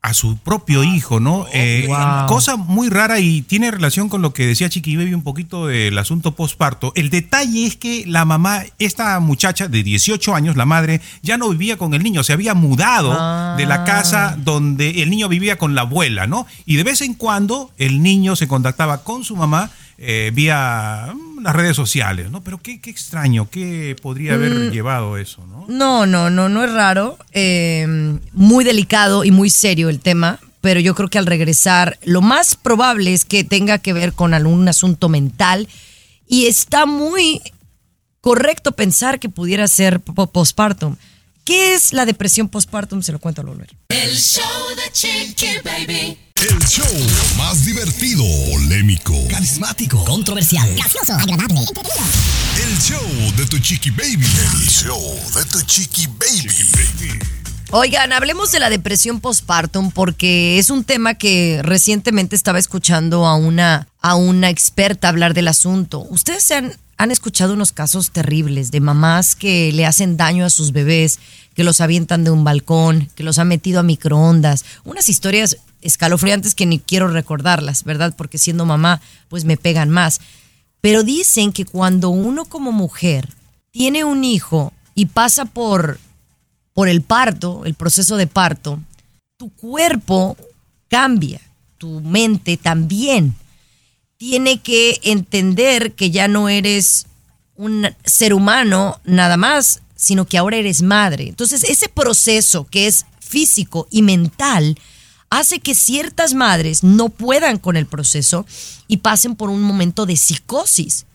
a 0.00 0.12
su 0.12 0.36
propio 0.36 0.84
hijo, 0.84 1.18
¿no? 1.20 1.46
Eh, 1.52 1.84
Wow. 1.88 2.26
Cosa 2.26 2.56
muy 2.56 2.88
rara 2.88 3.20
y 3.20 3.40
tiene 3.42 3.70
relación 3.70 4.10
con 4.10 4.20
lo 4.20 4.32
que 4.34 4.46
decía 4.46 4.68
Chiqui 4.68 4.96
Baby 4.96 5.14
un 5.14 5.22
poquito 5.22 5.66
del 5.66 5.96
asunto 5.98 6.32
postparto. 6.32 6.92
El 6.94 7.08
detalle 7.08 7.66
es 7.66 7.76
que 7.76 8.04
la 8.06 8.24
mamá, 8.26 8.64
esta 8.78 9.18
muchacha 9.20 9.68
de 9.68 9.82
18 9.82 10.34
años, 10.34 10.56
la 10.56 10.66
madre, 10.66 11.00
ya 11.22 11.36
no 11.38 11.48
vivía 11.50 11.76
con 11.78 11.94
el 11.94 12.02
niño, 12.02 12.22
se 12.22 12.34
había 12.34 12.54
mudado 12.54 13.56
de 13.56 13.66
la 13.66 13.84
casa 13.84 14.36
donde 14.38 15.02
el 15.02 15.10
niño 15.10 15.28
vivía 15.28 15.56
con 15.56 15.74
la 15.74 15.82
abuela, 15.82 16.26
¿no? 16.26 16.46
Y 16.66 16.76
de 16.76 16.84
vez 16.84 17.00
en 17.00 17.14
cuando 17.14 17.70
el 17.78 18.02
niño 18.02 18.34
se 18.36 18.48
contactaba 18.48 19.04
con 19.04 19.24
su 19.24 19.36
mamá 19.36 19.70
eh, 19.98 20.30
vía 20.34 21.12
mm, 21.14 21.42
las 21.42 21.54
redes 21.54 21.76
sociales, 21.76 22.30
¿no? 22.30 22.42
Pero 22.42 22.58
qué, 22.58 22.80
qué 22.80 22.90
extraño, 22.90 23.48
qué 23.50 23.96
podría 24.00 24.34
haber 24.34 24.70
llevado 24.70 25.16
eso, 25.18 25.46
¿no? 25.46 25.66
No, 25.68 26.06
no, 26.06 26.30
no, 26.30 26.48
no 26.48 26.64
es 26.64 26.72
raro. 26.72 27.18
Eh, 27.32 28.18
muy 28.32 28.64
delicado 28.64 29.24
y 29.24 29.30
muy 29.30 29.50
serio 29.50 29.88
el 29.88 30.00
tema, 30.00 30.38
pero 30.60 30.80
yo 30.80 30.94
creo 30.94 31.08
que 31.08 31.18
al 31.18 31.26
regresar 31.26 31.98
lo 32.04 32.22
más 32.22 32.54
probable 32.54 33.12
es 33.14 33.24
que 33.24 33.44
tenga 33.44 33.78
que 33.78 33.92
ver 33.92 34.12
con 34.14 34.34
algún 34.34 34.66
asunto 34.68 35.08
mental 35.08 35.68
y 36.26 36.46
está 36.46 36.86
muy 36.86 37.40
correcto 38.20 38.72
pensar 38.72 39.20
que 39.20 39.28
pudiera 39.28 39.68
ser 39.68 40.00
po- 40.00 40.26
postpartum. 40.32 40.96
¿Qué 41.44 41.74
es 41.74 41.92
la 41.92 42.06
depresión 42.06 42.48
postpartum? 42.48 43.02
Se 43.02 43.12
lo 43.12 43.18
cuento 43.18 43.42
al 43.42 43.48
volver. 43.48 43.68
El 43.90 44.16
show 44.16 44.42
de 44.76 44.90
Chiqui 44.92 45.58
Baby. 45.62 46.18
El 46.36 46.58
show 46.66 46.86
más 47.36 47.64
divertido, 47.66 48.24
polémico, 48.50 49.14
Carismático, 49.30 50.04
controversial, 50.04 50.74
gracioso, 50.74 51.12
agradable, 51.12 51.60
entretenido. 51.60 52.04
el 52.66 52.78
show 52.80 53.36
de 53.36 53.46
tu 53.46 53.58
chiqui 53.58 53.90
baby. 53.90 54.26
El 54.26 54.68
show 54.68 55.00
de 55.34 55.44
tu 55.44 55.60
chiqui 55.62 56.06
baby. 56.06 57.18
Oigan, 57.70 58.12
hablemos 58.12 58.50
de 58.52 58.60
la 58.60 58.68
depresión 58.70 59.20
postpartum 59.20 59.90
porque 59.90 60.58
es 60.58 60.70
un 60.70 60.84
tema 60.84 61.14
que 61.14 61.60
recientemente 61.62 62.36
estaba 62.36 62.58
escuchando 62.58 63.26
a 63.26 63.36
una, 63.36 63.88
a 64.00 64.16
una 64.16 64.50
experta 64.50 65.08
hablar 65.08 65.34
del 65.34 65.48
asunto. 65.48 66.00
Ustedes 66.10 66.42
se 66.42 66.54
han, 66.54 66.76
han 66.96 67.10
escuchado 67.10 67.54
unos 67.54 67.72
casos 67.72 68.10
terribles 68.10 68.70
de 68.70 68.80
mamás 68.80 69.34
que 69.34 69.72
le 69.72 69.86
hacen 69.86 70.16
daño 70.16 70.44
a 70.44 70.50
sus 70.50 70.72
bebés, 70.72 71.18
que 71.54 71.64
los 71.64 71.80
avientan 71.80 72.24
de 72.24 72.30
un 72.30 72.44
balcón, 72.44 73.08
que 73.14 73.24
los 73.24 73.38
han 73.38 73.48
metido 73.48 73.80
a 73.80 73.84
microondas. 73.84 74.64
Unas 74.84 75.08
historias 75.08 75.58
escalofriantes 75.80 76.54
que 76.54 76.66
ni 76.66 76.78
quiero 76.78 77.08
recordarlas, 77.08 77.84
¿verdad? 77.84 78.14
Porque 78.16 78.38
siendo 78.38 78.64
mamá, 78.64 79.00
pues 79.28 79.44
me 79.44 79.56
pegan 79.56 79.90
más. 79.90 80.20
Pero 80.80 81.02
dicen 81.02 81.52
que 81.52 81.64
cuando 81.64 82.10
uno 82.10 82.44
como 82.44 82.72
mujer 82.72 83.28
tiene 83.70 84.04
un 84.04 84.24
hijo 84.24 84.72
y 84.94 85.06
pasa 85.06 85.44
por 85.44 85.98
por 86.74 86.88
el 86.88 87.02
parto, 87.02 87.64
el 87.64 87.74
proceso 87.74 88.16
de 88.16 88.26
parto, 88.26 88.80
tu 89.38 89.48
cuerpo 89.50 90.36
cambia, 90.88 91.40
tu 91.78 92.00
mente 92.00 92.56
también. 92.56 93.34
Tiene 94.16 94.60
que 94.60 95.00
entender 95.02 95.92
que 95.92 96.10
ya 96.10 96.28
no 96.28 96.48
eres 96.48 97.06
un 97.56 97.88
ser 98.04 98.34
humano 98.34 99.00
nada 99.04 99.36
más, 99.36 99.80
sino 99.96 100.26
que 100.26 100.38
ahora 100.38 100.56
eres 100.56 100.82
madre. 100.82 101.28
Entonces, 101.28 101.64
ese 101.64 101.88
proceso 101.88 102.66
que 102.66 102.86
es 102.86 103.06
físico 103.20 103.86
y 103.90 104.02
mental 104.02 104.78
hace 105.30 105.58
que 105.58 105.74
ciertas 105.74 106.34
madres 106.34 106.84
no 106.84 107.08
puedan 107.08 107.58
con 107.58 107.76
el 107.76 107.86
proceso 107.86 108.46
y 108.86 108.98
pasen 108.98 109.34
por 109.34 109.50
un 109.50 109.62
momento 109.62 110.06
de 110.06 110.16
psicosis 110.16 111.06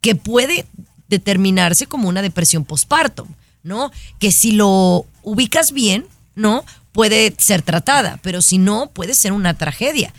que 0.00 0.14
puede 0.14 0.66
determinarse 1.08 1.86
como 1.86 2.08
una 2.08 2.22
depresión 2.22 2.64
postparto, 2.64 3.26
¿no? 3.62 3.90
Que 4.18 4.30
si 4.30 4.52
lo 4.52 5.06
ubicas 5.22 5.72
bien, 5.72 6.06
¿no? 6.34 6.64
Puede 6.92 7.34
ser 7.38 7.62
tratada, 7.62 8.18
pero 8.22 8.40
si 8.40 8.58
no, 8.58 8.90
puede 8.90 9.14
ser 9.14 9.32
una 9.32 9.54
tragedia. 9.54 10.14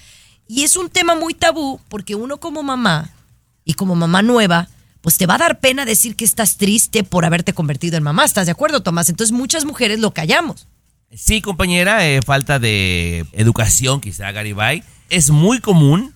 Y 0.52 0.64
es 0.64 0.76
un 0.76 0.90
tema 0.90 1.14
muy 1.14 1.36
tabú 1.36 1.80
porque 1.90 2.16
uno 2.16 2.40
como 2.40 2.64
mamá 2.64 3.12
y 3.64 3.76
como 3.76 3.96
mamá 3.96 4.24
nueva, 4.24 4.68
pues 5.00 5.16
te 5.20 5.28
va 5.28 5.36
a 5.36 5.38
dar 5.38 5.60
pena 5.60 5.86
decir 5.86 6.16
que 6.16 6.26
estás 6.26 6.58
triste 6.58 7.04
por 7.04 7.24
haberte 7.24 7.54
convertido 7.54 7.98
en 7.98 8.04
mamá. 8.04 8.26
¿Estás 8.26 8.48
de 8.48 8.54
acuerdo, 8.54 8.82
Tomás? 8.82 9.10
Entonces 9.10 9.32
muchas 9.32 9.64
mujeres 9.64 10.00
lo 10.00 10.12
callamos. 10.12 10.68
Sí, 11.14 11.42
compañera, 11.42 12.08
eh, 12.08 12.22
falta 12.26 12.58
de 12.58 13.28
educación, 13.34 14.02
quizá, 14.02 14.32
Garibay. 14.32 14.84
Es 15.12 15.30
muy 15.30 15.60
común 15.60 16.16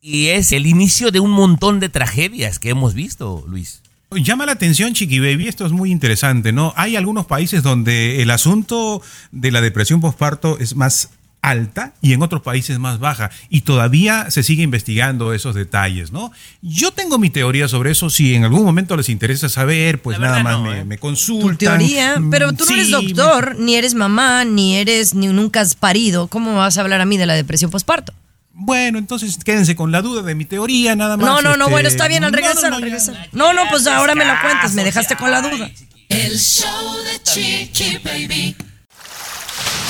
y 0.00 0.28
es 0.28 0.52
el 0.52 0.66
inicio 0.66 1.10
de 1.10 1.20
un 1.20 1.30
montón 1.30 1.78
de 1.78 1.90
tragedias 1.90 2.58
que 2.58 2.70
hemos 2.70 2.94
visto, 2.94 3.44
Luis. 3.46 3.82
Llama 4.10 4.46
la 4.46 4.52
atención, 4.52 4.94
Chiqui 4.94 5.18
Baby, 5.18 5.48
esto 5.48 5.66
es 5.66 5.72
muy 5.72 5.90
interesante, 5.90 6.52
¿no? 6.52 6.72
Hay 6.74 6.96
algunos 6.96 7.26
países 7.26 7.62
donde 7.62 8.22
el 8.22 8.30
asunto 8.30 9.02
de 9.30 9.50
la 9.50 9.60
depresión 9.60 10.00
postparto 10.00 10.58
es 10.58 10.74
más 10.74 11.10
alta 11.40 11.94
y 12.02 12.12
en 12.12 12.22
otros 12.22 12.42
países 12.42 12.78
más 12.78 12.98
baja. 12.98 13.30
Y 13.48 13.60
todavía 13.62 14.30
se 14.30 14.42
sigue 14.42 14.62
investigando 14.62 15.32
esos 15.32 15.54
detalles, 15.54 16.12
¿no? 16.12 16.32
Yo 16.62 16.90
tengo 16.92 17.18
mi 17.18 17.30
teoría 17.30 17.68
sobre 17.68 17.92
eso. 17.92 18.10
Si 18.10 18.34
en 18.34 18.44
algún 18.44 18.64
momento 18.64 18.96
les 18.96 19.08
interesa 19.08 19.48
saber, 19.48 20.02
pues 20.02 20.18
nada 20.18 20.42
más 20.42 20.58
no, 20.58 20.64
me, 20.64 20.80
¿eh? 20.80 20.84
me 20.84 20.96
Tu 20.96 21.00
consultan. 21.00 21.56
teoría, 21.78 22.18
Mm, 22.18 22.30
pero 22.30 22.52
tú 22.52 22.64
no 22.66 22.72
eres 22.74 22.90
doctor, 22.90 23.56
ni 23.58 23.74
eres 23.76 23.94
mamá, 23.94 24.44
ni 24.44 24.76
eres, 24.76 25.14
ni 25.14 25.28
nunca 25.28 25.60
has 25.60 25.74
parido. 25.74 26.26
¿Cómo 26.28 26.50
me 26.52 26.56
vas 26.58 26.76
a 26.78 26.80
hablar 26.80 27.00
a 27.00 27.04
mí 27.04 27.16
de 27.16 27.26
la 27.26 27.34
depresión 27.34 27.70
postparto? 27.70 28.12
Bueno, 28.60 28.98
entonces 28.98 29.38
quédense 29.44 29.76
con 29.76 29.92
la 29.92 30.02
duda 30.02 30.22
de 30.22 30.34
mi 30.34 30.44
teoría, 30.44 30.96
nada 30.96 31.16
más. 31.16 31.24
No, 31.24 31.40
no, 31.42 31.56
no, 31.56 31.64
este, 31.66 31.70
bueno, 31.70 31.88
está 31.88 32.08
bien, 32.08 32.24
al 32.24 32.32
no, 32.32 32.36
no, 32.38 32.42
regresar, 32.44 32.70
no, 32.70 32.76
al 32.76 32.82
ya. 32.82 32.84
regresar. 32.86 33.28
No, 33.32 33.52
no, 33.52 33.62
pues 33.70 33.86
ahora 33.86 34.16
me 34.16 34.24
la 34.24 34.40
cuentas, 34.42 34.74
me 34.74 34.82
dejaste 34.82 35.14
con 35.16 35.30
la 35.30 35.40
duda. 35.42 35.70
El 36.08 36.36
show 36.38 36.96
de 37.04 37.22
Chiqui 37.22 37.98
Baby. 38.02 38.56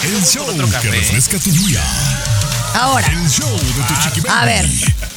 El 0.04 0.24
show 0.24 0.46
café. 0.70 0.88
que 0.88 0.90
refresca 0.96 1.38
tu 1.38 1.50
día. 1.50 1.82
Ahora, 2.74 3.06
El 3.08 3.28
show 3.28 3.50
de 3.50 3.82
tu 3.82 3.94
chiqui 4.02 4.20
baby. 4.20 4.28
a 4.40 4.44
ver, 4.44 4.66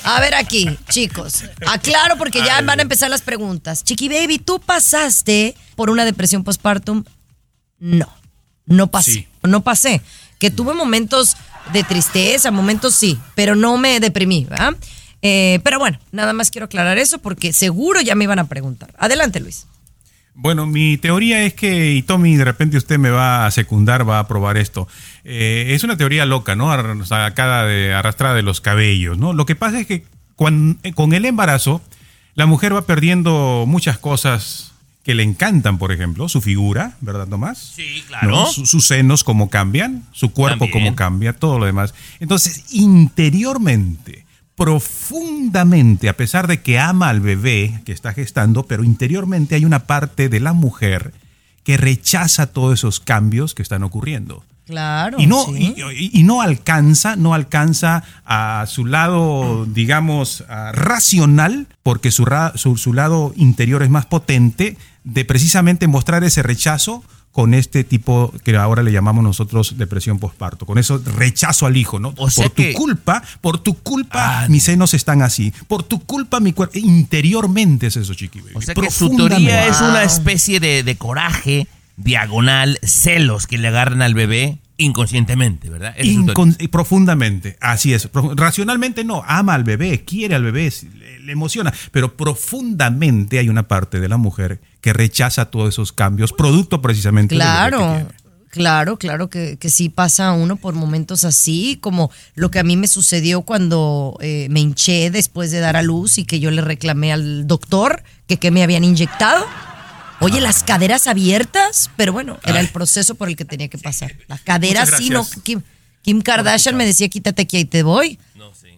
a 0.04 0.20
ver 0.20 0.36
aquí, 0.36 0.78
chicos. 0.90 1.44
Aclaro 1.68 2.18
porque 2.18 2.40
ya 2.44 2.62
van 2.62 2.80
a 2.80 2.82
empezar 2.82 3.10
las 3.10 3.22
preguntas. 3.22 3.84
Chiqui 3.84 4.10
Baby, 4.10 4.40
¿tú 4.40 4.60
pasaste 4.60 5.56
por 5.76 5.90
una 5.90 6.06
depresión 6.06 6.44
postpartum? 6.44 7.04
No, 7.80 8.08
no 8.66 8.88
pasé, 8.88 9.12
Sí. 9.12 9.28
no 9.44 9.62
pasé. 9.62 10.02
Que 10.40 10.50
tuve 10.50 10.74
momentos 10.74 11.38
de 11.74 11.84
tristeza, 11.84 12.50
momentos 12.52 12.96
sí, 12.96 13.20
pero 13.36 13.56
no 13.56 13.78
me 13.78 14.00
deprimí, 14.00 14.46
¿verdad? 14.46 14.74
Eh, 15.22 15.60
pero 15.64 15.78
bueno, 15.78 16.00
nada 16.12 16.34
más 16.34 16.50
quiero 16.50 16.66
aclarar 16.66 16.98
eso 16.98 17.20
porque 17.20 17.54
seguro 17.54 18.02
ya 18.02 18.16
me 18.16 18.24
iban 18.24 18.40
a 18.40 18.48
preguntar. 18.48 18.92
Adelante, 18.98 19.40
Luis. 19.40 19.68
Bueno, 20.34 20.66
mi 20.66 20.98
teoría 20.98 21.44
es 21.44 21.54
que, 21.54 21.94
y 21.94 22.02
Tommy, 22.04 22.36
de 22.36 22.46
repente 22.46 22.78
usted 22.78 22.98
me 22.98 23.10
va 23.10 23.46
a 23.46 23.52
secundar, 23.52 24.08
va 24.10 24.20
a 24.20 24.28
probar 24.28 24.58
esto. 24.58 24.88
Eh, 25.24 25.68
es 25.70 25.84
una 25.84 25.98
teoría 25.98 26.26
loca, 26.26 26.56
¿no? 26.56 26.72
Sacada 27.06 27.66
de, 27.66 27.94
arrastrada 27.94 28.34
de 28.36 28.42
los 28.42 28.62
cabellos, 28.62 29.18
¿no? 29.18 29.34
Lo 29.34 29.46
que 29.46 29.56
pasa 29.56 29.80
es 29.80 29.88
que 29.88 29.94
eh, 29.96 30.94
con 30.94 31.14
el 31.14 31.26
embarazo, 31.26 31.82
la 32.34 32.46
mujer 32.46 32.74
va 32.74 32.84
perdiendo 32.88 33.66
muchas 33.68 33.98
cosas 34.00 34.72
que 35.04 35.16
le 35.16 35.24
encantan, 35.24 35.78
por 35.80 35.92
ejemplo, 35.92 36.30
su 36.30 36.42
figura, 36.42 36.96
¿verdad, 37.02 37.28
Tomás? 37.28 37.58
Sí, 37.76 38.04
claro. 38.08 38.30
¿No? 38.30 38.46
Su- 38.46 38.66
sus 38.66 38.86
senos, 38.88 39.24
cómo 39.24 39.50
cambian, 39.50 40.04
su 40.12 40.32
cuerpo, 40.32 40.66
También. 40.66 40.86
cómo 40.86 40.96
cambia, 40.96 41.34
todo 41.34 41.60
lo 41.60 41.66
demás. 41.66 41.94
Entonces, 42.20 42.66
interiormente, 42.72 44.21
profundamente, 44.64 46.08
a 46.10 46.16
pesar 46.18 46.48
de 46.48 46.62
que 46.62 46.80
ama 46.80 47.10
al 47.10 47.20
bebé 47.20 47.82
que 47.86 47.92
está 47.92 48.14
gestando, 48.14 48.64
pero 48.64 48.84
interiormente 48.84 49.56
hay 49.56 49.66
una 49.66 49.86
parte 49.86 50.30
de 50.30 50.40
la 50.40 50.54
mujer 50.54 51.14
que 51.64 51.78
rechaza 51.78 52.48
todos 52.48 52.80
esos 52.80 53.00
cambios 53.00 53.54
que 53.56 53.62
están 53.62 53.84
ocurriendo. 53.84 54.44
Claro. 54.66 55.18
Y 55.20 55.26
no, 55.28 55.46
sí. 55.48 55.74
y, 55.78 56.20
y 56.20 56.24
no 56.24 56.42
alcanza, 56.42 57.16
no 57.16 57.34
alcanza 57.34 58.04
a 58.26 58.66
su 58.68 58.86
lado, 58.86 59.66
digamos, 59.66 60.44
racional, 60.74 61.68
porque 61.84 62.12
su, 62.12 62.24
ra- 62.26 62.54
su, 62.56 62.78
su 62.78 62.94
lado 62.94 63.34
interior 63.36 63.84
es 63.84 63.90
más 63.90 64.06
potente, 64.06 64.78
de 65.04 65.26
precisamente 65.26 65.88
mostrar 65.88 66.24
ese 66.24 66.44
rechazo 66.44 67.04
con 67.32 67.54
este 67.54 67.84
tipo 67.86 68.34
que 68.44 68.58
ahora 68.58 68.84
le 68.84 68.92
llamamos 68.92 69.24
nosotros 69.24 69.78
depresión 69.78 70.20
postparto, 70.20 70.66
con 70.66 70.78
eso 70.78 71.02
rechazo 71.18 71.66
al 71.66 71.78
hijo, 71.78 71.98
¿no? 72.00 72.14
O 72.18 72.30
sea 72.30 72.46
por 72.46 72.56
tu 72.56 72.62
que- 72.64 72.74
culpa, 72.74 73.24
por 73.40 73.58
tu 73.60 73.76
culpa 73.76 74.44
Ah, 74.44 74.48
mis 74.50 74.64
senos 74.64 74.94
están 74.94 75.22
así, 75.22 75.54
por 75.68 75.84
tu 75.84 76.00
culpa 76.02 76.40
mi 76.40 76.52
cuerpo, 76.54 76.78
interiormente 76.78 77.88
es 77.88 77.96
eso, 77.98 78.14
chiqui 78.14 78.42
baby, 78.42 78.54
O 78.56 78.62
sea 78.62 78.76
que 78.76 78.92
su 78.92 79.16
teoría 79.16 79.68
es 79.68 79.80
una 79.80 80.04
especie 80.04 80.60
de, 80.60 80.84
de 80.84 80.96
coraje, 80.98 81.68
diagonal, 81.98 82.80
celos 82.84 83.48
que 83.48 83.58
le 83.58 83.68
agarran 83.68 84.02
al 84.02 84.14
bebé 84.14 84.58
inconscientemente, 84.82 85.70
¿verdad? 85.70 85.94
Es 85.98 86.08
profundamente, 86.70 87.58
así 87.62 87.94
es. 87.94 88.10
Racionalmente 88.14 89.04
no, 89.04 89.24
ama 89.28 89.54
al 89.54 89.64
bebé, 89.64 90.04
quiere 90.04 90.36
al 90.36 90.44
bebé, 90.44 90.72
le, 90.98 91.20
le 91.20 91.32
emociona, 91.32 91.74
pero 91.92 92.16
profundamente 92.16 93.40
hay 93.40 93.50
una 93.50 93.68
parte 93.68 94.00
de 94.00 94.10
la 94.10 94.18
mujer 94.18 94.60
que 94.82 94.94
rechaza 94.94 95.46
todos 95.46 95.70
esos 95.70 95.92
cambios, 95.92 96.34
producto 96.34 96.82
precisamente 96.82 97.36
del 97.36 97.44
bebé 97.44 97.52
que 97.54 97.60
Claro, 97.70 97.78
tiene. 97.96 98.06
claro, 98.50 98.98
claro 98.98 99.30
que, 99.30 99.58
que 99.58 99.70
sí 99.70 99.90
pasa 99.90 100.32
uno 100.34 100.56
por 100.56 100.74
momentos 100.74 101.24
así, 101.24 101.78
como 101.82 102.12
lo 102.36 102.50
que 102.52 102.60
a 102.60 102.64
mí 102.64 102.76
me 102.78 102.88
sucedió 102.88 103.44
cuando 103.44 104.18
eh, 104.22 104.48
me 104.50 104.60
hinché 104.60 105.12
después 105.12 105.52
de 105.52 105.60
dar 105.60 105.76
a 105.76 105.82
luz 105.84 106.18
y 106.18 106.26
que 106.26 106.40
yo 106.40 106.52
le 106.52 106.62
reclamé 106.62 107.14
al 107.14 107.46
doctor 107.48 108.04
que, 108.28 108.38
que 108.38 108.52
me 108.52 108.64
habían 108.64 108.84
inyectado. 108.84 109.46
Oye, 110.22 110.40
las 110.40 110.64
caderas 110.64 111.08
abiertas, 111.08 111.90
pero 111.98 112.14
bueno, 112.14 112.40
era 112.46 112.60
el 112.60 112.70
proceso 112.70 113.16
por 113.16 113.28
el 113.28 113.36
que 113.36 113.44
tenía 113.44 113.68
que 113.68 113.78
pasar. 113.78 114.16
La 114.28 114.38
cadera 114.38 114.86
Muchas 114.86 115.00
sí, 115.00 115.10
no. 115.10 115.28
Kim, 115.44 115.62
Kim 116.02 116.22
Kardashian 116.22 116.76
me 116.76 116.86
decía, 116.86 117.10
quítate 117.10 117.42
aquí, 117.42 117.58
ahí 117.58 117.66
te 117.66 117.84
voy. 117.84 118.20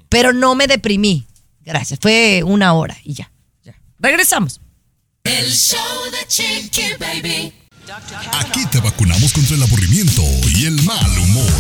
Pero 0.10 0.32
no 0.32 0.56
me 0.56 0.68
deprimí. 0.68 1.26
Gracias, 1.66 2.00
fue 2.02 2.44
una 2.46 2.74
hora 2.74 2.98
y 3.04 3.14
ya. 3.14 3.32
ya. 3.64 3.76
Regresamos. 4.00 4.62
El 5.24 5.52
show 5.52 6.12
de 6.12 6.28
Chiqui 6.28 6.94
Baby. 7.00 7.54
Aquí 8.40 8.66
te 8.68 8.80
vacunamos 8.80 9.34
contra 9.34 9.58
el 9.58 9.64
aburrimiento 9.64 10.22
y 10.56 10.66
el 10.66 10.82
mal 10.84 11.20
humor. 11.20 11.52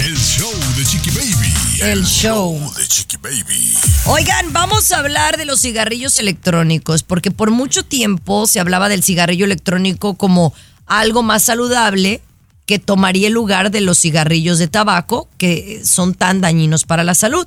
El 0.00 0.16
show 0.16 0.50
de 0.76 0.84
Chiqui 0.84 1.10
Baby. 1.10 1.54
El 1.82 2.06
show. 2.06 2.58
de 2.74 2.88
Chiqui 2.88 3.18
Baby. 3.18 3.74
Oigan, 4.06 4.54
vamos 4.54 4.90
a 4.92 4.98
hablar 4.98 5.36
de 5.36 5.44
los 5.44 5.60
cigarrillos 5.60 6.18
electrónicos, 6.18 7.02
porque 7.02 7.30
por 7.30 7.50
mucho 7.50 7.84
tiempo 7.84 8.46
se 8.46 8.60
hablaba 8.60 8.88
del 8.88 9.02
cigarrillo 9.02 9.44
electrónico 9.44 10.14
como 10.14 10.54
algo 10.86 11.22
más 11.22 11.42
saludable 11.42 12.22
que 12.64 12.78
tomaría 12.78 13.28
el 13.28 13.34
lugar 13.34 13.70
de 13.70 13.82
los 13.82 13.98
cigarrillos 13.98 14.58
de 14.58 14.68
tabaco, 14.68 15.28
que 15.36 15.82
son 15.84 16.14
tan 16.14 16.40
dañinos 16.40 16.86
para 16.86 17.04
la 17.04 17.14
salud. 17.14 17.46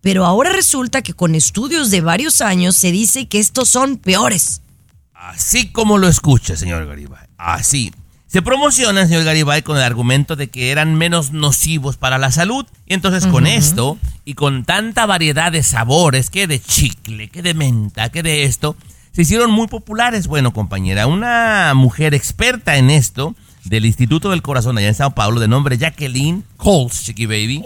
Pero 0.00 0.24
ahora 0.24 0.52
resulta 0.52 1.02
que 1.02 1.12
con 1.12 1.34
estudios 1.34 1.90
de 1.90 2.00
varios 2.00 2.40
años 2.40 2.76
se 2.76 2.92
dice 2.92 3.28
que 3.28 3.40
estos 3.40 3.68
son 3.68 3.98
peores. 3.98 4.62
Así 5.12 5.68
como 5.72 5.98
lo 5.98 6.08
escucha, 6.08 6.56
señor 6.56 6.86
Garibay. 6.86 7.25
Así. 7.38 7.92
Se 8.26 8.42
promociona, 8.42 9.06
señor 9.06 9.24
Garibay, 9.24 9.62
con 9.62 9.76
el 9.76 9.82
argumento 9.82 10.36
de 10.36 10.48
que 10.48 10.70
eran 10.70 10.96
menos 10.96 11.30
nocivos 11.30 11.96
para 11.96 12.18
la 12.18 12.32
salud. 12.32 12.66
Y 12.86 12.94
entonces 12.94 13.26
con 13.26 13.46
esto, 13.46 13.98
y 14.24 14.34
con 14.34 14.64
tanta 14.64 15.06
variedad 15.06 15.52
de 15.52 15.62
sabores, 15.62 16.28
que 16.28 16.46
de 16.46 16.60
chicle, 16.60 17.28
que 17.28 17.42
de 17.42 17.54
menta, 17.54 18.10
que 18.10 18.22
de 18.22 18.42
esto, 18.42 18.76
se 19.12 19.22
hicieron 19.22 19.50
muy 19.50 19.68
populares. 19.68 20.26
Bueno, 20.26 20.52
compañera, 20.52 21.06
una 21.06 21.72
mujer 21.74 22.14
experta 22.14 22.76
en 22.76 22.90
esto, 22.90 23.34
del 23.64 23.86
Instituto 23.86 24.30
del 24.30 24.42
Corazón 24.42 24.78
allá 24.78 24.88
en 24.88 24.94
Sao 24.94 25.14
Paulo, 25.14 25.40
de 25.40 25.48
nombre 25.48 25.78
Jacqueline 25.78 26.44
Coles, 26.56 27.04
Chiqui 27.04 27.26
Baby, 27.26 27.62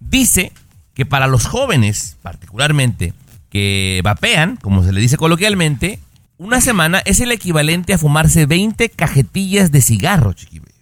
dice 0.00 0.52
que 0.94 1.06
para 1.06 1.26
los 1.26 1.46
jóvenes, 1.46 2.16
particularmente, 2.22 3.14
que 3.48 4.00
vapean, 4.02 4.56
como 4.56 4.82
se 4.84 4.92
le 4.92 5.00
dice 5.00 5.16
coloquialmente, 5.16 6.00
una 6.38 6.60
semana 6.60 7.00
es 7.04 7.20
el 7.20 7.32
equivalente 7.32 7.94
a 7.94 7.98
fumarse 7.98 8.46
20 8.46 8.88
cajetillas 8.90 9.70
de 9.70 9.80
cigarro, 9.80 10.32
chiqui 10.32 10.58
baby. 10.58 10.72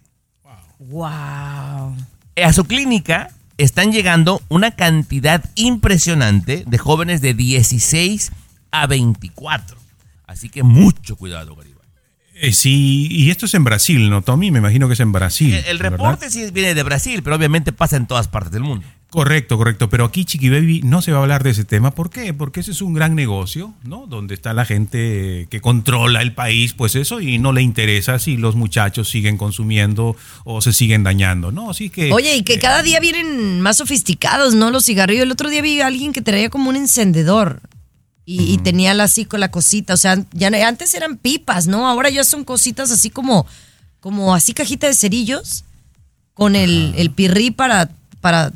Wow. 0.78 1.96
A 2.42 2.52
su 2.52 2.64
clínica 2.64 3.30
están 3.58 3.92
llegando 3.92 4.42
una 4.48 4.70
cantidad 4.70 5.44
impresionante 5.54 6.64
de 6.66 6.78
jóvenes 6.78 7.20
de 7.20 7.34
16 7.34 8.32
a 8.70 8.86
24. 8.86 9.76
Así 10.26 10.48
que 10.48 10.62
mucho 10.62 11.16
cuidado, 11.16 11.54
Garibay. 11.54 11.80
Eh, 12.34 12.54
sí, 12.54 13.08
y 13.10 13.30
esto 13.30 13.44
es 13.44 13.52
en 13.52 13.64
Brasil, 13.64 14.08
¿no, 14.08 14.22
Tommy? 14.22 14.50
Me 14.50 14.60
imagino 14.60 14.86
que 14.86 14.94
es 14.94 15.00
en 15.00 15.12
Brasil. 15.12 15.52
El, 15.52 15.66
el 15.66 15.78
¿verdad? 15.78 15.98
reporte 15.98 16.30
sí 16.30 16.50
viene 16.50 16.74
de 16.74 16.82
Brasil, 16.82 17.22
pero 17.22 17.36
obviamente 17.36 17.72
pasa 17.72 17.96
en 17.96 18.06
todas 18.06 18.28
partes 18.28 18.52
del 18.52 18.62
mundo. 18.62 18.86
Correcto, 19.10 19.58
correcto. 19.58 19.88
Pero 19.88 20.04
aquí, 20.04 20.24
Chiqui 20.24 20.48
Baby, 20.50 20.82
no 20.84 21.02
se 21.02 21.10
va 21.10 21.18
a 21.18 21.22
hablar 21.22 21.42
de 21.42 21.50
ese 21.50 21.64
tema. 21.64 21.90
¿Por 21.90 22.10
qué? 22.10 22.32
Porque 22.32 22.60
ese 22.60 22.70
es 22.70 22.80
un 22.80 22.94
gran 22.94 23.16
negocio, 23.16 23.74
¿no? 23.82 24.06
Donde 24.06 24.34
está 24.34 24.54
la 24.54 24.64
gente 24.64 25.48
que 25.50 25.60
controla 25.60 26.22
el 26.22 26.32
país, 26.32 26.74
pues 26.74 26.94
eso, 26.94 27.20
y 27.20 27.38
no 27.38 27.52
le 27.52 27.60
interesa 27.62 28.20
si 28.20 28.36
los 28.36 28.54
muchachos 28.54 29.08
siguen 29.08 29.36
consumiendo 29.36 30.16
o 30.44 30.60
se 30.62 30.72
siguen 30.72 31.02
dañando, 31.02 31.50
¿no? 31.50 31.70
Así 31.70 31.90
que. 31.90 32.12
Oye, 32.12 32.36
y 32.36 32.42
que 32.44 32.60
cada 32.60 32.82
día 32.84 33.00
vienen 33.00 33.60
más 33.60 33.78
sofisticados, 33.78 34.54
¿no? 34.54 34.70
Los 34.70 34.84
cigarrillos. 34.84 35.24
El 35.24 35.32
otro 35.32 35.50
día 35.50 35.60
vi 35.60 35.80
a 35.80 35.88
alguien 35.88 36.12
que 36.12 36.22
traía 36.22 36.48
como 36.48 36.70
un 36.70 36.76
encendedor 36.76 37.60
y, 38.24 38.52
y 38.52 38.58
tenía 38.58 38.94
la, 38.94 39.04
así 39.04 39.24
con 39.24 39.40
la 39.40 39.50
cosita. 39.50 39.94
O 39.94 39.96
sea, 39.96 40.24
ya 40.32 40.50
no- 40.50 40.64
antes 40.64 40.94
eran 40.94 41.16
pipas, 41.16 41.66
¿no? 41.66 41.88
Ahora 41.88 42.10
ya 42.10 42.22
son 42.22 42.44
cositas 42.44 42.92
así 42.92 43.10
como, 43.10 43.44
como 43.98 44.36
así 44.36 44.52
cajita 44.54 44.86
de 44.86 44.94
cerillos 44.94 45.64
con 46.32 46.54
el, 46.54 46.94
el 46.96 47.10
pirrí 47.10 47.50
para, 47.50 47.90
para, 48.20 48.52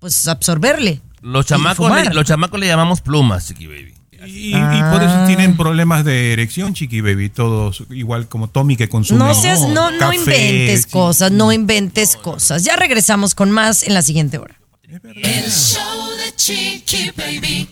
pues, 0.00 0.26
absorberle. 0.26 1.00
Los 1.22 1.46
chamacos, 1.46 1.92
le, 1.92 2.12
los 2.12 2.24
chamacos 2.24 2.58
le 2.58 2.66
llamamos 2.66 3.00
plumas, 3.00 3.46
chiqui 3.46 3.66
baby. 3.66 3.94
Y, 4.26 4.54
y 4.54 4.82
por 4.92 5.02
eso 5.02 5.24
tienen 5.26 5.56
problemas 5.56 6.04
de 6.04 6.34
erección, 6.34 6.74
Chiqui 6.74 7.00
Baby, 7.00 7.30
todos, 7.30 7.84
igual 7.88 8.28
como 8.28 8.48
Tommy 8.48 8.76
que 8.76 8.86
consume. 8.88 9.18
No 9.18 9.34
seas, 9.34 9.62
no, 9.62 9.90
no 9.90 9.98
café, 9.98 10.14
inventes 10.14 10.82
sí. 10.82 10.90
cosas, 10.90 11.32
no 11.32 11.52
inventes 11.52 12.16
cosas. 12.16 12.62
Ya 12.64 12.76
regresamos 12.76 13.34
con 13.34 13.50
más 13.50 13.82
en 13.82 13.94
la 13.94 14.02
siguiente 14.02 14.36
hora. 14.36 14.60
El 14.88 15.50
show 15.50 16.10
de 16.18 16.36
Chiqui 16.36 17.12
Baby. 17.16 17.68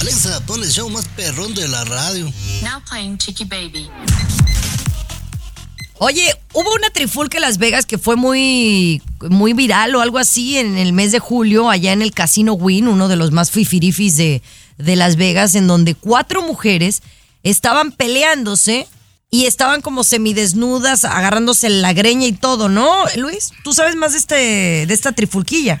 Alexa, 0.00 0.40
pon 0.46 0.62
el 0.62 0.70
show 0.70 0.88
más 0.88 1.06
perrón 1.16 1.54
de 1.54 1.66
la 1.66 1.84
radio. 1.84 2.26
Now 2.62 2.80
playing 2.88 3.18
Chicky 3.18 3.44
Baby. 3.44 3.88
Oye, 6.04 6.34
hubo 6.52 6.74
una 6.74 6.90
trifulca 6.90 7.38
en 7.38 7.42
Las 7.42 7.58
Vegas 7.58 7.86
que 7.86 7.96
fue 7.96 8.16
muy, 8.16 9.00
muy 9.20 9.52
viral 9.52 9.94
o 9.94 10.00
algo 10.00 10.18
así 10.18 10.58
en 10.58 10.76
el 10.76 10.92
mes 10.92 11.12
de 11.12 11.20
julio, 11.20 11.70
allá 11.70 11.92
en 11.92 12.02
el 12.02 12.10
Casino 12.10 12.54
Win, 12.54 12.88
uno 12.88 13.06
de 13.06 13.14
los 13.14 13.30
más 13.30 13.52
fifirifis 13.52 14.16
de, 14.16 14.42
de 14.78 14.96
Las 14.96 15.14
Vegas, 15.14 15.54
en 15.54 15.68
donde 15.68 15.94
cuatro 15.94 16.42
mujeres 16.42 17.02
estaban 17.44 17.92
peleándose 17.92 18.88
y 19.30 19.44
estaban 19.44 19.80
como 19.80 20.02
semidesnudas, 20.02 21.04
agarrándose 21.04 21.70
la 21.70 21.92
greña 21.92 22.26
y 22.26 22.32
todo, 22.32 22.68
¿no, 22.68 23.04
Luis? 23.14 23.52
¿Tú 23.62 23.72
sabes 23.72 23.94
más 23.94 24.10
de, 24.10 24.18
este, 24.18 24.86
de 24.88 24.94
esta 24.94 25.12
trifulquilla? 25.12 25.80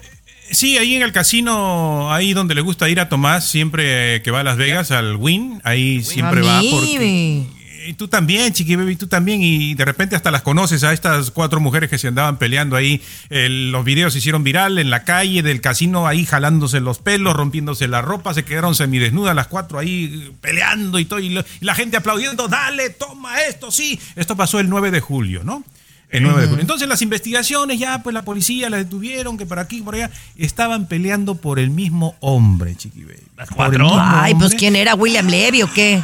Sí, 0.52 0.78
ahí 0.78 0.94
en 0.94 1.02
el 1.02 1.10
casino, 1.10 2.12
ahí 2.12 2.32
donde 2.32 2.54
le 2.54 2.60
gusta 2.60 2.88
ir 2.88 3.00
a 3.00 3.08
Tomás, 3.08 3.48
siempre 3.48 4.22
que 4.22 4.30
va 4.30 4.40
a 4.40 4.44
Las 4.44 4.56
Vegas, 4.56 4.92
al 4.92 5.16
Win, 5.16 5.60
ahí 5.64 6.04
siempre 6.04 6.42
va 6.42 6.60
porque... 6.70 7.61
Y 7.86 7.94
tú 7.94 8.08
también, 8.08 8.52
Chiqui 8.52 8.76
Baby, 8.76 8.96
tú 8.96 9.06
también. 9.06 9.42
Y 9.42 9.74
de 9.74 9.84
repente 9.84 10.14
hasta 10.16 10.30
las 10.30 10.42
conoces 10.42 10.84
a 10.84 10.92
estas 10.92 11.30
cuatro 11.30 11.60
mujeres 11.60 11.90
que 11.90 11.98
se 11.98 12.08
andaban 12.08 12.36
peleando 12.38 12.76
ahí. 12.76 13.00
El- 13.30 13.72
los 13.72 13.84
videos 13.84 14.12
se 14.12 14.18
hicieron 14.20 14.44
viral 14.44 14.78
en 14.78 14.90
la 14.90 15.04
calle 15.04 15.42
del 15.42 15.60
casino, 15.60 16.06
ahí 16.06 16.24
jalándose 16.26 16.80
los 16.80 16.98
pelos, 16.98 17.34
rompiéndose 17.34 17.88
la 17.88 18.02
ropa. 18.02 18.34
Se 18.34 18.44
quedaron 18.44 18.74
semidesnudas 18.74 19.34
las 19.34 19.48
cuatro 19.48 19.78
ahí 19.78 20.28
eh, 20.28 20.32
peleando 20.40 20.98
y 20.98 21.04
todo. 21.04 21.18
Y, 21.18 21.30
lo- 21.30 21.44
y 21.60 21.64
la 21.64 21.74
gente 21.74 21.96
aplaudiendo, 21.96 22.48
dale, 22.48 22.90
toma 22.90 23.40
esto, 23.42 23.70
sí. 23.70 23.98
Esto 24.16 24.36
pasó 24.36 24.60
el 24.60 24.68
9 24.68 24.90
de 24.90 25.00
julio, 25.00 25.42
¿no? 25.44 25.64
El 26.10 26.24
9 26.24 26.42
de 26.42 26.46
julio. 26.48 26.60
Entonces 26.60 26.86
las 26.88 27.00
investigaciones, 27.00 27.78
ya 27.78 28.02
pues 28.02 28.12
la 28.12 28.22
policía 28.22 28.68
la 28.68 28.76
detuvieron, 28.76 29.38
que 29.38 29.46
por 29.46 29.58
aquí, 29.58 29.80
por 29.80 29.94
allá. 29.94 30.10
Estaban 30.36 30.86
peleando 30.86 31.36
por 31.36 31.58
el 31.58 31.70
mismo 31.70 32.16
hombre, 32.20 32.74
Chiqui 32.76 33.04
Baby. 33.04 33.16
¿Las 33.36 33.48
Por 33.48 33.56
cuatro? 33.56 33.76
el 33.76 33.82
mismo 33.92 33.98
Ay, 33.98 34.34
pues. 34.34 34.54
¿quién 34.54 34.76
era? 34.76 34.94
¿William 34.94 35.26
Levy 35.26 35.62
o 35.62 35.72
qué? 35.72 36.02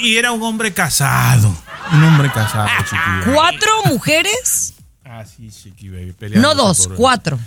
Y 0.00 0.16
era 0.16 0.32
un 0.32 0.42
hombre 0.42 0.72
casado. 0.72 1.56
Un 1.92 2.02
hombre 2.04 2.30
casado, 2.32 2.68
Chiqui 2.84 2.96
Baby. 2.96 3.32
¿Cuatro 3.34 3.70
mujeres? 3.86 4.74
Ah, 5.04 5.24
sí, 5.24 5.50
Chiqui 5.50 5.88
Baby. 5.90 6.14
No 6.36 6.54
dos, 6.54 6.86
por- 6.88 6.96
cuatro. 6.96 7.38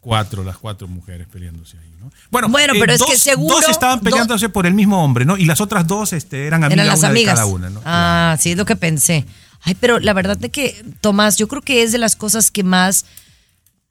Cuatro, 0.00 0.42
las 0.42 0.56
cuatro 0.58 0.88
mujeres 0.88 1.28
peleándose 1.30 1.78
ahí, 1.78 1.90
¿no? 2.00 2.10
Bueno, 2.30 2.48
Bueno, 2.48 2.72
pero 2.78 2.92
es 2.92 2.98
dos, 2.98 3.08
que 3.10 3.18
seguro- 3.18 3.54
Dos 3.60 3.68
estaban 3.68 3.98
do- 4.00 4.04
peleándose 4.04 4.48
por 4.48 4.66
el 4.66 4.74
mismo 4.74 5.04
hombre, 5.04 5.24
¿no? 5.24 5.36
Y 5.36 5.44
las 5.44 5.60
otras 5.60 5.86
dos 5.86 6.12
este, 6.12 6.46
eran 6.48 6.64
amigas 6.64 6.74
Eran 6.84 6.88
las 6.88 6.98
una 6.98 7.08
de 7.12 7.24
cada 7.24 7.46
una, 7.46 7.70
¿no? 7.70 7.80
Ah, 7.84 8.36
sí, 8.40 8.50
es 8.52 8.56
lo 8.56 8.64
que 8.64 8.74
pensé. 8.74 9.24
Ay, 9.60 9.76
pero 9.78 10.00
la 10.00 10.12
verdad 10.12 10.36
de 10.36 10.50
que, 10.50 10.84
Tomás, 11.00 11.36
yo 11.36 11.46
creo 11.46 11.62
que 11.62 11.84
es 11.84 11.92
de 11.92 11.98
las 11.98 12.16
cosas 12.16 12.50
que 12.50 12.64
más 12.64 13.04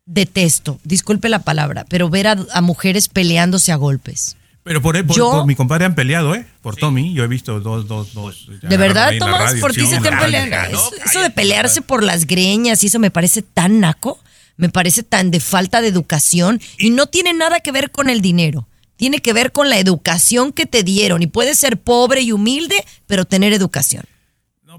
detesto, 0.06 0.80
disculpe 0.84 1.30
la 1.30 1.40
palabra, 1.40 1.86
pero 1.88 2.10
ver 2.10 2.28
a, 2.28 2.36
a 2.54 2.62
mujeres 2.62 3.08
peleándose 3.08 3.72
a 3.72 3.76
golpes. 3.78 4.36
Pero 4.64 4.82
por, 4.82 5.06
por, 5.08 5.16
Yo- 5.16 5.32
por 5.32 5.46
mi 5.48 5.56
compadre 5.56 5.86
han 5.86 5.96
peleado, 5.96 6.36
¿eh? 6.36 6.46
Por 6.62 6.76
Tommy. 6.76 7.14
Yo 7.14 7.24
he 7.24 7.28
visto 7.28 7.60
dos, 7.60 7.88
dos, 7.88 8.14
dos. 8.14 8.48
ya 8.62 8.70
¿De 8.70 8.78
verdad, 8.78 9.12
Tomás? 9.18 9.42
radio, 9.52 9.62
¿Por 9.62 9.74
ti 9.74 9.82
sí, 9.82 9.88
se 9.88 10.00
te 10.00 10.08
han 10.10 10.20
peleado? 10.20 10.72
no, 10.72 10.78
Eso, 10.80 10.92
eso 11.04 11.22
de 11.22 11.32
pelearse 11.32 11.82
por 11.82 12.04
las 12.04 12.28
greñas 12.28 12.84
y 12.84 12.88
eso 12.88 13.00
me 13.00 13.10
parece 13.10 13.42
tan 13.42 13.80
naco, 13.80 14.20
me 14.58 14.70
parece 14.70 15.02
tan 15.02 15.32
de 15.32 15.40
falta 15.40 15.82
de 15.82 15.88
educación 15.88 16.62
y 16.78 16.92
no 16.92 17.08
tiene 17.08 17.34
nada 17.34 17.60
que 17.62 17.72
ver 17.72 17.90
con 17.92 18.10
el 18.10 18.22
dinero. 18.22 18.68
Tiene 18.98 19.18
que 19.18 19.34
ver 19.34 19.52
con 19.52 19.70
la 19.72 19.80
educación 19.80 20.52
que 20.54 20.68
te 20.68 20.84
dieron 20.84 21.24
y 21.24 21.28
puedes 21.28 21.58
ser 21.58 21.78
pobre 21.78 22.22
y 22.22 22.32
humilde, 22.32 22.86
pero 23.08 23.26
tener 23.26 23.52
educación. 23.54 24.04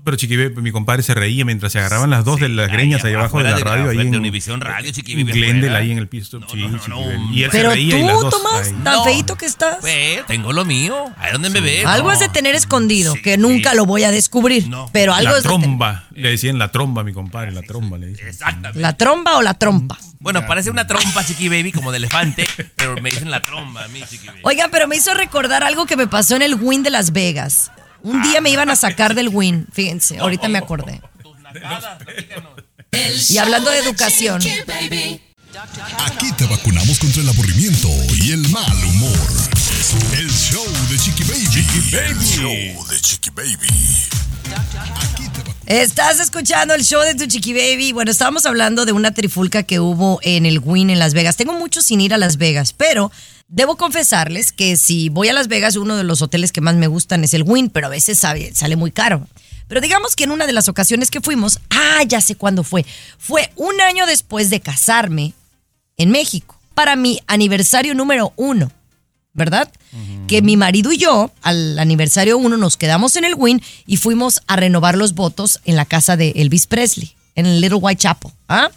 Pero 0.05 0.17
Chiqui 0.17 0.37
Baby, 0.37 0.63
mi 0.63 0.73
compadre 0.73 1.03
se 1.05 1.15
reía 1.15 1.45
mientras 1.45 1.73
se 1.73 1.79
agarraban 1.79 2.11
las 2.11 2.25
dos 2.25 2.41
de 2.41 2.49
las 2.49 2.69
greñas 2.71 3.05
ahí 3.05 3.15
abajo 3.15 3.39
de 3.39 3.45
la 3.45 3.55
de- 3.57 3.63
radio. 3.63 3.89
Ahí 3.91 3.97
de 3.99 4.03
en 4.03 4.17
Univisión 4.17 4.61
Radio, 4.61 4.91
afuera. 4.91 5.79
ahí 5.79 5.91
en 5.93 5.99
el 5.99 6.09
piso. 6.09 6.41
No, 6.41 6.49
sí, 6.49 6.57
no, 6.57 6.69
no, 6.71 6.79
Chiqui 6.79 6.91
no, 6.91 7.01
Baby. 7.01 7.29
Y 7.39 7.43
él 7.45 7.51
se 7.53 7.57
Pero 7.57 7.71
reía 7.71 7.99
y 7.99 8.01
tú, 8.01 8.07
las 8.09 8.21
dos 8.21 8.31
Tomás, 8.31 8.67
ahí. 8.67 8.73
tan 8.83 8.95
No. 8.95 9.05
feito 9.05 9.37
que 9.37 9.47
estás. 9.47 9.77
Pues, 9.81 10.27
tengo 10.27 10.53
lo 10.53 10.65
mío. 10.65 11.05
Ahí 11.19 11.33
donde 11.33 11.51
me 11.51 11.61
ves. 11.61 11.87
Algo 11.87 12.09
no. 12.09 12.15
es 12.15 12.21
de 12.21 12.29
tener 12.29 12.55
escondido, 12.57 13.15
Sí, 13.15 13.23
que 13.23 13.37
nunca 13.39 13.71
sí. 13.71 13.77
lo 13.77 13.87
voy 13.87 14.03
a 14.05 14.11
descubrir. 14.11 14.69
No. 14.69 14.91
Pero 14.93 15.15
algo 15.15 15.35
La 15.35 15.41
tromba. 15.43 16.05
Le 16.15 16.31
decían 16.31 16.59
la 16.59 16.73
tromba 16.73 17.03
a 17.03 17.05
mi 17.05 17.13
compadre, 17.13 17.53
la 17.53 17.63
tromba 17.63 17.97
le 17.97 18.09
decían. 18.09 18.29
Exactamente. 18.29 18.81
¿La 18.81 18.97
tromba 18.97 19.37
o 19.39 19.43
la 19.43 19.55
trompa? 19.55 19.97
Bueno, 20.19 20.45
parece 20.47 20.71
una 20.71 20.87
trompa, 20.87 21.25
Chiqui 21.25 21.49
Baby, 21.49 21.73
como 21.73 21.91
de 21.93 21.99
elefante, 21.99 22.47
pero 22.77 22.95
me 23.01 23.11
dicen 23.11 23.31
la 23.31 23.41
tromba 23.43 23.85
a 23.85 23.89
mí, 23.89 24.01
Chiqui 24.09 24.27
Baby. 24.27 24.41
Oigan, 24.43 24.71
pero 24.71 24.87
me 24.89 24.97
hizo 24.97 25.15
recordar 25.15 25.63
algo 25.65 25.87
que 25.87 25.97
me 25.97 26.07
pasó 26.07 26.37
en 26.37 26.43
el 26.43 26.55
Win 26.55 26.83
de 26.83 26.91
Las 26.91 27.13
Vegas. 27.13 27.71
Un 28.03 28.23
día 28.23 28.41
me 28.41 28.51
iban 28.51 28.71
a 28.71 28.77
sacar 28.77 29.15
del 29.15 29.29
Win, 29.29 29.67
fíjense, 29.73 30.19
ahorita 30.19 30.49
me 30.49 30.59
acordé. 30.59 31.01
Y 33.29 33.39
hablando 33.39 33.71
de 33.71 33.79
educación, 33.79 34.41
Chiqui 34.41 34.63
Baby. 34.67 35.21
Aquí 36.07 36.33
te 36.33 36.47
vacunamos 36.47 36.99
contra 36.99 37.23
el 37.23 37.29
aburrimiento 37.29 37.89
y 38.21 38.33
el 38.33 38.49
mal 38.49 38.85
humor. 38.85 39.19
El 40.17 40.31
show 40.31 40.65
de 40.91 40.99
Chiqui 40.99 41.25
Baby. 41.25 41.49
Chiqui 41.51 41.91
Baby. 41.91 42.25
show 42.25 42.87
de 42.89 43.01
Chiqui 43.01 43.31
Baby. 43.31 43.69
Aquí 45.01 45.29
te 45.29 45.39
vacunamos. 45.39 45.65
estás 45.67 46.21
escuchando 46.21 46.75
el 46.75 46.85
show 46.85 47.03
de 47.03 47.15
tu 47.15 47.27
chiqui 47.27 47.53
baby. 47.53 47.93
Bueno, 47.93 48.11
estábamos 48.11 48.47
hablando 48.47 48.85
de 48.85 48.93
una 48.93 49.13
trifulca 49.13 49.63
que 49.63 49.79
hubo 49.81 50.19
en 50.23 50.47
el 50.47 50.59
Win 50.59 50.91
en 50.91 50.99
Las 50.99 51.15
Vegas. 51.15 51.37
Tengo 51.37 51.53
mucho 51.53 51.83
sin 51.83 52.01
ir 52.01 52.15
a 52.15 52.19
Las 52.19 52.37
Vegas, 52.39 52.73
pero 52.73 53.13
debo 53.53 53.77
confesarles 53.77 54.51
que 54.51 54.77
si 54.77 55.11
voy 55.11 55.29
a 55.29 55.33
Las 55.35 55.47
Vegas, 55.49 55.77
uno 55.77 55.97
de 55.97 56.05
los 56.05 56.23
hoteles 56.23 56.53
que 56.53 56.61
más 56.63 56.75
me 56.75 56.87
gustan 56.87 57.23
es 57.23 57.35
el 57.35 57.43
Win, 57.45 57.69
pero 57.71 57.87
a 57.87 57.91
veces 57.91 58.19
sabe- 58.19 58.53
sale 58.55 58.77
muy 58.77 58.91
caro. 58.91 59.27
Pero 59.69 59.81
digamos 59.81 60.17
que 60.17 60.25
en 60.25 60.31
una 60.33 60.47
de 60.47 60.53
las 60.53 60.69
ocasiones 60.69 61.11
que 61.11 61.21
fuimos, 61.21 61.61
ah, 61.71 62.03
ya 62.07 62.21
sé 62.21 62.35
cuándo 62.35 62.65
fue. 62.65 62.85
Fue 63.19 63.51
un 63.57 63.81
año 63.81 64.07
después 64.07 64.51
de 64.51 64.61
casarme 64.61 65.35
en 65.99 66.11
México, 66.11 66.59
para 66.75 66.97
mi 66.97 67.21
aniversario 67.27 67.95
número 67.95 68.33
uno, 68.37 68.73
¿verdad? 69.35 69.71
Que 70.27 70.41
mi 70.43 70.57
marido 70.57 70.91
y 70.93 70.97
yo, 70.99 71.31
al 71.43 71.79
aniversario 71.79 72.39
uno, 72.39 72.57
nos 72.57 72.77
quedamos 72.79 73.17
en 73.17 73.25
el 73.25 73.35
Win 73.35 73.63
y 73.87 73.99
fuimos 73.99 74.41
a 74.47 74.57
renovar 74.57 74.97
los 74.97 75.15
votos 75.15 75.61
en 75.67 75.77
la 75.77 75.85
casa 75.85 76.17
de 76.17 76.31
Elvis 76.37 76.67
Presley, 76.67 77.15
en 77.35 77.45
el 77.47 77.61
Little 77.61 77.79
White 77.79 78.01
Chapel. 78.01 78.33
¿ah? 78.49 78.71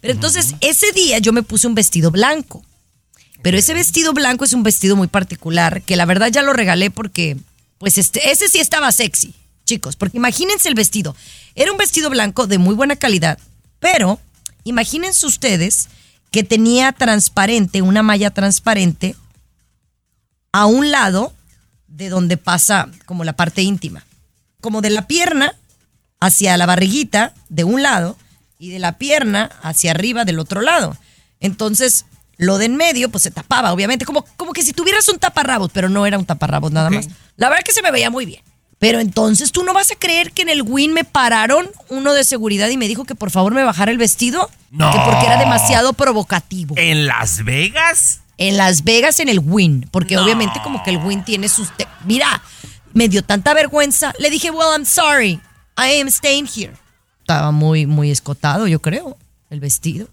Pero 0.00 0.14
entonces, 0.14 0.54
ese 0.60 0.92
día 0.92 1.18
yo 1.18 1.32
me 1.34 1.42
puse 1.42 1.66
un 1.66 1.74
vestido 1.74 2.10
blanco. 2.10 2.64
Pero 3.46 3.58
ese 3.58 3.74
vestido 3.74 4.12
blanco 4.12 4.44
es 4.44 4.54
un 4.54 4.64
vestido 4.64 4.96
muy 4.96 5.06
particular, 5.06 5.80
que 5.82 5.94
la 5.94 6.04
verdad 6.04 6.32
ya 6.32 6.42
lo 6.42 6.52
regalé 6.52 6.90
porque, 6.90 7.36
pues, 7.78 7.96
este, 7.96 8.32
ese 8.32 8.48
sí 8.48 8.58
estaba 8.58 8.90
sexy, 8.90 9.36
chicos, 9.64 9.94
porque 9.94 10.16
imagínense 10.16 10.68
el 10.68 10.74
vestido. 10.74 11.14
Era 11.54 11.70
un 11.70 11.78
vestido 11.78 12.10
blanco 12.10 12.48
de 12.48 12.58
muy 12.58 12.74
buena 12.74 12.96
calidad, 12.96 13.38
pero 13.78 14.18
imagínense 14.64 15.26
ustedes 15.26 15.86
que 16.32 16.42
tenía 16.42 16.90
transparente, 16.90 17.82
una 17.82 18.02
malla 18.02 18.32
transparente, 18.32 19.14
a 20.50 20.66
un 20.66 20.90
lado 20.90 21.32
de 21.86 22.08
donde 22.08 22.38
pasa 22.38 22.88
como 23.04 23.22
la 23.22 23.34
parte 23.34 23.62
íntima. 23.62 24.04
Como 24.60 24.80
de 24.80 24.90
la 24.90 25.06
pierna 25.06 25.54
hacia 26.18 26.56
la 26.56 26.66
barriguita 26.66 27.32
de 27.48 27.62
un 27.62 27.80
lado 27.80 28.18
y 28.58 28.70
de 28.70 28.80
la 28.80 28.98
pierna 28.98 29.52
hacia 29.62 29.92
arriba 29.92 30.24
del 30.24 30.40
otro 30.40 30.62
lado. 30.62 30.96
Entonces, 31.38 32.06
lo 32.38 32.58
de 32.58 32.66
en 32.66 32.76
medio, 32.76 33.08
pues 33.10 33.22
se 33.22 33.30
tapaba, 33.30 33.72
obviamente, 33.72 34.04
como, 34.04 34.24
como 34.36 34.52
que 34.52 34.62
si 34.62 34.72
tuvieras 34.72 35.08
un 35.08 35.18
taparrabos, 35.18 35.70
pero 35.72 35.88
no 35.88 36.06
era 36.06 36.18
un 36.18 36.26
taparrabos 36.26 36.72
nada 36.72 36.90
más. 36.90 37.08
La 37.36 37.48
verdad 37.48 37.64
que 37.64 37.72
se 37.72 37.82
me 37.82 37.90
veía 37.90 38.10
muy 38.10 38.26
bien. 38.26 38.42
Pero 38.78 39.00
entonces 39.00 39.52
tú 39.52 39.64
no 39.64 39.72
vas 39.72 39.90
a 39.90 39.94
creer 39.94 40.32
que 40.32 40.42
en 40.42 40.50
el 40.50 40.60
Win 40.60 40.92
me 40.92 41.04
pararon 41.04 41.66
uno 41.88 42.12
de 42.12 42.24
seguridad 42.24 42.68
y 42.68 42.76
me 42.76 42.88
dijo 42.88 43.04
que 43.04 43.14
por 43.14 43.30
favor 43.30 43.54
me 43.54 43.64
bajara 43.64 43.90
el 43.90 43.96
vestido. 43.96 44.50
No. 44.70 44.92
Que 44.92 44.98
porque 44.98 45.24
era 45.24 45.38
demasiado 45.38 45.94
provocativo. 45.94 46.74
¿En 46.76 47.06
Las 47.06 47.42
Vegas? 47.42 48.20
En 48.36 48.58
Las 48.58 48.84
Vegas, 48.84 49.18
en 49.20 49.30
el 49.30 49.38
Win. 49.38 49.88
Porque 49.90 50.18
obviamente 50.18 50.60
como 50.62 50.82
que 50.82 50.90
el 50.90 50.98
Win 50.98 51.24
tiene 51.24 51.48
sus... 51.48 51.68
Mira, 52.04 52.42
me 52.92 53.08
dio 53.08 53.24
tanta 53.24 53.54
vergüenza. 53.54 54.12
Le 54.18 54.28
dije, 54.28 54.50
well, 54.50 54.68
I'm 54.72 54.84
sorry. 54.84 55.40
I 55.78 55.98
am 56.00 56.10
staying 56.10 56.46
here. 56.46 56.74
Estaba 57.20 57.52
muy, 57.52 57.86
muy 57.86 58.10
escotado, 58.10 58.66
yo 58.66 58.80
creo, 58.80 59.16
el 59.48 59.60
vestido. 59.60 60.08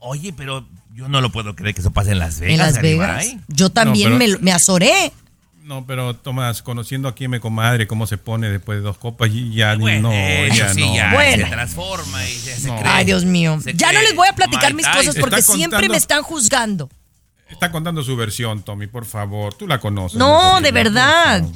Oye, 0.00 0.32
pero 0.32 0.66
yo 0.98 1.08
no 1.08 1.20
lo 1.20 1.30
puedo 1.30 1.54
creer 1.54 1.74
que 1.76 1.80
eso 1.80 1.92
pase 1.92 2.10
en 2.10 2.18
Las 2.18 2.40
Vegas. 2.40 2.52
en 2.68 2.74
Las. 2.74 2.82
Vegas. 2.82 3.26
Yo 3.46 3.70
también 3.70 4.10
No, 4.14 4.18
pero- 4.18 4.38
me, 4.38 4.44
me 4.44 4.52
azoré. 4.52 5.12
No, 5.62 5.86
pero 5.86 6.16
Tomás, 6.16 6.62
conociendo 6.62 7.06
aquí 7.08 7.26
a 7.26 7.28
mi 7.28 7.38
comadre, 7.40 7.86
cómo 7.86 8.06
se 8.08 8.16
pone 8.18 8.48
después 8.50 8.78
de 8.78 8.82
dos 8.82 8.98
copas, 8.98 9.28
y 9.32 9.54
ya 9.54 9.76
Bueno, 9.76 10.08
no, 10.10 10.46
ya 10.56 10.72
sí, 10.74 10.80
no. 10.80 10.96
ya 10.96 11.12
Bueno. 11.12 11.44
se 11.44 11.50
transforma 11.52 12.24
y 12.26 12.34
ya 12.40 12.56
se 12.56 12.66
No. 12.68 12.76
cree. 12.80 12.90
Ay, 12.92 13.04
Dios 13.04 13.24
mío. 13.24 13.60
se 13.62 13.74
Ya 13.74 13.92
no 13.92 14.00
les 14.00 14.16
voy 14.16 14.26
a 14.28 14.32
platicar 14.34 14.74
mis 14.74 14.86
cosas 14.86 15.04
Tyson. 15.14 15.20
porque 15.20 15.42
siempre 15.42 15.66
contando- 15.76 15.92
me 15.92 15.98
están 15.98 16.22
juzgando. 16.22 16.90
Está 17.50 17.70
contando 17.70 18.02
su 18.02 18.16
versión, 18.16 18.62
Tommy, 18.62 18.88
por 18.88 19.04
favor. 19.04 19.54
Tú 19.54 19.66
la 19.68 19.78
conoces. 19.78 20.18
No, 20.18 20.60
de 20.60 20.72
verdad. 20.72 21.40
favor. 21.42 21.54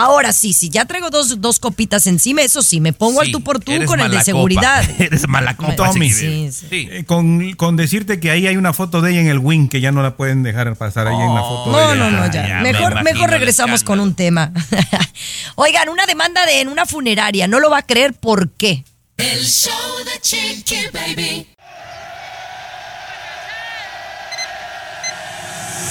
Ahora 0.00 0.32
sí, 0.32 0.52
sí, 0.52 0.68
ya 0.70 0.84
traigo 0.84 1.10
dos, 1.10 1.40
dos 1.40 1.58
copitas 1.58 2.06
encima, 2.06 2.42
eso 2.42 2.62
sí, 2.62 2.80
me 2.80 2.92
pongo 2.92 3.20
al 3.20 3.26
Sí, 3.26 3.32
tú 3.32 3.40
por 3.42 3.60
tú 3.60 3.72
con 3.86 4.00
el 4.00 4.10
de 4.10 4.22
seguridad. 4.22 4.84
copa. 4.86 4.94
Eres 5.04 5.28
mala 5.28 5.56
copa, 5.56 5.76
Tommy. 5.76 6.10
Sí, 6.10 6.50
sí. 6.52 6.66
Sí. 6.70 6.88
Eh, 6.90 7.04
con, 7.04 7.52
con 7.54 7.76
decirte 7.76 8.18
que 8.20 8.30
ahí 8.30 8.46
hay 8.46 8.56
una 8.56 8.72
foto 8.72 9.00
de 9.02 9.10
ella 9.12 9.20
en 9.20 9.28
el 9.28 9.38
wing 9.38 9.68
que 9.68 9.80
ya 9.80 9.92
no 9.92 10.02
la 10.02 10.16
pueden 10.16 10.42
dejar 10.42 10.74
pasar 10.76 11.06
ahí 11.06 11.14
en 11.20 11.34
la 11.34 11.40
foto 11.42 11.70
de 11.70 11.76
No, 11.76 11.92
ella. 11.92 11.94
no, 11.96 12.10
no, 12.10 12.22
Ah, 12.22 12.30
ya. 12.30 12.48
ya 12.48 12.54
me 12.60 12.72
mejor, 12.72 13.02
mejor 13.02 13.30
regresamos 13.30 13.84
con 13.84 14.00
un 14.00 14.14
tema. 14.14 14.52
Oigan, 15.56 15.88
una 15.88 16.06
demanda 16.06 16.44
de 16.46 16.60
en 16.60 16.68
una 16.68 16.86
funeraria, 16.86 17.46
no 17.46 17.60
lo 17.60 17.70
va 17.70 17.78
a 17.78 17.82
creer 17.86 18.14
por 18.14 18.50
qué. 18.52 18.84
El 19.16 19.44
show 19.44 19.72
de 20.04 20.20
Chiqui 20.20 20.76
Baby. 20.92 21.46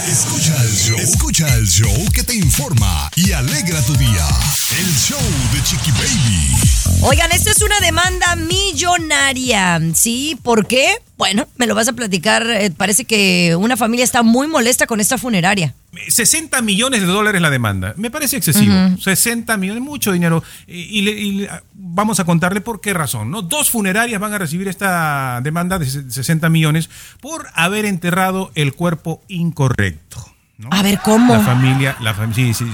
Escucha 0.08 0.56
el 0.64 0.76
show. 0.76 1.00
Escucha 1.00 1.56
el 1.56 1.68
show 1.68 2.12
que 2.14 2.24
te 2.24 2.36
informa 2.36 3.10
y 3.16 3.32
alegra 3.32 3.82
tu 3.82 3.96
día. 3.96 4.28
El 4.72 4.96
show 4.98 5.20
de 5.54 5.64
Chiqui 5.64 5.92
Baby. 5.92 7.02
Oigan, 7.02 7.32
esta 7.32 7.52
es 7.52 7.62
una 7.62 7.80
demanda 7.80 8.36
millonaria. 8.36 9.80
¿Sí? 9.94 10.38
¿Por 10.42 10.68
qué? 10.68 11.02
Bueno, 11.20 11.48
me 11.58 11.68
lo 11.68 11.76
vas 11.76 11.90
a 11.90 11.94
platicar. 11.94 12.48
Eh, 12.50 12.72
parece 12.72 13.04
que 13.04 13.54
una 13.60 13.76
familia 13.76 14.06
está 14.06 14.24
muy 14.24 14.48
molesta 14.48 14.88
con 14.88 15.02
esta 15.02 15.18
funeraria. 15.18 15.76
60 16.08 16.62
millones 16.62 17.02
de 17.02 17.08
dólares 17.08 17.42
la 17.42 17.50
demanda. 17.50 17.94
Me 17.98 18.10
parece 18.10 18.38
excesivo. 18.38 18.74
60 19.02 19.58
millones, 19.58 19.84
mucho 19.84 20.14
dinero. 20.14 20.42
Y, 20.66 20.98
y 20.98 21.02
le- 21.02 21.50
vamos 21.74 22.22
a 22.22 22.24
contarle 22.24 22.62
por 22.62 22.80
qué 22.80 22.94
razón. 22.94 23.32
¿no? 23.32 23.42
Dos 23.42 23.70
funerarias 23.70 24.18
van 24.22 24.34
a 24.34 24.38
recibir 24.38 24.70
esta 24.70 25.42
demanda 25.44 25.78
de 25.78 25.88
60 25.90 26.48
millones 26.48 26.90
por 27.20 27.48
haber 27.54 27.84
enterrado 27.84 28.50
el 28.56 28.74
cuerpo 28.74 29.22
incorrecto. 29.28 30.26
¿no? 30.58 30.70
A 30.72 30.82
ver, 30.84 31.00
¿cómo? 31.04 31.34
La 31.34 31.42
familia, 31.42 31.98
la 32.00 32.16
sí, 32.34 32.54
sí, 32.54 32.66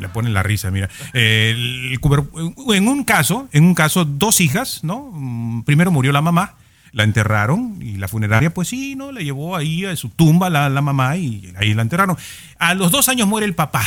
le 0.00 0.08
ponen 0.08 0.34
la 0.34 0.42
risa, 0.42 0.72
mira. 0.72 0.88
El 1.12 2.00
en 2.74 2.88
un 2.88 3.04
caso, 3.04 3.48
en 3.52 3.62
un 3.62 3.74
caso, 3.76 4.04
dos 4.04 4.40
hijas, 4.40 4.80
¿no? 4.82 5.08
Mm, 5.12 5.62
Primero 5.62 5.92
murió 5.92 6.10
la 6.10 6.20
mamá, 6.20 6.54
la 6.92 7.04
enterraron 7.04 7.78
y 7.80 7.96
la 7.96 8.06
funeraria, 8.06 8.52
pues 8.52 8.68
sí, 8.68 8.94
¿no? 8.94 9.12
La 9.12 9.20
llevó 9.20 9.56
ahí 9.56 9.84
a 9.84 9.96
su 9.96 10.10
tumba 10.10 10.50
la, 10.50 10.68
la 10.68 10.82
mamá 10.82 11.16
y 11.16 11.52
ahí 11.56 11.74
la 11.74 11.82
enterraron. 11.82 12.16
A 12.58 12.74
los 12.74 12.92
dos 12.92 13.08
años 13.08 13.26
muere 13.26 13.46
el 13.46 13.54
papá. 13.54 13.82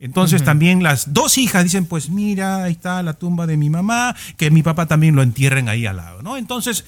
Entonces 0.00 0.44
también 0.44 0.84
las 0.84 1.12
dos 1.12 1.38
hijas 1.38 1.64
dicen, 1.64 1.84
pues 1.84 2.08
mira, 2.08 2.64
ahí 2.64 2.72
está 2.72 3.02
la 3.02 3.14
tumba 3.14 3.48
de 3.48 3.56
mi 3.56 3.68
mamá, 3.68 4.14
que 4.36 4.50
mi 4.52 4.62
papá 4.62 4.86
también 4.86 5.16
lo 5.16 5.22
entierren 5.22 5.68
ahí 5.68 5.86
al 5.86 5.96
lado, 5.96 6.22
¿no? 6.22 6.36
Entonces, 6.36 6.84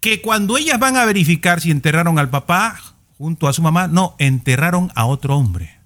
que 0.00 0.20
cuando 0.20 0.58
ellas 0.58 0.80
van 0.80 0.96
a 0.96 1.04
verificar 1.04 1.60
si 1.60 1.70
enterraron 1.70 2.18
al 2.18 2.30
papá 2.30 2.80
junto 3.16 3.46
a 3.46 3.52
su 3.52 3.62
mamá, 3.62 3.86
no, 3.86 4.16
enterraron 4.18 4.90
a 4.96 5.06
otro 5.06 5.36
hombre. 5.36 5.78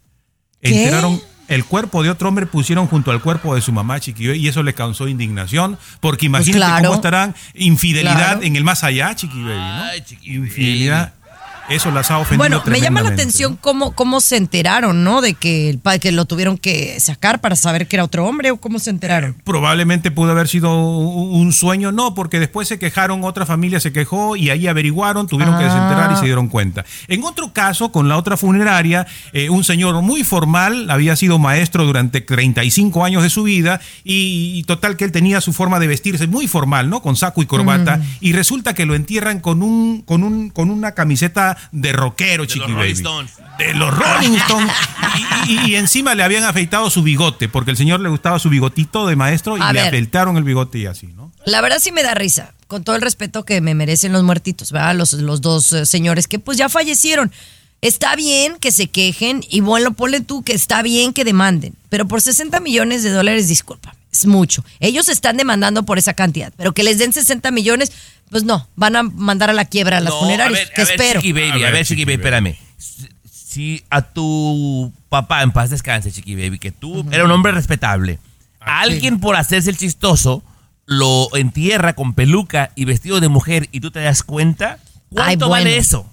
¿Qué? 0.63 0.85
Enterraron 0.85 1.21
el 1.49 1.64
cuerpo 1.64 2.03
de 2.03 2.11
otro 2.11 2.28
hombre, 2.28 2.47
pusieron 2.47 2.86
junto 2.86 3.11
al 3.11 3.20
cuerpo 3.20 3.55
de 3.55 3.61
su 3.61 3.72
mamá 3.72 4.01
Chiqui 4.01 4.30
y 4.32 4.49
eso 4.49 4.62
le 4.62 4.74
causó 4.74 5.09
indignación, 5.09 5.78
porque 6.01 6.26
imagínate 6.26 6.59
Pues 6.59 6.68
claro. 6.70 6.84
cómo 6.88 6.95
estarán 6.97 7.34
infidelidad 7.55 8.14
Claro. 8.14 8.43
en 8.43 8.57
el 8.57 8.64
más 8.64 8.84
allá, 8.84 9.14
Chiqui 9.14 9.43
Baby, 9.43 9.55
¿no? 9.55 9.82
Ay, 9.84 10.03
Infidelidad, 10.22 11.14
eso 11.75 11.91
las 11.91 12.11
ha 12.11 12.18
ofendido 12.18 12.39
Bueno, 12.39 12.62
me 12.66 12.81
llama 12.81 13.03
la 13.03 13.11
atención 13.11 13.57
cómo, 13.61 13.93
cómo 13.93 14.20
se 14.20 14.37
enteraron, 14.37 15.05
¿no? 15.05 15.20
De 15.20 15.35
que, 15.35 15.79
que 16.01 16.12
lo 16.12 16.25
tuvieron 16.25 16.59
que 16.59 16.99
sacar 17.01 17.41
para 17.41 17.57
saber 17.57 17.87
que 17.87 17.97
era 17.97 18.05
otro 18.05 18.27
hombre 18.27 18.51
o 18.51 18.57
cómo 18.59 18.79
se 18.79 18.91
enteraron. 18.91 19.35
Probablemente 19.45 20.11
pudo 20.11 20.31
haber 20.33 20.49
sido 20.49 20.75
un 20.79 21.53
sueño, 21.53 21.93
no, 21.93 22.14
porque 22.14 22.39
después 22.41 22.68
se 22.68 22.79
quejaron, 22.79 23.25
otra 23.25 23.47
familia 23.47 23.81
se 23.81 23.93
quejó 23.93 24.37
y 24.37 24.51
ahí 24.51 24.66
averiguaron, 24.66 25.27
tuvieron 25.27 25.57
que 25.59 25.64
Ah. 25.64 25.66
desenterrar 25.73 26.12
y 26.12 26.16
se 26.16 26.25
dieron 26.25 26.49
cuenta. 26.49 26.85
En 27.09 27.23
otro 27.25 27.53
caso, 27.53 27.93
con 27.93 28.09
la 28.09 28.16
otra 28.16 28.37
funeraria, 28.37 29.07
eh, 29.33 29.49
un 29.51 29.64
señor 29.64 30.01
muy 30.03 30.25
formal, 30.25 30.91
había 30.91 31.14
sido 31.16 31.39
maestro 31.39 31.85
durante 31.85 32.20
35 32.20 33.05
años 33.05 33.23
de 33.23 33.31
su 33.31 33.43
vida 33.45 33.81
y, 34.05 34.53
y 34.57 34.64
total 34.64 34.97
que 34.97 35.05
él 35.05 35.12
tenía 35.12 35.41
su 35.41 35.53
forma 35.53 35.79
de 35.79 35.87
vestirse 35.87 36.27
muy 36.27 36.47
formal, 36.49 36.91
¿no? 36.91 37.01
Con 37.03 37.16
saco 37.16 37.43
y 37.43 37.47
corbata 37.47 38.01
y 38.20 38.33
resulta 38.33 38.75
que 38.75 38.87
lo 38.87 38.95
entierran 38.95 39.41
con 39.41 39.62
un 39.62 40.03
con 40.03 40.23
un 40.23 40.51
con 40.51 40.70
una 40.70 40.93
camiseta 40.93 41.57
de 41.71 41.93
rockero, 41.93 42.43
De 42.45 42.49
los 42.49 42.49
chiqui 42.49 42.73
baby. 42.73 42.91
Stones. 42.93 43.33
De 43.59 43.75
los 43.75 43.97
Rolling 43.97 44.37
Stones. 44.39 44.73
Y, 45.47 45.53
y- 45.53 45.71
y 45.71 45.75
encima 45.77 46.15
le 46.15 46.23
habían 46.23 46.45
afeitado 46.45 46.91
su 46.91 47.03
bigote, 47.03 47.49
porque 47.49 47.71
el 47.71 47.77
señor 47.77 48.01
le 48.01 48.09
gustaba 48.09 48.39
su 48.39 48.49
bigotito 48.49 49.07
de 49.07 49.17
maestro 49.17 49.57
y 49.57 49.61
A 49.61 49.73
le 49.73 49.81
ver. 49.81 49.89
afeitaron 49.89 50.37
el 50.37 50.45
bigote 50.45 50.79
y 50.79 50.87
así, 50.87 51.07
¿no? 51.09 51.31
La 51.45 51.61
verdad 51.61 51.79
sí 51.81 51.93
me 51.93 52.03
da 52.03 52.15
risa, 52.15 52.53
con 52.69 52.85
todo 52.85 52.97
el 52.97 53.03
respeto 53.03 53.45
que 53.45 53.61
me 53.61 53.75
merecen 53.75 54.13
los 54.13 54.23
muertitos, 54.23 54.73
¿verdad? 54.73 54.95
Los, 54.97 55.13
los 55.15 55.41
dos 55.41 55.73
eh, 55.73 55.87
señores 55.87 56.29
que 56.29 56.39
pues 56.39 56.57
ya 56.59 56.69
fallecieron. 56.69 57.31
Está 57.81 58.15
bien 58.15 58.59
que 58.61 58.71
se 58.71 58.89
quejen 58.89 59.45
y 59.51 59.61
bueno, 59.61 59.93
ponle 59.95 60.21
tú 60.21 60.45
que 60.45 60.53
está 60.53 60.83
bien 60.83 61.13
que 61.13 61.25
demanden, 61.25 61.75
pero 61.89 62.07
por 62.07 62.21
60 62.21 62.61
millones 62.61 63.03
de 63.03 63.11
dólares, 63.11 63.49
disculpa, 63.49 63.97
es 64.13 64.27
mucho. 64.27 64.65
Ellos 64.79 65.09
están 65.09 65.37
demandando 65.37 65.85
por 65.85 65.99
esa 65.99 66.15
cantidad, 66.15 66.53
pero 66.57 66.73
que 66.73 66.83
les 66.85 66.99
den 66.99 67.13
60 67.13 67.51
millones, 67.51 67.91
pues 68.31 68.45
no, 68.45 68.69
van 68.77 68.95
a 68.97 69.03
mandar 69.03 69.51
a 69.51 69.55
la 69.55 69.65
quiebra 69.65 69.97
a 69.99 70.01
las 70.01 70.13
No, 70.13 70.21
funerarias, 70.21 70.61
a 70.61 70.65
ver, 70.65 70.73
que 70.75 70.83
a 70.83 70.85
ver, 70.85 70.95
espero. 71.01 71.21
Chiqui 71.21 71.33
Baby, 71.33 71.65
A 71.65 71.69
a 71.69 71.71
ver, 71.71 71.87
Chiqui 71.87 72.05
Baby, 72.05 72.15
espérame. 72.15 72.57
Si- 72.79 73.83
a 73.91 74.03
tu 74.03 74.93
papá, 75.09 75.43
en 75.43 75.51
paz 75.53 75.71
descanse, 75.71 76.11
Chiqui 76.13 76.35
Baby, 76.37 76.59
que 76.59 76.73
tú 76.73 77.05
era 77.11 77.25
un 77.25 77.31
hombre 77.31 77.53
respetable, 77.53 78.19
Ah, 78.61 78.81
alguien 78.83 79.19
por 79.19 79.35
hacerse 79.35 79.71
el 79.71 79.77
chistoso 79.77 80.43
lo 80.87 81.35
entierra 81.37 81.95
con 81.95 82.15
peluca 82.15 82.71
y 82.77 82.85
vestido 82.85 83.19
de 83.21 83.29
mujer 83.29 83.69
y 83.73 83.81
tú 83.81 83.91
te 83.91 84.01
das 84.01 84.23
cuenta, 84.23 84.79
¿cuánto 85.11 85.47
Ay, 85.47 85.51
vale 85.51 85.77
eso? 85.79 86.07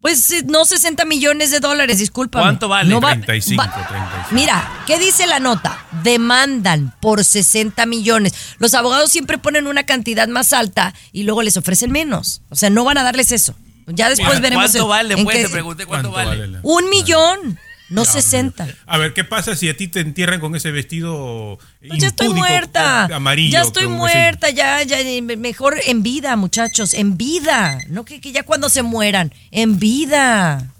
Pues 0.00 0.32
no 0.46 0.64
60 0.64 1.04
millones 1.04 1.50
de 1.50 1.60
dólares, 1.60 1.98
discúlpame. 1.98 2.42
¿Cuánto 2.44 2.68
vale? 2.68 2.88
No 2.88 3.00
va- 3.02 3.10
35, 3.12 3.62
va- 3.62 3.70
35. 3.70 4.26
Mira, 4.30 4.82
¿qué 4.86 4.98
dice 4.98 5.26
la 5.26 5.40
nota? 5.40 5.84
Demandan 6.02 6.94
por 7.00 7.22
60 7.22 7.84
millones. 7.84 8.32
Los 8.58 8.72
abogados 8.74 9.10
siempre 9.10 9.36
ponen 9.36 9.66
una 9.66 9.84
cantidad 9.84 10.26
más 10.28 10.52
alta 10.54 10.94
y 11.12 11.24
luego 11.24 11.42
les 11.42 11.56
ofrecen 11.58 11.90
menos. 11.92 12.40
O 12.48 12.56
sea, 12.56 12.70
no 12.70 12.84
van 12.84 12.96
a 12.96 13.02
darles 13.02 13.30
eso. 13.32 13.54
Ya 13.86 14.08
después 14.08 14.28
¿Cuánto 14.28 14.42
veremos. 14.42 14.74
en- 14.74 14.88
vale? 14.88 15.16
Pues 15.22 15.36
qué- 15.36 15.42
te 15.44 15.48
pregunté 15.50 15.84
cuánto, 15.84 16.10
¿Cuánto 16.10 16.28
vale. 16.30 16.40
vale 16.42 16.52
la- 16.52 16.60
Un 16.62 16.88
millón, 16.88 17.58
no 17.90 18.02
Dios 18.02 18.12
60. 18.14 18.64
mío. 18.64 18.74
A 18.86 18.96
ver, 18.98 19.12
¿qué 19.14 19.24
pasa 19.24 19.54
si 19.56 19.68
a 19.68 19.76
ti 19.76 19.88
te 19.88 20.00
entierran 20.00 20.40
con 20.40 20.56
ese 20.56 20.70
vestido 20.70 21.58
Pues 21.86 22.00
ya 22.00 22.08
estoy 22.08 22.28
muerta. 22.30 23.04
con- 23.08 23.16
amarillo? 23.16 23.52
ya 23.52 23.62
estoy 23.62 23.84
ese- 23.84 23.92
muerta, 23.92 24.50
ya, 24.50 24.82
ya, 24.82 24.98
eh, 25.00 25.20
mejor 25.22 25.76
en 25.86 26.02
vida, 26.02 26.34
muchachos, 26.36 26.94
en 26.94 27.16
vida. 27.16 27.78
No 27.88 28.04
que, 28.04 28.20
que 28.20 28.32
ya 28.32 28.42
cuando 28.44 28.68
se 28.70 28.82
mueran, 28.82 29.34
en 29.50 29.78
vida. 29.78 30.72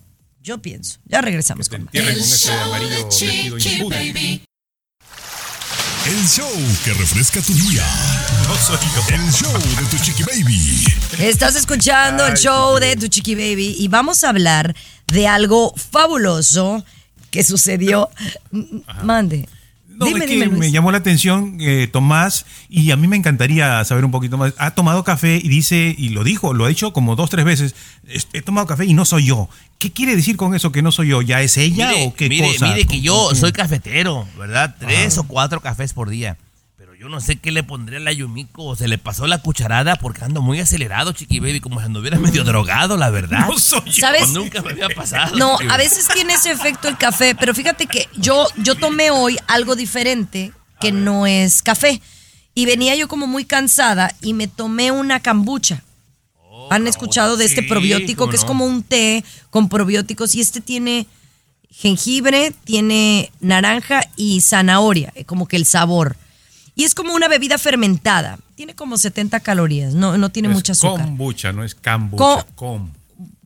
Yo 0.42 0.62
pienso. 0.62 0.98
Ya 1.04 1.20
regresamos 1.20 1.68
te 1.68 1.76
con 1.76 1.84
más. 1.84 1.94
entierren 1.94 2.14
El 2.16 2.20
con 2.24 2.32
ese 2.32 2.52
amarillo 2.52 3.06
vestido 3.06 3.58
impúdico. 3.58 4.44
El 6.06 6.26
show 6.26 6.50
que 6.84 6.94
refresca 6.94 7.42
tu 7.42 7.52
día. 7.52 7.86
No 8.48 8.56
soy 8.56 8.78
yo. 8.96 9.14
El 9.14 9.30
show 9.32 9.52
de 9.52 9.84
tu 9.90 10.02
Chiqui 10.02 10.22
Baby. 10.22 10.84
Estás 11.18 11.56
escuchando 11.56 12.26
el 12.26 12.36
show 12.38 12.78
de 12.78 12.96
Tu 12.96 13.08
Chiqui 13.08 13.34
Baby 13.34 13.76
y 13.78 13.88
vamos 13.88 14.24
a 14.24 14.30
hablar 14.30 14.74
de 15.08 15.28
algo 15.28 15.74
fabuloso 15.76 16.84
que 17.30 17.42
sucedió. 17.42 18.08
Mande. 19.02 19.48
No, 19.88 20.06
dime, 20.06 20.20
es 20.20 20.26
que 20.26 20.32
dime, 20.36 20.46
me 20.56 20.70
llamó 20.70 20.92
la 20.92 20.98
atención 20.98 21.58
eh, 21.60 21.86
Tomás 21.92 22.46
y 22.70 22.90
a 22.90 22.96
mí 22.96 23.06
me 23.06 23.16
encantaría 23.16 23.84
saber 23.84 24.06
un 24.06 24.10
poquito 24.10 24.38
más. 24.38 24.54
Ha 24.56 24.70
tomado 24.70 25.04
café 25.04 25.36
y 25.36 25.46
dice, 25.48 25.94
y 25.98 26.08
lo 26.08 26.24
dijo, 26.24 26.54
lo 26.54 26.64
ha 26.64 26.70
hecho 26.70 26.94
como 26.94 27.16
dos, 27.16 27.28
tres 27.28 27.44
veces, 27.44 27.74
"Es- 28.08 28.26
he 28.32 28.40
tomado 28.40 28.66
café 28.66 28.86
y 28.86 28.94
no 28.94 29.04
soy 29.04 29.26
yo. 29.26 29.50
¿Qué 29.78 29.92
quiere 29.92 30.16
decir 30.16 30.38
con 30.38 30.54
eso 30.54 30.72
que 30.72 30.80
no 30.80 30.90
soy 30.90 31.08
yo? 31.08 31.20
¿Ya 31.20 31.42
es 31.42 31.58
ella 31.58 31.88
Mire, 31.90 32.06
o 32.06 32.14
qué 32.14 32.30
mire, 32.30 32.46
cosa? 32.52 32.68
mire 32.68 32.86
que 32.86 33.02
yo 33.02 33.26
¿Con- 33.26 33.36
soy 33.36 33.52
cafetero, 33.52 34.26
¿verdad? 34.38 34.74
Tres 34.78 35.18
o 35.18 35.24
cuatro 35.24 35.60
cafés 35.60 35.92
por 35.92 36.08
día. 36.08 36.38
Yo 37.00 37.08
no 37.08 37.18
sé 37.22 37.36
qué 37.36 37.50
le 37.50 37.62
pondré 37.62 37.96
a 37.96 38.00
la 38.00 38.12
Yumiko. 38.12 38.62
O 38.62 38.76
se 38.76 38.86
le 38.86 38.98
pasó 38.98 39.26
la 39.26 39.40
cucharada 39.40 39.96
porque 39.96 40.22
ando 40.22 40.42
muy 40.42 40.60
acelerado, 40.60 41.12
Chiqui 41.12 41.40
Baby, 41.40 41.60
como 41.60 41.80
si 41.80 41.86
anduviera 41.86 42.18
medio 42.18 42.44
drogado, 42.44 42.98
la 42.98 43.08
verdad. 43.08 43.48
No 43.48 43.58
soy 43.58 43.86
yo. 43.86 44.02
¿Sabes? 44.02 44.28
Nunca 44.34 44.60
me 44.60 44.72
había 44.72 44.90
pasado. 44.90 45.34
No, 45.38 45.56
Chiqui 45.56 45.72
a 45.72 45.78
veces 45.78 46.08
tiene 46.12 46.34
ese 46.34 46.50
efecto 46.50 46.88
el 46.88 46.98
café, 46.98 47.34
pero 47.34 47.54
fíjate 47.54 47.86
que 47.86 48.06
yo, 48.18 48.46
yo 48.58 48.74
tomé 48.74 49.10
hoy 49.10 49.38
algo 49.46 49.76
diferente 49.76 50.52
que 50.78 50.92
no 50.92 51.26
es 51.26 51.62
café. 51.62 52.02
Y 52.54 52.66
venía 52.66 52.94
yo 52.96 53.08
como 53.08 53.26
muy 53.26 53.46
cansada 53.46 54.14
y 54.20 54.34
me 54.34 54.46
tomé 54.46 54.90
una 54.90 55.20
cambucha. 55.20 55.82
¿Han 56.68 56.86
escuchado 56.86 57.38
de 57.38 57.46
este 57.46 57.62
sí, 57.62 57.66
probiótico 57.66 58.28
que 58.28 58.36
es 58.36 58.44
como 58.44 58.66
un 58.66 58.82
té 58.82 59.24
con 59.48 59.70
probióticos? 59.70 60.34
Y 60.34 60.42
este 60.42 60.60
tiene 60.60 61.06
jengibre, 61.70 62.52
tiene 62.64 63.32
naranja 63.40 64.02
y 64.16 64.42
zanahoria, 64.42 65.14
eh, 65.14 65.24
como 65.24 65.48
que 65.48 65.56
el 65.56 65.64
sabor. 65.64 66.18
Y 66.80 66.84
es 66.84 66.94
como 66.94 67.12
una 67.14 67.28
bebida 67.28 67.58
fermentada. 67.58 68.38
Tiene 68.54 68.74
como 68.74 68.96
70 68.96 69.40
calorías, 69.40 69.92
no, 69.92 70.16
no 70.16 70.30
tiene 70.30 70.48
Es 70.48 70.54
mucha 70.54 70.72
azúcar. 70.72 71.04
Kombucha, 71.04 71.52
no 71.52 71.62
es 71.62 71.74
kombucha. 71.74 72.16
Co- 72.16 72.46
com. 72.54 72.90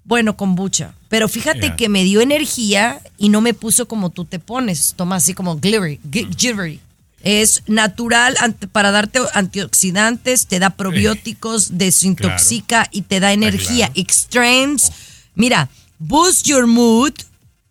Bueno, 0.05 0.37
kombucha. 0.37 0.95
Pero 1.09 1.29
fíjate 1.29 1.75
que 1.77 1.89
me 1.89 2.05
dio 2.05 2.21
energía 2.21 3.01
y 3.19 3.31
no 3.31 3.41
me 3.41 3.53
puso 3.53 3.89
como 3.89 4.11
tú 4.11 4.25
te 4.25 4.39
pones. 4.39 4.95
Toma 4.95 5.17
así 5.17 5.35
como 5.35 5.57
glittery. 5.57 5.99
Mm. 6.05 6.31
jittery. 6.37 6.81
Es 7.23 7.63
natural 7.67 8.37
para 8.71 8.91
darte 8.93 9.19
antioxidantes, 9.33 10.47
te 10.47 10.59
da 10.61 10.71
probióticos, 10.71 11.77
desintoxica 11.77 12.87
y 12.93 13.03
te 13.03 13.19
da 13.19 13.33
energía. 13.33 13.87
claro. 13.87 14.01
Extremes. 14.01 14.93
Mira, 15.35 15.69
boost 15.99 16.47
your 16.47 16.67
mood, 16.67 17.15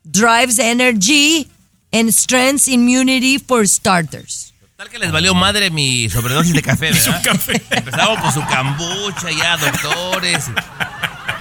drives 0.03 0.59
energy 0.59 1.47
and 1.93 2.09
strengthens 2.11 2.67
immunity 2.67 3.37
for 3.39 3.65
starters. 3.67 4.52
Tal 4.83 4.89
que 4.89 4.99
les 4.99 5.13
valió 5.13 5.33
madre 5.33 5.69
mi 5.69 6.09
sobredosis 6.09 6.53
de 6.53 6.61
café, 6.61 6.91
¿verdad? 6.91 7.21
café. 7.23 7.63
Empezaban 7.69 8.17
con 8.19 8.33
su 8.33 8.45
cambucha 8.45 9.31
ya, 9.31 9.55
doctores. 9.55 10.43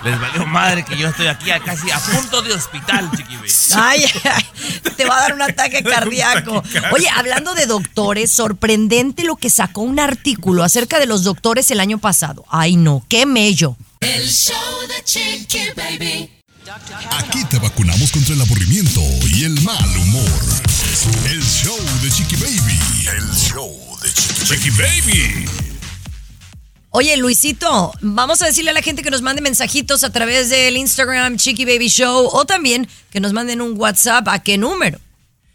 Les 0.04 0.20
valió 0.20 0.46
madre 0.46 0.84
que 0.84 0.96
yo 0.96 1.08
estoy 1.08 1.26
aquí 1.26 1.50
a 1.50 1.58
casi 1.58 1.90
a 1.90 1.98
punto 1.98 2.40
de 2.42 2.52
hospital, 2.52 3.10
Chiqui 3.10 3.34
Baby. 3.34 3.50
Ay, 3.74 4.04
ay, 4.32 4.46
te 4.96 5.04
va 5.04 5.16
a 5.16 5.20
dar 5.22 5.34
un 5.34 5.42
ataque 5.42 5.82
cardíaco. 5.90 6.62
Oye, 6.92 7.08
hablando 7.08 7.54
de 7.54 7.66
doctores, 7.66 8.30
sorprendente 8.30 9.24
lo 9.24 9.34
que 9.34 9.50
sacó 9.50 9.80
un 9.80 9.98
artículo 9.98 10.62
acerca 10.62 11.00
de 11.00 11.06
los 11.06 11.24
doctores 11.24 11.68
el 11.72 11.80
año 11.80 11.98
pasado. 11.98 12.44
Ay, 12.48 12.76
no, 12.76 13.04
qué 13.08 13.26
mello. 13.26 13.76
El 13.98 14.28
show 14.28 14.54
de 14.86 15.02
Chiqui 15.02 15.64
Baby. 15.74 16.30
Aquí 17.18 17.44
te 17.46 17.58
vacunamos 17.58 18.12
contra 18.12 18.36
el 18.36 18.40
aburrimiento 18.40 19.00
y 19.34 19.42
el 19.42 19.60
mal 19.62 19.96
humor. 19.96 20.71
El 21.26 21.42
show 21.42 21.76
de 22.00 22.08
Chiqui 22.10 22.36
Baby. 22.36 22.78
El 23.16 23.28
show 23.34 23.74
de 24.02 24.08
Chiqui, 24.12 24.70
Baby. 24.70 25.46
Oye, 26.90 27.16
Luisito, 27.16 27.92
vamos 28.02 28.40
a 28.42 28.46
decirle 28.46 28.70
a 28.70 28.74
la 28.74 28.82
gente 28.82 29.02
que 29.02 29.10
nos 29.10 29.20
mande 29.22 29.42
mensajitos 29.42 30.04
a 30.04 30.12
través 30.12 30.48
del 30.50 30.76
Instagram 30.76 31.38
Chiqui 31.38 31.64
Baby 31.64 31.88
Show 31.88 32.28
o 32.32 32.44
también 32.44 32.86
que 33.10 33.18
nos 33.18 33.32
manden 33.32 33.60
un 33.62 33.72
WhatsApp. 33.76 34.28
¿A 34.28 34.38
qué 34.44 34.56
número? 34.58 35.00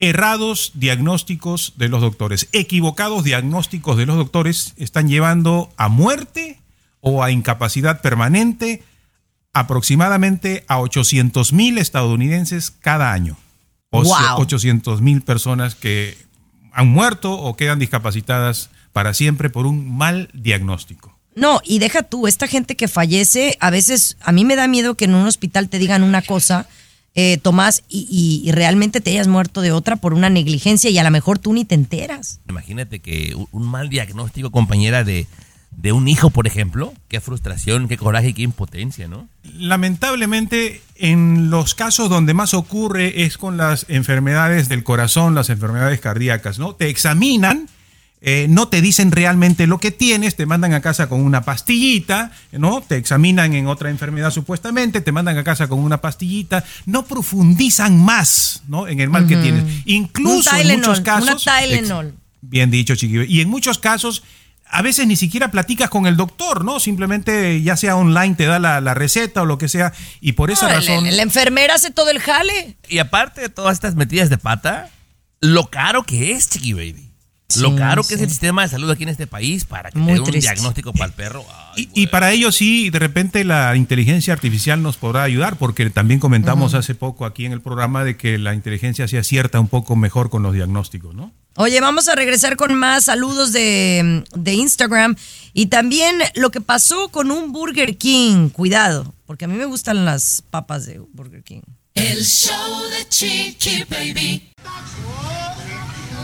errados 0.00 0.72
diagnósticos 0.74 1.74
de 1.76 1.88
los 1.88 2.00
doctores, 2.00 2.48
equivocados 2.52 3.22
diagnósticos 3.22 3.96
de 3.96 4.06
los 4.06 4.16
doctores 4.16 4.74
están 4.76 5.08
llevando 5.08 5.72
a 5.76 5.88
muerte 5.88 6.58
o 7.00 7.22
a 7.22 7.30
incapacidad 7.30 8.00
permanente 8.00 8.82
aproximadamente 9.52 10.64
a 10.66 10.80
800 10.80 11.52
mil 11.52 11.78
estadounidenses 11.78 12.70
cada 12.72 13.12
año. 13.12 13.36
O 13.90 14.02
Wow. 14.02 14.40
800 14.40 15.00
mil 15.00 15.22
personas 15.22 15.76
que 15.76 16.18
han 16.72 16.88
muerto 16.88 17.32
o 17.32 17.56
quedan 17.56 17.78
discapacitadas 17.78 18.68
para 18.96 19.12
siempre 19.12 19.50
por 19.50 19.66
un 19.66 19.94
mal 19.94 20.30
diagnóstico. 20.32 21.14
No, 21.34 21.60
y 21.62 21.80
deja 21.80 22.02
tú, 22.02 22.26
esta 22.26 22.46
gente 22.48 22.76
que 22.76 22.88
fallece, 22.88 23.58
a 23.60 23.68
veces 23.68 24.16
a 24.22 24.32
mí 24.32 24.46
me 24.46 24.56
da 24.56 24.68
miedo 24.68 24.94
que 24.94 25.04
en 25.04 25.14
un 25.14 25.26
hospital 25.26 25.68
te 25.68 25.78
digan 25.78 26.02
una 26.02 26.22
cosa, 26.22 26.66
eh, 27.14 27.36
Tomás, 27.36 27.82
y, 27.90 28.08
y- 28.10 28.48
y 28.48 28.52
realmente 28.52 29.02
te 29.02 29.10
hayas 29.10 29.28
muerto 29.28 29.60
de 29.60 29.70
otra 29.70 29.96
por 29.96 30.14
una 30.14 30.30
negligencia 30.30 30.88
y 30.88 30.96
a 30.96 31.04
lo 31.04 31.10
mejor 31.10 31.38
tú 31.38 31.52
ni 31.52 31.66
te 31.66 31.74
enteras. 31.74 32.40
Imagínate 32.48 33.00
que 33.00 33.34
un- 33.34 33.48
un 33.52 33.66
mal 33.68 33.90
diagnóstico, 33.90 34.50
compañera, 34.50 35.04
de, 35.04 35.26
de 35.72 35.92
un 35.92 36.08
hijo, 36.08 36.30
por 36.30 36.46
ejemplo. 36.46 36.94
Qué 37.08 37.20
frustración, 37.20 37.88
qué 37.88 37.98
coraje, 37.98 38.32
qué 38.32 38.40
impotencia, 38.40 39.06
¿no? 39.06 39.28
Lamentablemente, 39.42 40.80
en 40.94 41.50
los 41.50 41.74
casos 41.74 42.08
donde 42.08 42.32
más 42.32 42.54
ocurre 42.54 43.24
es 43.24 43.36
con 43.36 43.58
las 43.58 43.84
enfermedades 43.90 44.70
del 44.70 44.84
corazón, 44.84 45.34
las 45.34 45.50
enfermedades 45.50 46.00
cardíacas, 46.00 46.58
¿no? 46.58 46.74
Te 46.74 46.88
examinan, 46.88 47.68
eh, 48.22 48.46
no 48.48 48.68
te 48.68 48.80
dicen 48.80 49.12
realmente 49.12 49.66
lo 49.66 49.78
que 49.78 49.90
tienes, 49.90 50.36
te 50.36 50.46
mandan 50.46 50.72
a 50.72 50.80
casa 50.80 51.08
con 51.08 51.20
una 51.20 51.42
pastillita, 51.42 52.32
¿no? 52.52 52.80
Te 52.80 52.96
examinan 52.96 53.54
en 53.54 53.66
otra 53.66 53.90
enfermedad 53.90 54.30
supuestamente, 54.30 55.00
te 55.00 55.12
mandan 55.12 55.36
a 55.38 55.44
casa 55.44 55.68
con 55.68 55.78
una 55.80 56.00
pastillita, 56.00 56.64
no 56.86 57.04
profundizan 57.04 57.98
más, 58.02 58.62
¿no? 58.68 58.88
En 58.88 59.00
el 59.00 59.10
mal 59.10 59.26
que 59.26 59.36
tienes. 59.36 59.64
Incluso 59.84 60.50
Un 60.50 60.56
en 60.70 60.78
muchos 60.80 61.00
casos. 61.02 61.46
una 61.46 62.04
Bien 62.40 62.70
dicho, 62.70 62.94
Chiqui. 62.96 63.24
Y 63.28 63.40
en 63.40 63.48
muchos 63.50 63.78
casos, 63.78 64.22
a 64.68 64.82
veces 64.82 65.06
ni 65.06 65.16
siquiera 65.16 65.50
platicas 65.50 65.90
con 65.90 66.06
el 66.06 66.16
doctor, 66.16 66.64
¿no? 66.64 66.80
Simplemente, 66.80 67.60
ya 67.62 67.76
sea 67.76 67.96
online, 67.96 68.34
te 68.34 68.46
da 68.46 68.58
la, 68.58 68.80
la 68.80 68.94
receta 68.94 69.42
o 69.42 69.46
lo 69.46 69.58
que 69.58 69.68
sea. 69.68 69.92
Y 70.20 70.32
por 70.32 70.50
esa 70.50 70.62
No, 70.66 70.68
la- 70.72 70.74
razón. 70.76 71.04
la 71.16 71.22
enfermera 71.22 71.74
hace 71.74 71.90
todo 71.90 72.10
el 72.10 72.18
jale. 72.20 72.76
Y 72.88 72.98
aparte 72.98 73.42
de 73.42 73.48
todas 73.48 73.74
estas 73.74 73.94
metidas 73.94 74.30
de 74.30 74.38
pata, 74.38 74.90
lo 75.40 75.66
caro 75.70 76.02
que 76.04 76.32
es, 76.32 76.48
Chiqui 76.48 76.72
Baby. 76.72 77.05
Lo 77.58 77.70
Sí, 77.70 77.76
caro 77.76 78.02
que 78.02 78.14
es 78.14 78.20
el 78.20 78.28
sistema 78.28 78.62
de 78.62 78.68
salud 78.68 78.90
aquí 78.90 79.04
en 79.04 79.08
este 79.08 79.26
país 79.28 79.64
para 79.64 79.90
que 79.92 79.98
Muy 79.98 80.08
te 80.08 80.14
dé 80.14 80.20
un 80.20 80.26
triste. 80.26 80.50
diagnóstico 80.52 80.92
para 80.92 81.06
el 81.06 81.12
perro. 81.12 81.44
Ay, 81.74 81.88
Y, 81.94 82.02
y 82.02 82.06
para 82.08 82.32
ello 82.32 82.50
sí, 82.50 82.90
de 82.90 82.98
repente 82.98 83.44
la 83.44 83.76
inteligencia 83.76 84.32
artificial 84.32 84.82
nos 84.82 84.96
podrá 84.96 85.22
ayudar, 85.22 85.56
porque 85.56 85.88
también 85.90 86.18
comentamos 86.18 86.74
hace 86.74 86.94
poco 86.96 87.24
aquí 87.24 87.46
en 87.46 87.52
el 87.52 87.60
programa 87.60 88.02
de 88.02 88.16
que 88.16 88.38
la 88.38 88.52
inteligencia 88.52 89.06
se 89.06 89.18
acierta 89.18 89.60
un 89.60 89.68
poco 89.68 89.94
mejor 89.94 90.28
con 90.28 90.42
los 90.42 90.54
diagnósticos, 90.54 91.14
¿no? 91.14 91.32
Oye, 91.54 91.80
vamos 91.80 92.08
a 92.08 92.14
regresar 92.14 92.56
con 92.56 92.74
más 92.74 93.04
saludos 93.04 93.52
de, 93.52 94.24
de 94.34 94.52
Instagram 94.54 95.16
y 95.54 95.66
también 95.66 96.18
lo 96.34 96.50
que 96.50 96.60
pasó 96.60 97.08
con 97.08 97.30
un 97.30 97.52
Burger 97.52 97.96
King. 97.96 98.50
Cuidado, 98.50 99.14
porque 99.24 99.46
a 99.46 99.48
mí 99.48 99.54
me 99.54 99.64
gustan 99.66 100.04
las 100.04 100.42
papas 100.50 100.84
de 100.84 100.98
Burger 101.12 101.42
King. 101.44 101.62
El 101.94 102.22
show 102.26 102.82
de 102.90 103.08
Chiqui 103.08 103.84
Baby. 103.88 104.50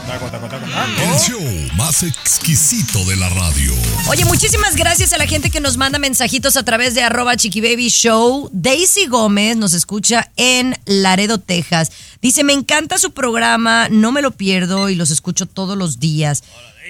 El 0.05 1.19
show 1.21 1.41
más 1.77 2.03
exquisito 2.03 3.05
de 3.05 3.15
la 3.15 3.29
radio. 3.29 3.73
Oye, 4.09 4.25
muchísimas 4.25 4.75
gracias 4.75 5.13
a 5.13 5.19
la 5.19 5.29
gente 5.29 5.49
que 5.49 5.61
nos 5.61 5.77
manda 5.77 6.01
mensajitos 6.01 6.57
a 6.57 6.65
través 6.65 6.95
de 6.95 7.03
arroba 7.03 7.37
chiquibaby 7.37 7.89
show. 7.89 8.51
Daisy 8.53 9.07
Gómez 9.07 9.57
nos 9.57 9.75
escucha 9.75 10.33
en 10.37 10.77
Laredo, 10.87 11.39
Texas. 11.39 11.93
Dice, 12.21 12.43
me 12.43 12.53
encanta 12.53 12.99
su 12.99 13.13
programa, 13.13 13.89
no 13.91 14.11
me 14.11 14.23
lo 14.23 14.33
pierdo 14.33 14.89
y 14.89 14.97
los 14.97 15.11
escucho 15.11 15.47
todos 15.47 15.79
los 15.79 16.01
días. 16.01 16.43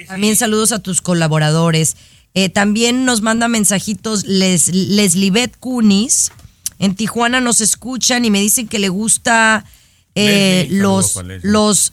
También 0.09 0.35
saludos 0.35 0.73
a 0.73 0.79
tus 0.79 1.03
colaboradores. 1.03 1.97
Eh, 2.33 2.49
también 2.49 3.05
nos 3.05 3.21
manda 3.21 3.47
mensajitos 3.47 4.25
Les, 4.25 4.69
Leslibet 4.69 5.55
Cunis. 5.59 6.33
En 6.79 6.95
Tijuana 6.95 7.43
nos 7.43 7.61
escuchan 7.61 8.25
y 8.25 8.31
me 8.31 8.41
dicen 8.41 8.69
que 8.69 8.79
le 8.79 8.89
gusta 8.89 9.67
eh, 10.15 10.67
Leslie, 10.71 10.81
los, 10.81 11.19
los 11.43 11.93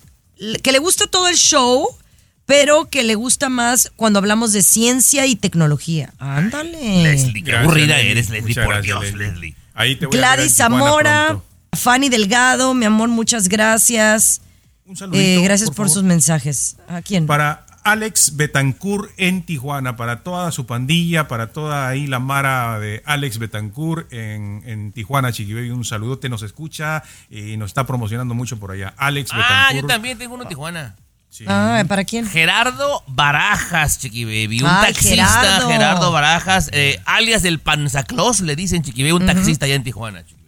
que 0.61 0.71
le 0.71 0.79
gusta 0.79 1.07
todo 1.07 1.27
el 1.27 1.35
show, 1.35 1.87
pero 2.45 2.89
que 2.89 3.03
le 3.03 3.15
gusta 3.15 3.49
más 3.49 3.91
cuando 3.95 4.19
hablamos 4.19 4.53
de 4.53 4.63
ciencia 4.63 5.25
y 5.25 5.35
tecnología. 5.35 6.13
Ándale. 6.17 7.03
Leslie, 7.03 7.43
qué 7.43 7.55
aburrida 7.55 7.99
eres, 7.99 8.29
Leslie, 8.29 8.55
por 8.55 8.65
gracias, 8.65 8.83
Dios, 8.83 9.03
Leslie. 9.03 9.27
Leslie. 9.27 9.55
Ahí 9.73 9.95
te 9.95 10.07
voy 10.07 10.17
a 10.17 10.19
Gladys 10.19 10.55
Tijuana 10.55 10.75
Zamora, 10.77 11.25
pronto. 11.27 11.45
Fanny 11.73 12.09
Delgado, 12.09 12.73
mi 12.73 12.85
amor, 12.85 13.09
muchas 13.09 13.47
gracias. 13.49 14.41
Un 14.85 14.97
saludito, 14.97 15.23
Eh, 15.23 15.43
gracias 15.43 15.69
por, 15.69 15.89
sus 15.89 16.03
mensajes. 16.03 16.77
¿A 16.87 17.01
quién? 17.01 17.27
Para 17.27 17.65
Alex 17.91 18.35
Betancourt 18.35 19.11
en 19.17 19.43
Tijuana, 19.43 19.95
para 19.95 20.23
toda 20.23 20.51
su 20.51 20.65
pandilla, 20.65 21.27
para 21.27 21.51
toda 21.51 21.87
ahí 21.87 22.07
la 22.07 22.19
mara 22.19 22.79
de 22.79 23.01
Alex 23.05 23.37
Betancourt 23.39 24.11
en, 24.13 24.61
en 24.65 24.91
Tijuana, 24.91 25.31
Chiquibaby, 25.31 25.71
un 25.71 25.83
saludote, 25.85 26.29
nos 26.29 26.43
escucha 26.43 27.03
y 27.29 27.57
nos 27.57 27.67
está 27.71 27.85
promocionando 27.85 28.33
mucho 28.33 28.59
por 28.59 28.71
allá. 28.71 28.93
Alex 28.97 29.31
Ah, 29.33 29.37
Betancourt. 29.37 29.81
yo 29.81 29.87
también 29.87 30.17
tengo 30.17 30.33
uno 30.35 30.43
en 30.43 30.49
Tijuana. 30.49 30.95
Sí. 31.31 31.45
Ah, 31.47 31.83
¿para 31.87 32.05
quién? 32.05 32.27
Gerardo 32.27 33.03
Barajas, 33.07 33.99
Chiqui 33.99 34.25
Baby. 34.25 34.63
Un 34.63 34.69
taxista, 34.69 35.09
Gerardo. 35.41 35.67
Gerardo, 35.69 36.11
Barajas, 36.11 36.69
eh, 36.73 36.99
alias 37.05 37.43
del 37.43 37.59
Panzaclos, 37.59 38.41
le 38.41 38.55
dicen 38.55 38.81
Chiqui 38.81 39.03
Baby, 39.03 39.11
un 39.11 39.25
taxista 39.27 39.65
allá 39.65 39.75
en 39.75 39.83
Tijuana. 39.83 40.21
Chiqui 40.23 40.33
Baby. 40.33 40.38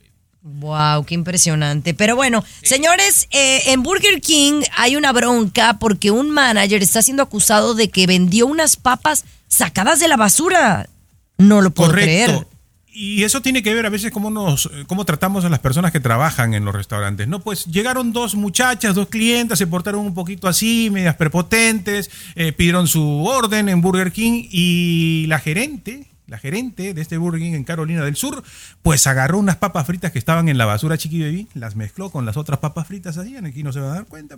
Wow, 0.43 1.05
qué 1.05 1.13
impresionante. 1.13 1.93
Pero 1.93 2.15
bueno, 2.15 2.43
señores, 2.63 3.27
eh, 3.31 3.61
en 3.67 3.83
Burger 3.83 4.21
King 4.21 4.63
hay 4.75 4.95
una 4.95 5.11
bronca 5.11 5.77
porque 5.77 6.09
un 6.09 6.31
manager 6.31 6.81
está 6.81 7.01
siendo 7.01 7.21
acusado 7.21 7.75
de 7.75 7.89
que 7.89 8.07
vendió 8.07 8.47
unas 8.47 8.75
papas 8.75 9.25
sacadas 9.47 9.99
de 9.99 10.07
la 10.07 10.17
basura. 10.17 10.89
No 11.37 11.61
lo 11.61 11.71
puedo 11.71 11.91
creer. 11.91 12.47
Y 12.93 13.23
eso 13.23 13.41
tiene 13.41 13.63
que 13.63 13.73
ver 13.73 13.85
a 13.85 13.89
veces 13.89 14.11
cómo 14.11 14.29
nos, 14.29 14.69
cómo 14.87 15.05
tratamos 15.05 15.45
a 15.45 15.49
las 15.49 15.59
personas 15.59 15.93
que 15.93 16.01
trabajan 16.01 16.53
en 16.53 16.65
los 16.65 16.75
restaurantes, 16.75 17.25
¿no? 17.27 17.39
Pues 17.39 17.65
llegaron 17.67 18.11
dos 18.11 18.35
muchachas, 18.35 18.95
dos 18.95 19.07
clientas, 19.07 19.59
se 19.59 19.67
portaron 19.67 20.01
un 20.01 20.13
poquito 20.13 20.49
así, 20.49 20.89
medias 20.91 21.15
prepotentes, 21.15 22.11
eh, 22.35 22.51
pidieron 22.51 22.89
su 22.89 23.25
orden 23.25 23.69
en 23.69 23.81
Burger 23.81 24.11
King 24.11 24.43
y 24.51 25.25
la 25.27 25.39
gerente, 25.39 26.11
la 26.32 26.39
gerente 26.39 26.93
de 26.93 27.01
este 27.01 27.17
Burger 27.17 27.41
King 27.41 27.53
en 27.55 27.65
Carolina 27.65 28.05
del 28.05 28.15
Sur, 28.15 28.41
pues 28.82 29.05
agarró 29.05 29.38
unas 29.38 29.57
papas 29.57 29.86
fritas 29.86 30.13
que 30.13 30.17
estaban 30.17 30.47
en 30.47 30.57
la 30.57 30.65
basura 30.65 30.97
Chiqui 30.97 31.21
Baby, 31.21 31.49
las 31.55 31.75
mezcló 31.75 32.09
con 32.09 32.25
las 32.25 32.38
otras 32.38 32.59
papas 32.59 32.88
fritas 32.88 33.17
así, 33.17 33.36
aquí 33.36 33.63
no 33.63 33.73
se 33.73 33.82
van 33.82 33.91
a 33.91 33.93
dar 33.95 34.05
cuenta, 34.05 34.38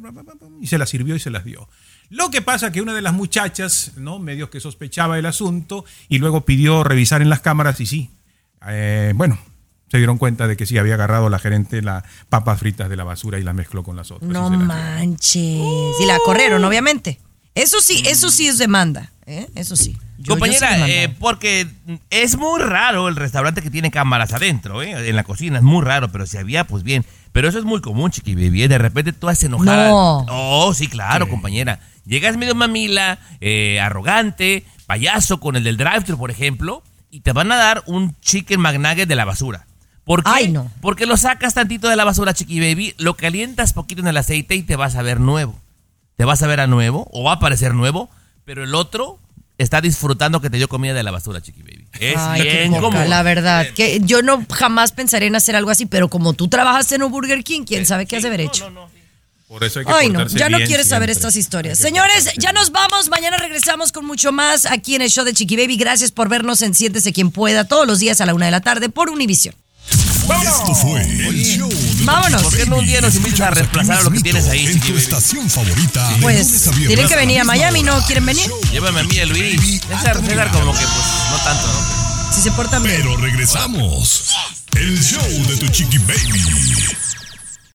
y 0.59 0.65
se 0.65 0.79
las 0.79 0.89
sirvió 0.89 1.15
y 1.15 1.19
se 1.19 1.29
las 1.29 1.45
dio. 1.45 1.69
Lo 2.09 2.31
que 2.31 2.41
pasa 2.41 2.71
que 2.71 2.81
una 2.81 2.95
de 2.95 3.03
las 3.03 3.13
muchachas, 3.13 3.91
¿no? 3.95 4.17
Medios 4.17 4.49
que 4.49 4.59
sospechaba 4.59 5.19
el 5.19 5.27
asunto 5.27 5.85
y 6.09 6.17
luego 6.17 6.45
pidió 6.45 6.83
revisar 6.83 7.21
en 7.21 7.29
las 7.29 7.41
cámaras 7.41 7.79
y 7.79 7.85
sí, 7.85 8.09
eh, 8.67 9.13
bueno, 9.15 9.37
se 9.91 9.97
dieron 9.99 10.17
cuenta 10.17 10.47
de 10.47 10.57
que 10.57 10.65
sí 10.65 10.79
había 10.79 10.95
agarrado 10.95 11.29
la 11.29 11.37
gerente 11.37 11.83
las 11.83 12.03
papas 12.27 12.59
fritas 12.59 12.89
de 12.89 12.95
la 12.95 13.03
basura 13.03 13.37
y 13.37 13.43
las 13.43 13.53
mezcló 13.53 13.83
con 13.83 13.95
las 13.95 14.09
otras. 14.09 14.31
No 14.31 14.47
y 14.47 14.57
las 14.57 14.67
manches. 14.67 15.35
Y 16.01 16.05
la 16.07 16.17
corrieron, 16.25 16.65
obviamente. 16.65 17.19
Eso 17.53 17.81
sí, 17.81 18.01
eso 18.07 18.31
sí 18.31 18.47
es 18.47 18.57
demanda, 18.57 19.11
¿eh? 19.25 19.47
Eso 19.55 19.75
sí. 19.75 19.97
Yo- 20.17 20.33
Compañera, 20.33 20.87
eh, 20.87 21.09
porque 21.19 21.67
es 22.09 22.37
muy 22.37 22.61
raro 22.61 23.07
el 23.09 23.15
restaurante 23.15 23.61
que 23.61 23.69
tiene 23.69 23.91
cámaras 23.91 24.33
adentro, 24.33 24.81
¿eh? 24.81 25.09
en 25.09 25.15
la 25.15 25.23
cocina, 25.23 25.57
es 25.57 25.63
muy 25.63 25.83
raro, 25.83 26.11
pero 26.11 26.25
si 26.25 26.37
había, 26.37 26.65
pues 26.65 26.83
bien. 26.83 27.05
Pero 27.31 27.49
eso 27.49 27.57
es 27.59 27.65
muy 27.65 27.81
común, 27.81 28.11
chiqui 28.11 28.35
baby. 28.35 28.67
De 28.67 28.77
repente 28.77 29.11
tú 29.11 29.27
haces 29.27 29.45
enojada. 29.45 29.89
No. 29.89 30.25
Oh, 30.29 30.73
sí, 30.73 30.87
claro, 30.87 31.27
compañera. 31.27 31.79
Llegas 32.05 32.37
medio 32.37 32.53
mamila, 32.55 33.17
eh, 33.41 33.79
arrogante, 33.79 34.65
payaso 34.85 35.39
con 35.39 35.55
el 35.55 35.63
del 35.63 35.77
drive-thru, 35.77 36.17
por 36.17 36.29
ejemplo, 36.31 36.83
y 37.09 37.21
te 37.21 37.31
van 37.31 37.51
a 37.51 37.55
dar 37.55 37.83
un 37.87 38.15
chicken 38.21 38.59
McNugget 38.59 39.07
de 39.07 39.15
la 39.15 39.25
basura. 39.25 39.65
¿Por 40.03 40.23
qué? 40.23 40.31
Ay, 40.33 40.51
no. 40.51 40.69
Porque 40.81 41.05
lo 41.05 41.15
sacas 41.17 41.53
tantito 41.53 41.87
de 41.87 41.95
la 41.95 42.03
basura, 42.03 42.33
chiqui 42.33 42.59
baby, 42.59 42.93
lo 42.97 43.15
calientas 43.15 43.71
poquito 43.73 44.01
en 44.01 44.07
el 44.09 44.17
aceite 44.17 44.55
y 44.55 44.61
te 44.63 44.75
vas 44.75 44.95
a 44.95 45.01
ver 45.01 45.19
nuevo. 45.19 45.57
Te 46.17 46.25
vas 46.25 46.43
a 46.43 46.47
ver 46.47 46.59
a 46.59 46.67
nuevo 46.67 47.07
o 47.11 47.23
va 47.23 47.33
a 47.33 47.39
parecer 47.39 47.73
nuevo, 47.73 48.09
pero 48.45 48.63
el 48.63 48.75
otro 48.75 49.19
está 49.57 49.81
disfrutando 49.81 50.41
que 50.41 50.49
te 50.49 50.57
dio 50.57 50.67
comida 50.67 50.93
de 50.93 51.03
la 51.03 51.11
basura, 51.11 51.41
chiqui 51.41 51.61
baby. 51.61 51.87
Es 51.99 52.17
Ay, 52.17 52.41
bien 52.41 52.71
la 53.09 53.23
verdad. 53.23 53.67
Que 53.75 54.01
yo 54.03 54.21
no 54.21 54.45
jamás 54.49 54.91
pensaré 54.91 55.27
en 55.27 55.35
hacer 55.35 55.55
algo 55.55 55.69
así, 55.69 55.85
pero 55.85 56.09
como 56.09 56.33
tú 56.33 56.47
trabajaste 56.47 56.95
en 56.95 57.03
un 57.03 57.11
Burger 57.11 57.43
King, 57.43 57.63
quién 57.65 57.85
sabe 57.85 58.05
qué 58.05 58.17
has 58.17 58.23
de 58.23 58.29
haber 58.29 58.41
hecho. 58.41 58.71
Por 59.47 59.63
eso 59.63 59.79
hay 59.79 59.85
que 59.85 59.91
Ay, 59.91 60.09
no, 60.09 60.25
ya 60.27 60.49
no 60.49 60.57
quieres 60.57 60.87
saber 60.87 61.11
estas 61.11 61.35
historias. 61.35 61.77
Señores, 61.77 62.31
ya 62.39 62.51
nos 62.53 62.71
vamos. 62.71 63.09
Mañana 63.09 63.37
regresamos 63.37 63.91
con 63.91 64.05
mucho 64.05 64.31
más 64.31 64.65
aquí 64.65 64.95
en 64.95 65.03
el 65.03 65.09
show 65.09 65.23
de 65.23 65.33
Chiqui 65.33 65.55
Baby. 65.55 65.77
Gracias 65.77 66.11
por 66.11 66.27
vernos 66.27 66.63
en 66.63 66.73
Siéntese 66.73 67.13
Quien 67.13 67.29
Pueda 67.29 67.67
todos 67.67 67.85
los 67.85 67.99
días 67.99 68.19
a 68.19 68.25
la 68.25 68.33
una 68.33 68.45
de 68.45 68.51
la 68.51 68.61
tarde 68.61 68.89
por 68.89 69.11
Univision. 70.23 70.53
Esto 70.53 70.75
fue 70.75 71.01
el 71.01 71.43
show 71.43 71.69
de 71.69 72.03
Vámonos. 72.03 72.41
Chiqui 72.41 72.43
¿Por 72.43 72.57
qué 72.57 72.65
no 72.69 72.77
un 72.77 72.85
día 72.85 73.01
nos 73.01 73.15
invitas 73.15 73.41
a 73.41 73.51
reemplazar 73.51 73.99
a 73.99 74.01
lo 74.03 74.11
que 74.11 74.21
tienes 74.21 74.47
ahí, 74.47 74.65
En 74.65 74.79
tu 74.79 74.97
estación 74.97 75.49
favorita. 75.49 76.09
Pues, 76.21 76.69
tienen 76.87 77.07
que 77.07 77.15
venir 77.15 77.41
a 77.41 77.43
Miami, 77.43 77.83
¿no? 77.83 78.03
¿Quieren 78.05 78.25
venir? 78.25 78.49
Llévame 78.71 79.01
a 79.01 79.03
mí, 79.03 79.17
el 79.17 79.29
Luis. 79.29 79.81
César, 79.81 80.21
César 80.25 80.51
como 80.51 80.73
que 80.73 80.85
pues 80.85 81.05
no 81.31 81.37
tanto, 81.43 81.67
¿no? 81.67 82.33
Si 82.33 82.41
se 82.41 82.51
portan 82.51 82.83
bien. 82.83 82.97
Pero 82.97 83.17
regresamos. 83.17 84.33
El 84.75 85.03
show 85.03 85.21
de 85.47 85.57
tu 85.57 85.67
chiqui 85.67 85.99
baby. 85.99 86.41